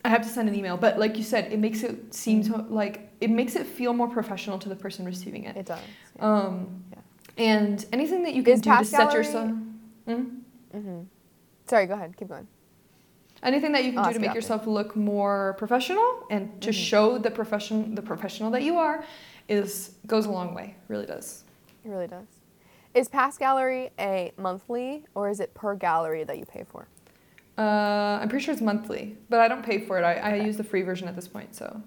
I 0.04 0.08
have 0.08 0.22
to 0.22 0.28
send 0.28 0.48
an 0.48 0.54
email. 0.54 0.76
But 0.76 0.98
like 0.98 1.16
you 1.16 1.22
said, 1.22 1.52
it 1.52 1.58
makes 1.58 1.82
it 1.82 2.12
seem 2.14 2.42
to, 2.44 2.56
like, 2.68 3.08
it 3.20 3.30
makes 3.30 3.54
it 3.56 3.66
feel 3.66 3.92
more 3.92 4.08
professional 4.08 4.58
to 4.58 4.68
the 4.68 4.76
person 4.76 5.04
receiving 5.06 5.44
it. 5.44 5.56
It 5.56 5.66
does. 5.66 5.78
yeah. 6.16 6.24
Um, 6.24 6.84
Yeah. 6.92 6.98
And 7.38 7.86
anything 7.92 8.24
that 8.24 8.34
you 8.34 8.42
can 8.42 8.52
Is 8.54 8.60
do 8.60 8.76
to 8.76 8.84
set 8.84 8.98
Gallery- 8.98 9.14
yourself. 9.14 9.50
Mm? 10.08 10.40
hmm 10.72 11.00
Sorry, 11.66 11.86
go 11.86 11.94
ahead. 11.94 12.16
Keep 12.16 12.28
going. 12.28 12.46
Anything 13.42 13.72
that 13.72 13.84
you 13.84 13.90
can 13.92 14.00
I'll 14.00 14.08
do 14.08 14.14
to 14.14 14.18
make 14.20 14.34
yourself 14.34 14.66
look 14.66 14.94
more 14.94 15.54
professional 15.58 16.24
and 16.30 16.60
to 16.62 16.70
Mhm. 16.70 16.74
show 16.74 17.18
the 17.18 17.30
profession 17.30 17.94
the 17.94 18.02
professional 18.02 18.50
that 18.50 18.62
you 18.62 18.76
are 18.76 19.04
is 19.48 19.94
goes 20.06 20.26
a 20.26 20.30
long 20.30 20.54
way. 20.54 20.76
Really 20.88 21.06
does. 21.06 21.44
It 21.84 21.88
really 21.88 22.06
does. 22.06 22.26
Is 22.94 23.08
Pass 23.08 23.38
Gallery 23.38 23.90
a 23.98 24.32
monthly 24.36 25.04
or 25.14 25.28
is 25.30 25.40
it 25.40 25.54
per 25.54 25.74
gallery 25.74 26.24
that 26.24 26.38
you 26.38 26.44
pay 26.44 26.64
for? 26.64 26.86
Uh, 27.58 28.18
I'm 28.20 28.28
pretty 28.28 28.44
sure 28.44 28.52
it's 28.52 28.62
monthly, 28.62 29.16
but 29.28 29.40
I 29.40 29.48
don't 29.48 29.64
pay 29.64 29.78
for 29.78 29.98
it. 29.98 30.04
I, 30.04 30.14
I 30.14 30.32
Okay. 30.34 30.44
use 30.46 30.56
the 30.56 30.64
free 30.64 30.82
version 30.82 31.06
at 31.08 31.14
this 31.14 31.28
point. 31.28 31.54
So 31.54 31.82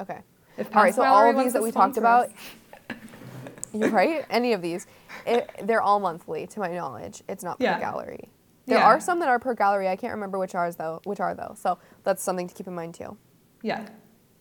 Okay. 0.00 0.20
if 0.56 0.74
All 0.74 0.82
right, 0.82 0.94
so 0.94 1.02
all 1.04 1.28
of 1.30 1.36
these 1.36 1.52
that 1.54 1.62
we 1.62 1.72
talked 1.72 1.96
about, 1.96 2.28
you're 3.72 3.90
right? 3.90 4.24
Any 4.30 4.52
of 4.52 4.62
these, 4.62 4.86
it, 5.26 5.50
they're 5.64 5.82
all 5.82 5.98
monthly 6.00 6.46
to 6.48 6.60
my 6.60 6.68
knowledge. 6.72 7.22
It's 7.28 7.42
not 7.42 7.58
per 7.58 7.78
gallery. 7.78 8.30
There 8.66 8.78
Yeah. 8.78 8.84
are 8.84 9.00
some 9.00 9.20
that 9.20 9.28
are 9.28 9.38
per 9.38 9.54
gallery. 9.54 9.88
I 9.88 9.96
can't 9.96 10.12
remember 10.12 10.38
which 10.38 10.54
are 10.54 10.70
though. 10.72 11.00
Which 11.04 11.20
are 11.20 11.34
though. 11.34 11.54
So 11.56 11.78
that's 12.04 12.22
something 12.22 12.48
to 12.48 12.54
keep 12.54 12.66
in 12.66 12.74
mind 12.74 12.94
too. 12.94 13.16
yeah, 13.62 13.86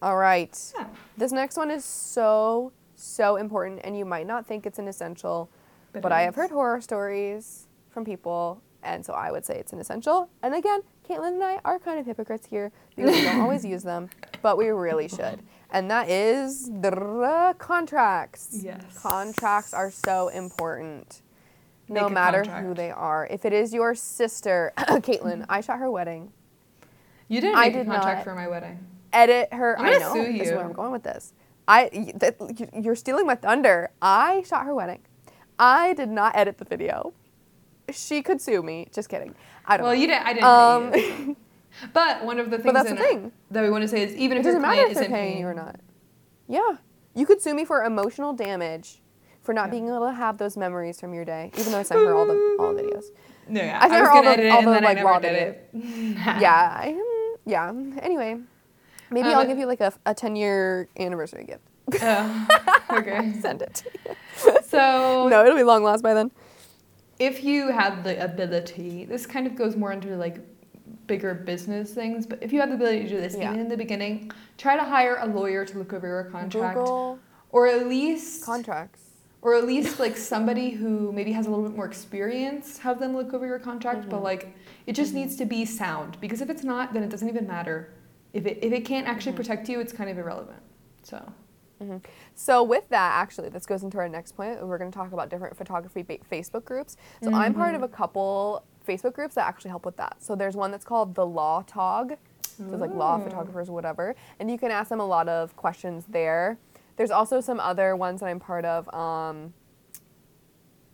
All 0.01 0.17
right. 0.17 0.55
Yeah. 0.77 0.88
This 1.17 1.31
next 1.31 1.58
one 1.58 1.71
is 1.71 1.84
so 1.86 2.71
so 2.97 3.36
important, 3.38 3.81
and 3.84 3.97
you 3.97 4.05
might 4.05 4.25
not 4.27 4.46
think 4.48 4.65
it's 4.65 4.79
an 4.79 4.87
essential, 4.87 5.50
But 5.91 6.04
but, 6.04 6.12
I 6.12 6.21
have 6.21 6.35
heard 6.35 6.50
horror 6.52 6.79
stories 6.81 7.67
from 7.89 8.06
people, 8.06 8.62
and 8.86 9.06
so 9.06 9.13
I 9.13 9.31
would 9.31 9.46
say 9.46 9.58
it's 9.58 9.73
an 9.73 9.79
essential. 9.79 10.29
And 10.44 10.54
again, 10.56 10.81
Katelyn 11.10 11.33
and 11.33 11.44
I 11.44 11.60
are 11.65 11.79
kind 11.79 12.00
of 12.00 12.06
hypocrites 12.06 12.48
here 12.48 12.71
because 12.96 13.12
we 13.13 13.21
don't 13.23 13.42
always 13.42 13.65
use 13.65 13.83
them, 13.83 14.10
but 14.42 14.58
we 14.58 14.69
really 14.69 15.08
should. 15.08 15.40
And 15.71 15.92
that 15.92 16.10
is 16.10 16.67
the 16.69 17.54
contracts. 17.58 18.50
Yes. 18.63 18.81
Contracts 19.02 19.73
are 19.73 19.92
so 19.92 20.29
important. 20.29 21.21
No 21.90 22.04
Make 22.04 22.12
a 22.12 22.13
matter 22.13 22.44
who 22.62 22.73
they 22.73 22.92
are. 22.92 23.27
If 23.29 23.46
it 23.46 23.54
is 23.54 23.73
your 23.73 23.94
sister, 23.96 24.71
Katelyn, 24.77 25.46
I 25.50 25.62
shot 25.62 25.79
her 25.79 25.92
wedding. 25.92 26.31
you 27.27 27.42
didn't 27.42 27.58
I 27.58 27.65
make 27.65 27.75
a 27.75 27.77
did 27.79 27.88
contract 27.88 28.17
not. 28.19 28.23
for 28.23 28.36
my 28.36 28.48
wedding. 28.48 28.79
edit 29.13 29.54
her. 29.54 29.77
I'm 29.79 29.86
gonna 29.86 30.00
know. 30.00 30.13
sue 30.13 30.33
This 30.38 30.48
is 30.50 30.54
where 30.56 30.65
I'm 30.65 30.73
going 30.73 30.92
with 30.92 31.04
this. 31.04 31.33
I 31.67 31.90
y- 31.94 32.69
you're 32.79 32.96
stealing 32.96 33.25
my 33.25 33.36
thunder. 33.36 33.90
I 34.02 34.44
shot 34.44 34.65
her 34.65 34.73
wedding. 34.75 35.02
I 35.60 35.94
did 35.94 36.10
not 36.10 36.36
edit 36.36 36.58
the 36.58 36.65
video. 36.65 37.13
She 37.92 38.21
could 38.21 38.42
sue 38.42 38.62
me. 38.63 38.88
Just 38.94 39.10
kidding. 39.10 39.36
I 39.65 39.77
don't. 39.77 39.86
Well, 39.86 39.94
know. 39.96 40.00
you 40.02 40.08
didn't. 40.08 40.25
I 40.25 40.33
didn't. 40.33 40.46
Um. 41.31 41.38
But 41.94 42.23
one 42.23 42.40
of 42.40 42.52
the 42.52 42.58
things 42.58 42.73
that's 42.73 42.90
in 42.90 42.96
the 42.96 43.02
thing. 43.02 43.31
that 43.52 43.62
we 43.62 43.69
want 43.69 43.81
to 43.81 43.90
say 43.90 44.02
is 44.02 44.15
even 44.15 44.38
it 44.38 44.40
if 44.40 44.46
your 44.46 44.54
doesn't 44.54 44.62
matter 44.62 44.88
if 44.90 44.94
they're 44.94 45.10
paying 45.10 45.12
paying 45.33 45.40
you 45.40 45.46
or 45.48 45.54
not. 45.54 45.75
Yeah, 46.48 46.77
you 47.13 47.25
could 47.25 47.42
sue 47.42 47.54
me 47.54 47.65
for 47.65 47.83
emotional 47.83 48.31
damage 48.31 49.02
for 49.42 49.54
not 49.54 49.65
Yeah. 49.65 49.71
being 49.71 49.88
able 49.90 50.06
to 50.08 50.13
have 50.13 50.38
those 50.38 50.56
memories 50.56 51.02
from 51.02 51.13
your 51.13 51.25
day, 51.25 51.52
even 51.58 51.73
though 51.73 51.79
I 51.79 51.83
sent 51.83 52.00
her 52.00 52.15
all 52.15 52.25
the 52.25 52.56
all 52.60 52.73
the 52.73 52.81
videos. 52.81 53.04
No, 53.50 53.62
yeah. 53.62 53.77
I 53.81 53.90
sent 53.90 53.94
her 53.94 54.02
was 54.04 54.10
all 54.10 54.23
the- 54.23 54.29
edit 54.29 54.46
it 54.46 54.50
all 54.52 54.60
and 54.60 54.67
the, 54.67 54.71
then 54.71 54.83
I 54.86 54.88
like, 54.88 54.96
never 54.96 55.08
raw 55.10 55.19
did 55.19 55.33
video. 55.33 55.50
it. 55.50 56.40
yeah, 56.42 56.77
I, 56.81 56.94
mm, 56.94 57.38
yeah. 57.46 57.73
Anyway, 58.02 58.38
maybe 59.12 59.27
Um, 59.27 59.36
I'll 59.40 59.46
give 59.46 59.58
you 59.58 59.65
like 59.65 59.81
a, 59.81 59.92
a 60.06 60.13
ten 60.15 60.38
year 60.38 60.88
anniversary 60.98 61.44
gift. 61.44 62.02
Uh, 62.02 62.46
okay. 62.90 63.33
Send 63.42 63.62
it. 63.62 63.83
So 64.65 65.27
no, 65.29 65.44
it'll 65.44 65.58
be 65.58 65.63
long 65.63 65.83
lost 65.83 66.04
by 66.04 66.13
then. 66.13 66.31
If 67.20 67.44
you 67.44 67.72
had 67.72 68.04
the 68.04 68.22
ability, 68.24 69.06
this 69.06 69.26
kind 69.26 69.48
of 69.48 69.56
goes 69.56 69.76
more 69.76 69.92
into 69.92 70.16
like 70.18 70.38
bigger 71.08 71.34
business 71.34 71.94
things, 71.94 72.26
but 72.26 72.42
if 72.42 72.52
you 72.52 72.60
have 72.60 72.70
the 72.70 72.76
ability 72.76 73.04
to 73.04 73.10
do 73.10 73.18
this 73.22 73.36
Yeah. 73.38 73.50
even 73.50 73.60
in 73.62 73.68
the 73.70 73.78
beginning, 73.78 74.32
try 74.58 74.76
to 74.76 74.84
hire 74.84 75.18
a 75.22 75.26
lawyer 75.26 75.66
to 75.66 75.78
look 75.78 75.94
over 75.94 76.08
your 76.08 76.24
contract 76.26 76.76
Google 76.78 77.20
or 77.52 77.68
at 77.68 77.88
least 77.88 78.44
contracts. 78.44 79.02
or 79.42 79.56
at 79.56 79.66
least 79.66 80.00
like 80.00 80.18
somebody 80.18 80.72
who 80.72 81.12
maybe 81.12 81.32
has 81.32 81.46
a 81.46 81.50
little 81.50 81.66
bit 81.66 81.76
more 81.76 81.86
experience 81.86 82.80
have 82.80 83.00
them 83.00 83.16
look 83.16 83.34
over 83.34 83.46
your 83.46 83.60
contract, 83.60 84.10
but 84.10 84.20
Mhm. 84.20 84.24
like 84.24 84.56
it 84.88 84.94
just 84.94 85.12
Mhm. 85.12 85.16
needs 85.18 85.36
to 85.38 85.46
be 85.46 85.63
sound 85.66 86.20
because 86.20 86.42
if 86.42 86.50
it's 86.50 86.63
not, 86.63 86.94
then 86.94 87.04
it 87.04 87.10
doesn't 87.10 87.30
even 87.30 87.48
matter. 87.48 87.90
If 88.34 88.46
it 88.46 88.60
if 88.62 88.74
it 88.74 88.82
can't 88.84 89.08
actually 89.08 89.34
Mhm. 89.34 89.38
protect 89.38 89.70
you, 89.70 89.80
it's 89.80 89.94
kind 89.94 90.10
of 90.10 90.18
irrelevant. 90.18 90.62
So 91.04 91.22
So 92.34 92.63
with 92.63 92.88
that, 92.90 93.13
actually, 93.21 93.50
this 93.50 93.65
goes 93.65 93.84
into 93.84 93.98
our 93.98 94.08
next 94.10 94.34
point. 94.36 94.65
We're 94.65 94.78
going 94.78 94.92
to 94.92 94.98
talk 94.98 95.12
about 95.13 95.30
different 95.30 95.56
photography 95.58 96.02
ba- 96.04 96.17
Facebook 96.32 96.65
groups. 96.65 96.98
So 97.23 97.34
I'm 97.34 97.54
part 97.54 97.76
of 97.76 97.82
Mhm. 97.82 97.86
a 97.86 97.88
couple 97.90 98.63
Facebook 98.88 99.13
groups 99.13 99.36
that 99.36 99.48
actually 99.48 99.69
help 99.69 99.86
with 99.86 99.98
that. 99.98 100.15
So 100.19 100.36
there's 100.36 100.56
one 100.56 100.71
that's 100.71 100.86
called 100.86 101.15
the 101.15 101.26
Law 101.26 101.63
Tog. 101.67 102.15
So 102.44 102.63
it's 102.71 102.80
like 102.82 102.94
law 102.94 103.17
photographers, 103.19 103.69
whatever, 103.69 104.15
and 104.40 104.50
you 104.50 104.58
can 104.58 104.71
ask 104.71 104.88
them 104.90 105.02
a 105.02 105.06
lot 105.06 105.28
of 105.28 105.56
questions 105.58 106.06
there. 106.08 106.58
There's 106.96 107.12
also 107.12 107.42
some 107.42 107.60
other 107.60 107.98
ones 107.98 108.21
that 108.21 108.28
I'm 108.28 108.40
part 108.40 108.63
of. 108.63 108.88
Um, 108.94 109.54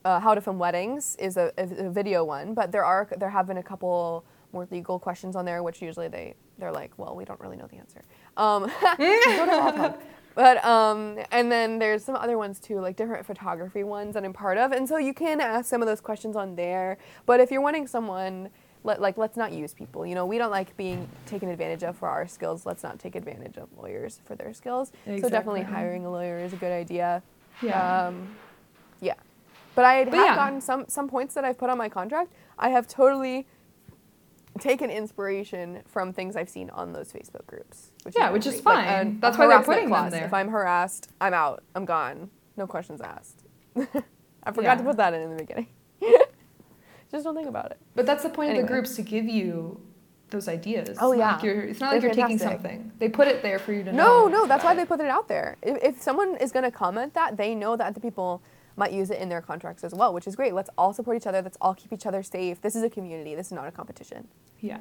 uh, 0.04 0.20
How 0.20 0.34
to 0.34 0.42
Film 0.42 0.58
Weddings 0.58 1.16
is 1.18 1.38
a, 1.38 1.52
a, 1.60 1.86
a 1.86 1.90
video 1.92 2.24
one, 2.24 2.56
but 2.56 2.72
there 2.72 2.84
are 2.84 3.08
there 3.18 3.30
have 3.30 3.46
been 3.46 3.58
a 3.58 3.64
couple 3.64 4.26
more 4.52 4.68
legal 4.72 4.98
questions 4.98 5.36
on 5.36 5.46
there, 5.46 5.62
which 5.62 5.80
usually 5.84 6.08
they 6.08 6.34
they're 6.58 6.72
like, 6.72 6.92
well, 6.98 7.16
we 7.16 7.24
don't 7.26 7.40
really 7.40 7.56
know 7.58 7.68
the 7.68 7.78
answer. 7.78 8.04
Um, 8.38 8.64
go 8.98 9.46
to 9.46 9.58
Law 9.58 9.72
Talk. 9.72 10.02
But 10.36 10.64
um, 10.64 11.20
and 11.32 11.52
then 11.52 11.80
there's 11.80 12.04
some 12.04 12.16
other 12.16 12.38
ones 12.38 12.60
too, 12.60 12.80
like 12.80 12.96
different 12.96 13.26
photography 13.26 13.84
ones 13.84 14.14
that 14.14 14.24
I'm 14.24 14.34
part 14.34 14.58
of, 14.58 14.72
and 14.72 14.88
so 14.88 14.98
you 14.98 15.14
can 15.14 15.42
ask 15.42 15.70
some 15.70 15.82
of 15.82 15.88
those 15.88 16.02
questions 16.02 16.36
on 16.36 16.56
there. 16.56 16.98
But 17.26 17.40
if 17.40 17.52
you're 17.52 17.62
wanting 17.62 17.88
someone, 17.88 18.50
let, 18.84 19.02
like 19.02 19.18
let's 19.18 19.36
not 19.36 19.52
use 19.52 19.74
people. 19.74 20.06
You 20.06 20.16
know, 20.16 20.26
we 20.26 20.38
don't 20.38 20.52
like 20.52 20.76
being 20.78 21.08
taken 21.26 21.50
advantage 21.50 21.84
of 21.84 21.98
for 21.98 22.08
our 22.08 22.28
skills. 22.28 22.66
Let's 22.66 22.84
not 22.84 22.98
take 22.98 23.16
advantage 23.16 23.58
of 23.58 23.68
lawyers 23.78 24.22
for 24.26 24.36
their 24.36 24.54
skills. 24.54 24.92
So 25.06 25.30
definitely 25.30 25.64
hiring 25.64 26.06
a 26.06 26.12
lawyer 26.12 26.40
is 26.40 26.54
a 26.54 26.58
good 26.58 26.72
idea. 26.72 27.22
yeah. 27.62 28.08
Um, 28.08 28.36
yeah. 29.02 29.16
But 29.76 29.86
I 29.86 29.96
have 29.96 30.14
yeah. 30.14 30.36
gotten 30.36 30.62
some 30.62 30.86
some 30.88 31.08
points 31.08 31.34
that 31.34 31.44
I've 31.44 31.58
put 31.58 31.70
on 31.70 31.78
my 31.78 31.90
contract. 31.90 32.32
I 32.58 32.70
have 32.70 32.88
totally 32.88 33.48
taken 34.62 34.90
inspiration 34.90 35.82
from 35.88 36.14
things 36.14 36.36
I've 36.38 36.50
seen 36.50 36.70
on 36.70 36.94
those 36.94 37.12
Facebook 37.12 37.46
groups. 37.48 37.92
Which 38.04 38.16
Yeah, 38.18 38.30
which 38.32 38.46
is 38.46 38.62
great. 38.62 38.66
Like, 38.66 38.86
fine. 38.86 39.08
a 39.18 39.20
That's 39.22 39.38
why 39.38 39.48
they're 39.48 39.64
putting 39.64 39.84
them 39.86 39.90
clause. 39.90 40.12
there. 40.14 40.26
If 40.26 40.34
I'm 40.34 40.48
harassed, 40.50 41.10
I'm 41.20 41.34
out. 41.34 41.64
I'm 41.76 41.86
gone. 41.86 42.30
No 42.56 42.68
questions 42.68 43.02
asked. 43.02 43.44
I 44.44 44.52
forgot 44.52 44.78
to 44.78 44.84
put 44.84 44.98
that 44.98 45.14
in 45.14 45.22
in 45.22 45.30
the 45.32 45.44
beginning. 45.44 45.68
Just 47.12 47.26
don't 47.26 47.36
think 47.36 47.50
about 47.50 47.72
it. 47.72 47.78
But 47.96 48.06
that's 48.06 48.24
the 48.24 48.30
point 48.30 48.52
of 48.52 48.58
the 48.62 48.68
groups 48.68 48.96
to 48.96 49.02
give 49.02 49.26
you 49.26 49.82
those 50.30 50.48
ideas. 50.48 50.98
Oh, 51.02 51.12
yeah. 51.12 51.34
like 51.34 51.44
you're, 51.44 51.62
it's 51.64 51.80
not 51.82 51.92
like 51.92 52.02
They're 52.02 52.10
you're 52.14 52.16
taking 52.16 52.38
something. 52.40 52.92
They 53.00 53.10
put 53.10 53.28
it 53.28 53.42
there 53.42 53.60
for 53.60 53.74
you 53.74 53.84
to 53.84 53.92
No, 53.92 53.98
know. 53.98 54.28
no, 54.28 54.38
no, 54.44 54.48
that's 54.48 54.64
why 54.64 54.74
they 54.74 54.86
put 54.86 55.02
it 55.02 55.08
out 55.08 55.28
there. 55.28 55.58
If, 55.62 55.84
if 55.84 56.02
someone 56.02 56.38
is 56.38 56.54
going 56.54 56.64
to 56.64 56.72
comment 56.72 57.14
that, 57.16 57.36
they 57.36 57.54
know 57.54 57.76
that 57.76 57.94
the 57.96 58.00
people 58.00 58.42
might 58.76 58.92
use 58.94 59.10
it 59.10 59.20
in 59.20 59.30
their 59.30 59.42
contracts 59.42 59.84
as 59.84 59.94
well, 59.94 60.14
which 60.14 60.28
is 60.28 60.36
great. 60.36 60.54
Let's 60.54 60.70
all 60.78 60.94
support 60.94 61.18
each 61.18 61.28
other. 61.28 61.42
Let's 61.42 61.58
all 61.62 61.74
keep 61.76 61.92
each 61.94 62.06
other 62.06 62.24
safe. 62.24 62.62
This 62.62 62.76
is 62.76 62.84
a 62.84 62.90
community. 62.90 63.36
This 63.36 63.48
is 63.48 63.52
not 63.54 63.68
a 63.68 63.72
competition. 63.72 64.28
Yeah, 64.60 64.80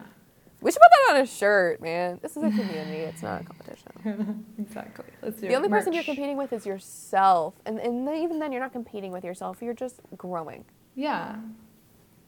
We 0.60 0.70
should 0.70 0.80
put 0.80 0.90
that 1.08 1.14
on 1.16 1.20
a 1.22 1.26
shirt, 1.26 1.80
man. 1.80 2.18
This 2.22 2.36
is 2.36 2.42
a 2.42 2.50
community. 2.50 2.98
It's 3.10 3.22
not 3.22 3.40
a 3.40 3.44
competition. 3.44 4.44
exactly. 4.58 5.06
Let's 5.22 5.36
do 5.40 5.48
The 5.48 5.54
it. 5.54 5.56
only 5.56 5.68
person 5.68 5.92
you're 5.92 6.04
competing 6.04 6.36
with 6.36 6.52
is 6.52 6.64
yourself, 6.66 7.54
and 7.66 7.78
and 7.78 8.06
then, 8.06 8.16
even 8.16 8.38
then, 8.38 8.52
you're 8.52 8.60
not 8.60 8.72
competing 8.72 9.10
with 9.12 9.24
yourself. 9.24 9.62
You're 9.62 9.74
just 9.74 10.00
growing. 10.16 10.64
Yeah. 10.94 11.36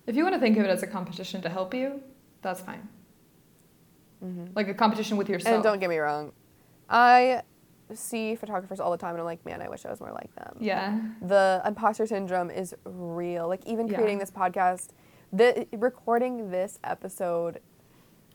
If 0.07 0.17
you 0.17 0.23
want 0.25 0.35
to 0.35 0.41
think 0.41 0.57
of 0.59 0.65
it 0.65 0.71
as 0.71 0.83
a 0.83 0.87
competition 0.87 1.43
to 1.43 1.49
help 1.49 1.75
you, 1.75 2.01
that's 2.43 2.61
fine. 2.61 2.89
Mm-hmm. 4.25 4.47
Like 4.55 4.69
a 4.69 4.75
competition 4.75 5.17
with 5.17 5.29
yourself. 5.29 5.55
And 5.55 5.63
don't 5.63 5.79
get 5.81 5.91
me 5.91 5.99
wrong, 5.99 6.33
I 6.89 7.43
see 7.97 8.34
photographers 8.34 8.80
all 8.80 8.90
the 8.90 8.97
time, 8.99 9.11
and 9.11 9.20
I'm 9.20 9.24
like, 9.24 9.45
man, 9.45 9.61
I 9.62 9.68
wish 9.68 9.84
I 9.86 9.90
was 9.90 10.01
more 10.01 10.12
like 10.12 10.34
them. 10.36 10.57
Yeah. 10.61 11.01
the 11.20 11.62
imposter 11.66 12.07
syndrome 12.07 12.51
is 12.51 12.74
real. 12.84 13.49
Like 13.49 13.64
even 13.66 13.86
Yeah. 13.88 13.97
creating 13.97 14.18
this 14.18 14.30
podcast, 14.30 14.90
the 15.32 15.66
recording 15.72 16.51
this 16.51 16.78
episode, 16.84 17.61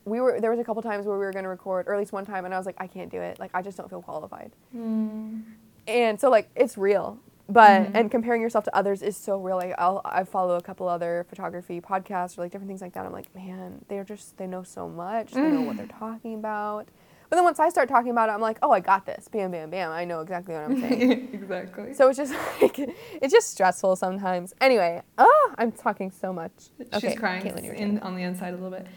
we 0.06 0.20
were 0.22 0.40
there 0.40 0.50
was 0.52 0.60
a 0.60 0.64
couple 0.64 0.82
times 0.82 1.06
where 1.06 1.18
we 1.18 1.26
were 1.26 1.32
going 1.34 1.44
to 1.44 1.50
record, 1.50 1.88
or 1.88 1.94
at 1.94 2.00
least 2.00 2.14
one 2.14 2.26
time, 2.26 2.46
and 2.46 2.54
I 2.54 2.58
was 2.58 2.66
like, 2.66 2.76
I 2.80 2.88
can't 2.88 3.12
do 3.12 3.20
it. 3.22 3.40
Like 3.40 3.52
I 3.54 3.62
just 3.62 3.78
don't 3.78 3.90
feel 3.90 4.02
qualified. 4.02 4.52
Mm. 4.76 5.44
And 5.88 6.20
so 6.20 6.30
like 6.30 6.50
it's 6.56 6.78
real, 6.78 7.20
but 7.50 7.82
Mhm. 7.82 7.92
and 7.94 8.12
comparing 8.12 8.42
yourself 8.42 8.64
to 8.66 8.76
others 8.76 9.02
is 9.02 9.16
so 9.18 9.38
real. 9.40 9.58
Like 9.58 9.74
I'll 9.78 10.02
I 10.06 10.24
follow 10.24 10.56
a 10.58 10.62
couple 10.62 10.88
other 10.88 11.26
photography 11.30 11.80
podcasts 11.82 12.38
or 12.38 12.42
like 12.42 12.52
different 12.52 12.68
things 12.70 12.82
like 12.82 12.94
that. 12.94 13.06
I'm 13.06 13.12
like, 13.12 13.34
man, 13.36 13.84
they're 13.90 14.04
just 14.04 14.38
they 14.38 14.48
know 14.48 14.64
so 14.64 14.88
much. 14.90 15.32
They 15.34 15.42
know 15.42 15.62
what 15.62 15.78
they're 15.78 15.88
talking 15.88 16.36
about. 16.36 16.88
But 17.30 17.36
then 17.36 17.44
once 17.44 17.60
I 17.60 17.70
start 17.70 17.90
talking 17.90 18.12
about 18.12 18.30
it, 18.30 18.34
I'm 18.34 18.42
like, 18.42 18.58
oh, 18.62 18.72
I 18.72 18.80
got 18.80 19.06
this. 19.06 19.28
Bam, 19.28 19.52
bam, 19.52 19.70
bam. 19.70 19.92
I 19.92 20.06
know 20.06 20.22
exactly 20.22 20.54
what 20.56 20.64
I'm 20.64 20.80
saying. 20.80 21.30
exactly. 21.34 21.94
So 21.94 22.08
it's 22.08 22.18
just 22.18 22.34
like 22.62 22.80
it's 22.80 23.34
just 23.34 23.50
stressful 23.52 23.96
sometimes. 23.98 24.54
Anyway, 24.62 25.02
oh, 25.18 25.54
I'm 25.58 25.72
talking 25.72 26.10
so 26.12 26.32
much. 26.32 26.52
She's 26.80 27.04
Okay, 27.04 27.16
crying 27.16 27.44
Katelyn, 27.44 27.74
in, 27.76 28.00
on 28.00 28.16
the 28.16 28.24
inside 28.24 28.50
a 28.50 28.58
little 28.58 28.72
bit. 28.72 28.88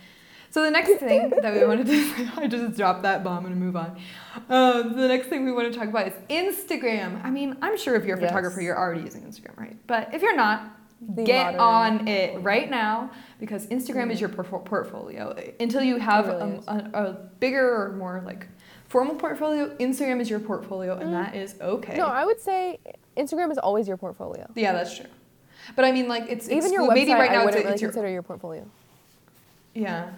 So 0.52 0.64
the 0.64 0.70
next 0.70 0.94
thing 0.98 1.30
that 1.42 1.54
we 1.54 1.64
wanted 1.64 1.86
to, 1.86 2.28
I 2.36 2.48
just 2.48 2.76
dropped 2.76 3.02
that 3.02 3.22
bomb 3.22 3.46
and 3.46 3.54
move 3.56 3.76
on. 3.76 3.96
Um, 4.48 4.96
the 4.96 5.06
next 5.06 5.28
thing 5.28 5.44
we 5.44 5.52
want 5.52 5.72
to 5.72 5.78
talk 5.78 5.88
about 5.88 6.08
is 6.08 6.14
Instagram. 6.28 7.24
I 7.24 7.30
mean, 7.30 7.56
I'm 7.62 7.78
sure 7.78 7.94
if 7.94 8.04
you're 8.04 8.16
a 8.16 8.20
Yes. 8.20 8.30
photographer, 8.30 8.60
you're 8.60 8.76
already 8.78 9.02
using 9.02 9.22
Instagram, 9.22 9.56
right? 9.56 9.76
But 9.86 10.12
if 10.12 10.22
you're 10.22 10.34
not, 10.36 10.64
The 11.00 11.24
get 11.24 11.56
on 11.56 12.06
it 12.08 12.40
right 12.42 12.68
now 12.70 13.10
because 13.38 13.66
Instagram 13.68 14.10
is 14.10 14.20
your 14.20 14.28
porf- 14.28 14.64
portfolio. 14.66 15.34
Until 15.58 15.82
you 15.82 15.96
have 15.98 16.26
really 16.26 16.56
is. 16.58 16.64
a, 16.68 16.90
a 16.92 17.12
bigger 17.40 17.84
or 17.84 17.92
more 17.92 18.22
like 18.24 18.46
formal 18.88 19.14
portfolio, 19.14 19.74
Instagram 19.76 20.20
is 20.20 20.28
your 20.28 20.40
portfolio, 20.40 20.98
and 20.98 21.08
Mm. 21.10 21.12
that 21.12 21.34
is 21.34 21.54
okay. 21.60 21.96
No, 21.96 22.06
I 22.06 22.24
would 22.26 22.38
say 22.40 22.78
Instagram 23.16 23.50
is 23.50 23.56
always 23.58 23.88
your 23.88 23.96
portfolio. 23.96 24.46
yeah, 24.54 24.72
that's 24.72 24.94
true. 24.96 25.06
But 25.76 25.84
I 25.86 25.92
mean, 25.92 26.06
like 26.08 26.24
it's, 26.28 26.48
Even 26.50 26.72
your 26.72 26.82
website, 26.82 26.94
maybe 26.94 27.12
right 27.12 27.30
now 27.30 27.42
I 27.42 27.46
it's, 27.46 27.56
wouldn't 27.56 27.56
it's 27.56 27.66
really 27.66 27.80
your 27.80 27.90
consider 27.90 28.08
your 28.10 28.22
portfolio. 28.22 28.66
yeah. 29.74 30.10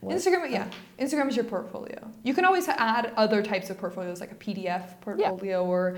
What? 0.00 0.14
Instagram, 0.14 0.50
yeah. 0.50 0.68
Instagram 1.00 1.28
is 1.28 1.36
your 1.36 1.44
portfolio. 1.46 1.98
You 2.22 2.34
can 2.34 2.44
always 2.44 2.68
add 2.68 3.12
other 3.16 3.42
types 3.42 3.70
of 3.70 3.78
portfolios, 3.78 4.20
like 4.20 4.30
a 4.30 4.34
PDF 4.34 5.00
portfolio 5.00 5.64
or, 5.64 5.96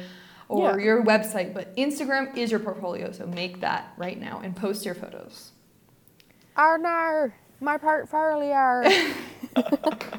or 0.48 0.78
Yeah. 0.78 0.84
your 0.84 1.02
website. 1.04 1.52
But 1.54 1.74
Instagram 1.76 2.36
is 2.36 2.50
your 2.50 2.60
portfolio, 2.60 3.12
so 3.12 3.26
make 3.26 3.60
that 3.60 3.92
right 3.96 4.18
now 4.20 4.40
and 4.42 4.54
post 4.56 4.84
your 4.84 4.94
photos. 4.94 5.52
Arnar, 6.56 7.32
my 7.60 7.76
portfolio. 7.78 8.82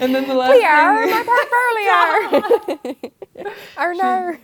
And 0.00 0.14
then 0.14 0.28
the 0.28 0.34
last 0.34 0.50
we 0.52 0.64
are 0.64 1.06
thing, 1.06 1.10
my 1.10 2.40
portfolio. 2.86 3.10
Arnar. 3.76 4.38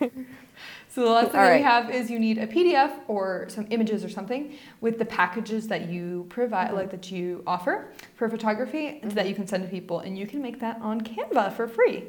so 0.89 1.03
the 1.05 1.09
last 1.11 1.31
thing 1.31 1.41
All 1.41 1.47
that 1.47 1.57
we 1.57 1.63
have 1.63 1.91
is 1.95 2.11
you 2.11 2.19
need 2.19 2.39
a 2.39 2.47
PDF 2.49 2.91
or 3.07 3.47
some 3.49 3.67
images 3.71 4.05
or 4.05 4.09
something 4.09 4.57
with 4.81 4.99
the 4.99 5.05
packages 5.05 5.69
that 5.69 5.89
you 5.89 6.27
provide, 6.29 6.71
Mhm. 6.71 6.75
like 6.75 6.91
that 6.91 7.13
you 7.13 7.45
offer 7.47 7.87
for 8.17 8.29
photography, 8.29 8.87
Mm-hmm. 9.01 9.11
that 9.11 9.29
you 9.29 9.35
can 9.37 9.47
send 9.47 9.63
to 9.63 9.71
people, 9.71 10.01
and 10.01 10.19
you 10.19 10.27
can 10.27 10.43
make 10.43 10.59
that 10.59 10.81
on 10.83 11.03
Canva 11.03 11.53
for 11.53 11.69
free. 11.69 12.07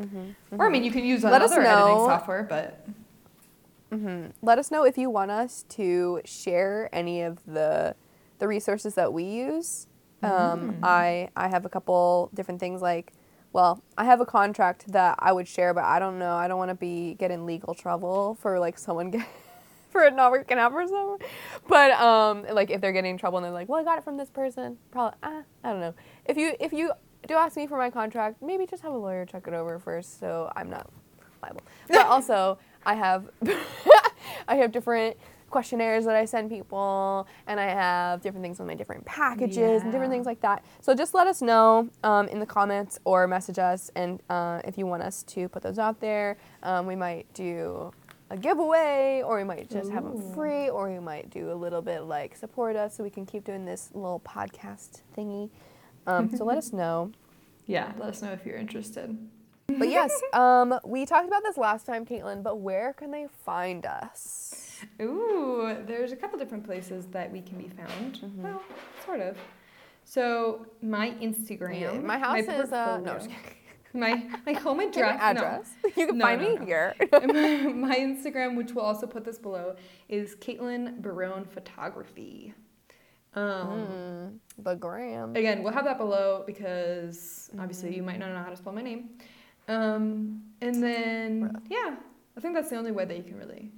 Mm-hmm. 0.00 0.60
Or 0.60 0.66
I 0.66 0.70
mean, 0.70 0.84
you 0.84 0.90
can 0.90 1.04
use 1.04 1.22
Let 1.22 1.42
another 1.42 1.62
editing 1.62 1.98
software, 1.98 2.44
but 2.44 2.86
hmm 3.90 4.26
Let 4.40 4.58
us 4.58 4.70
know 4.70 4.84
if 4.84 4.96
you 4.96 5.10
want 5.10 5.30
us 5.30 5.64
to 5.70 6.20
share 6.24 6.88
any 6.92 7.22
of 7.22 7.44
the 7.46 7.94
the 8.38 8.48
resources 8.48 8.94
that 8.94 9.12
we 9.12 9.24
use. 9.24 9.86
Um, 10.22 10.30
Mm. 10.30 10.78
I 10.82 11.28
I 11.36 11.48
have 11.48 11.64
a 11.64 11.68
couple 11.68 12.30
different 12.32 12.60
things 12.60 12.80
like, 12.80 13.12
well, 13.52 13.82
I 13.98 14.04
have 14.04 14.20
a 14.20 14.26
contract 14.26 14.90
that 14.92 15.16
I 15.18 15.32
would 15.32 15.46
share, 15.48 15.74
but 15.74 15.84
I 15.84 15.98
don't 15.98 16.18
know. 16.18 16.34
I 16.36 16.48
don't 16.48 16.58
want 16.58 16.70
to 16.70 16.74
be 16.74 17.14
get 17.14 17.30
in 17.30 17.44
legal 17.44 17.74
trouble 17.74 18.36
for 18.40 18.58
like 18.58 18.78
someone 18.78 19.10
get 19.10 19.26
for 19.90 20.04
it 20.04 20.14
not 20.14 20.30
working 20.32 20.58
out 20.58 20.72
for 20.72 20.86
someone. 20.86 21.18
But 21.68 21.90
um, 21.92 22.44
like 22.50 22.70
if 22.70 22.80
they're 22.80 22.92
getting 22.92 23.10
in 23.12 23.18
trouble 23.18 23.38
and 23.38 23.44
they're 23.44 23.52
like, 23.52 23.68
well, 23.68 23.80
I 23.80 23.84
got 23.84 23.98
it 23.98 24.04
from 24.04 24.16
this 24.16 24.30
person. 24.30 24.78
Probably, 24.90 25.18
ah, 25.22 25.42
I 25.64 25.70
don't 25.70 25.80
know. 25.80 25.94
If 26.24 26.36
you 26.38 26.54
if 26.60 26.72
you 26.72 26.92
do 27.26 27.34
ask 27.34 27.56
me 27.56 27.66
for 27.66 27.78
my 27.78 27.90
contract, 27.90 28.42
maybe 28.42 28.66
just 28.66 28.82
have 28.82 28.92
a 28.92 28.96
lawyer 28.96 29.24
check 29.24 29.46
it 29.46 29.54
over 29.54 29.78
first, 29.78 30.18
so 30.18 30.50
I'm 30.56 30.70
not 30.70 30.90
liable. 31.42 31.62
But 31.88 32.06
also, 32.06 32.58
I 32.84 32.94
have 32.94 33.30
I 34.48 34.56
have 34.56 34.72
different 34.72 35.16
questionnaires 35.50 36.06
that 36.06 36.16
I 36.16 36.24
send 36.24 36.50
people, 36.50 37.26
and 37.46 37.60
I 37.60 37.66
have 37.66 38.22
different 38.22 38.42
things 38.42 38.58
with 38.58 38.66
my 38.66 38.74
different 38.74 39.04
packages 39.04 39.82
and 39.82 39.92
different 39.92 40.10
things 40.10 40.26
like 40.26 40.40
that. 40.40 40.64
So 40.80 40.94
just 40.94 41.14
let 41.14 41.26
us 41.26 41.42
know 41.42 41.88
um, 42.02 42.26
in 42.28 42.40
the 42.40 42.46
comments 42.46 42.98
or 43.04 43.28
message 43.28 43.58
us, 43.58 43.90
and 43.94 44.20
uh, 44.30 44.60
if 44.64 44.78
you 44.78 44.86
want 44.86 45.02
us 45.02 45.22
to 45.24 45.48
put 45.48 45.62
those 45.62 45.78
out 45.78 46.00
there, 46.00 46.38
um, 46.62 46.86
we 46.86 46.96
might 46.96 47.32
do 47.34 47.92
a 48.30 48.36
giveaway, 48.36 49.22
or 49.24 49.36
we 49.36 49.44
might 49.44 49.70
just 49.70 49.90
have 49.90 50.04
them 50.04 50.34
free, 50.34 50.70
or 50.70 50.90
we 50.90 50.98
might 50.98 51.28
do 51.28 51.52
a 51.52 51.54
little 51.54 51.82
bit 51.82 52.04
like 52.04 52.34
support 52.34 52.74
us 52.74 52.96
so 52.96 53.04
we 53.04 53.10
can 53.10 53.26
keep 53.26 53.44
doing 53.44 53.66
this 53.66 53.90
little 53.92 54.20
podcast 54.20 55.02
thingy. 55.16 55.50
Um, 56.06 56.34
so 56.36 56.44
let 56.44 56.58
us 56.64 56.72
know. 56.72 57.12
Yeah, 57.66 57.92
let 57.98 58.08
us 58.10 58.22
know 58.22 58.32
if 58.32 58.44
you're 58.44 58.56
interested. 58.56 59.16
But 59.68 59.88
yes, 59.88 60.12
um, 60.32 60.78
we 60.84 61.06
talked 61.06 61.26
about 61.28 61.42
this 61.44 61.56
last 61.56 61.86
time, 61.86 62.04
Katelyn. 62.04 62.42
But 62.42 62.56
where 62.60 62.92
can 62.92 63.10
they 63.10 63.26
find 63.44 63.86
us? 63.86 64.80
Ooh, 65.00 65.76
there's 65.86 66.10
a 66.12 66.16
couple 66.16 66.38
different 66.38 66.64
places 66.64 67.06
that 67.12 67.30
we 67.30 67.40
can 67.40 67.56
be 67.56 67.68
found. 67.68 68.20
Mhm. 68.20 68.36
Well, 68.42 68.62
sort 69.06 69.20
of. 69.20 69.38
So 70.04 70.66
my 70.82 71.10
Instagram. 71.22 71.80
Yeah, 71.80 71.92
my 72.00 72.18
house 72.18 72.40
is 72.40 72.72
uh, 72.72 72.98
no, 72.98 73.18
my 73.94 74.26
my 74.44 74.52
home 74.54 74.80
your 74.80 75.04
address. 75.06 75.20
no. 75.20 75.28
address. 75.30 75.70
You 75.96 76.06
can 76.08 76.18
No, 76.18 76.24
find 76.24 76.42
no, 76.42 76.56
me 76.58 76.66
here. 76.66 76.94
my, 77.12 77.72
my 77.72 77.96
Instagram, 77.96 78.56
which 78.56 78.72
we'll 78.72 78.84
also 78.84 79.06
put 79.06 79.24
this 79.24 79.38
below, 79.38 79.76
is 80.08 80.34
Katelyn 80.34 81.00
Barone 81.00 81.44
Photography. 81.44 82.52
Um, 83.34 83.68
Mm, 84.58 84.64
the 84.64 84.74
gram. 84.74 85.34
Again, 85.36 85.62
we'll 85.62 85.72
have 85.72 85.84
that 85.84 85.98
below 85.98 86.44
because 86.46 87.50
obviously 87.58 87.94
you 87.96 88.02
might 88.02 88.18
not 88.18 88.30
know 88.32 88.42
how 88.42 88.50
to 88.50 88.56
spell 88.56 88.72
my 88.72 88.82
name. 88.82 89.10
Um, 89.68 90.42
and 90.60 90.82
then 90.82 91.44
Rough. 91.44 91.62
yeah, 91.70 91.96
I 92.36 92.40
think 92.40 92.54
that's 92.54 92.68
the 92.70 92.76
only 92.76 92.90
way 92.92 93.04
that 93.04 93.16
you 93.16 93.22
can 93.22 93.36
really 93.36 93.70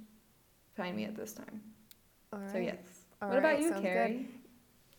find 0.75 0.95
me 0.95 1.05
at 1.05 1.15
this 1.15 1.33
time. 1.33 1.61
All 2.33 2.41
So 2.51 2.57
yes. 2.57 2.77
All 3.21 3.29
what 3.29 3.37
about 3.37 3.61
you, 3.61 3.69
sounds 3.69 3.81
good. 3.81 3.83
Kerrie? 3.93 4.27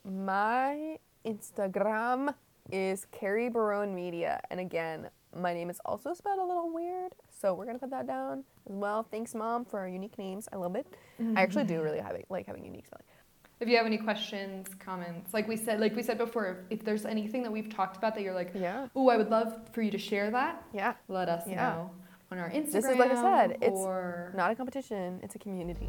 My 0.04 0.96
Instagram 1.26 2.34
is 2.70 3.06
Kerrie 3.12 3.48
Barone 3.48 3.94
Media, 3.94 4.40
and 4.50 4.58
again, 4.60 5.10
my 5.36 5.52
name 5.52 5.68
is 5.68 5.80
also 5.84 6.14
spelled 6.14 6.38
a 6.38 6.44
little 6.44 6.72
weird, 6.72 7.12
so 7.28 7.52
we're 7.52 7.66
gonna 7.66 7.78
put 7.78 7.90
that 7.90 8.06
down 8.06 8.44
as 8.70 8.74
well. 8.74 9.02
Thanks, 9.02 9.34
mom, 9.34 9.64
for 9.64 9.80
our 9.80 9.88
unique 9.88 10.16
names. 10.18 10.48
I 10.52 10.56
love 10.56 10.76
it. 10.76 10.86
I 11.36 11.42
actually 11.42 11.64
do 11.64 11.82
really 11.82 11.98
have 12.00 12.14
it, 12.14 12.24
like 12.30 12.46
having 12.46 12.64
unique 12.64 12.86
spelling. 12.86 13.04
If 13.58 13.68
you 13.68 13.76
have 13.78 13.86
any 13.86 13.96
questions, 13.96 14.66
comments, 14.78 15.32
like 15.32 15.48
we 15.48 15.56
said, 15.56 15.80
like 15.80 15.96
we 15.96 16.02
said 16.02 16.18
before, 16.18 16.64
if 16.68 16.84
there's 16.84 17.06
anything 17.06 17.42
that 17.42 17.50
we've 17.50 17.70
talked 17.74 17.96
about 17.96 18.14
that 18.14 18.22
you're 18.22 18.34
like, 18.34 18.50
Yeah, 18.54 18.88
oh, 18.94 19.08
I 19.08 19.16
would 19.16 19.30
love 19.30 19.58
for 19.72 19.80
you 19.80 19.90
to 19.90 19.98
share 19.98 20.30
that, 20.30 20.62
yeah. 20.74 20.92
let 21.08 21.28
us 21.30 21.44
Yeah. 21.48 21.54
know 21.56 21.90
on 22.30 22.38
our 22.38 22.50
Instagram. 22.50 22.72
This 22.72 22.84
is, 22.84 22.96
like 22.98 23.10
I 23.12 23.22
said, 23.48 23.58
it's 23.62 24.34
Not 24.36 24.50
a 24.50 24.54
competition; 24.54 25.20
it's 25.22 25.36
a 25.36 25.38
community. 25.38 25.88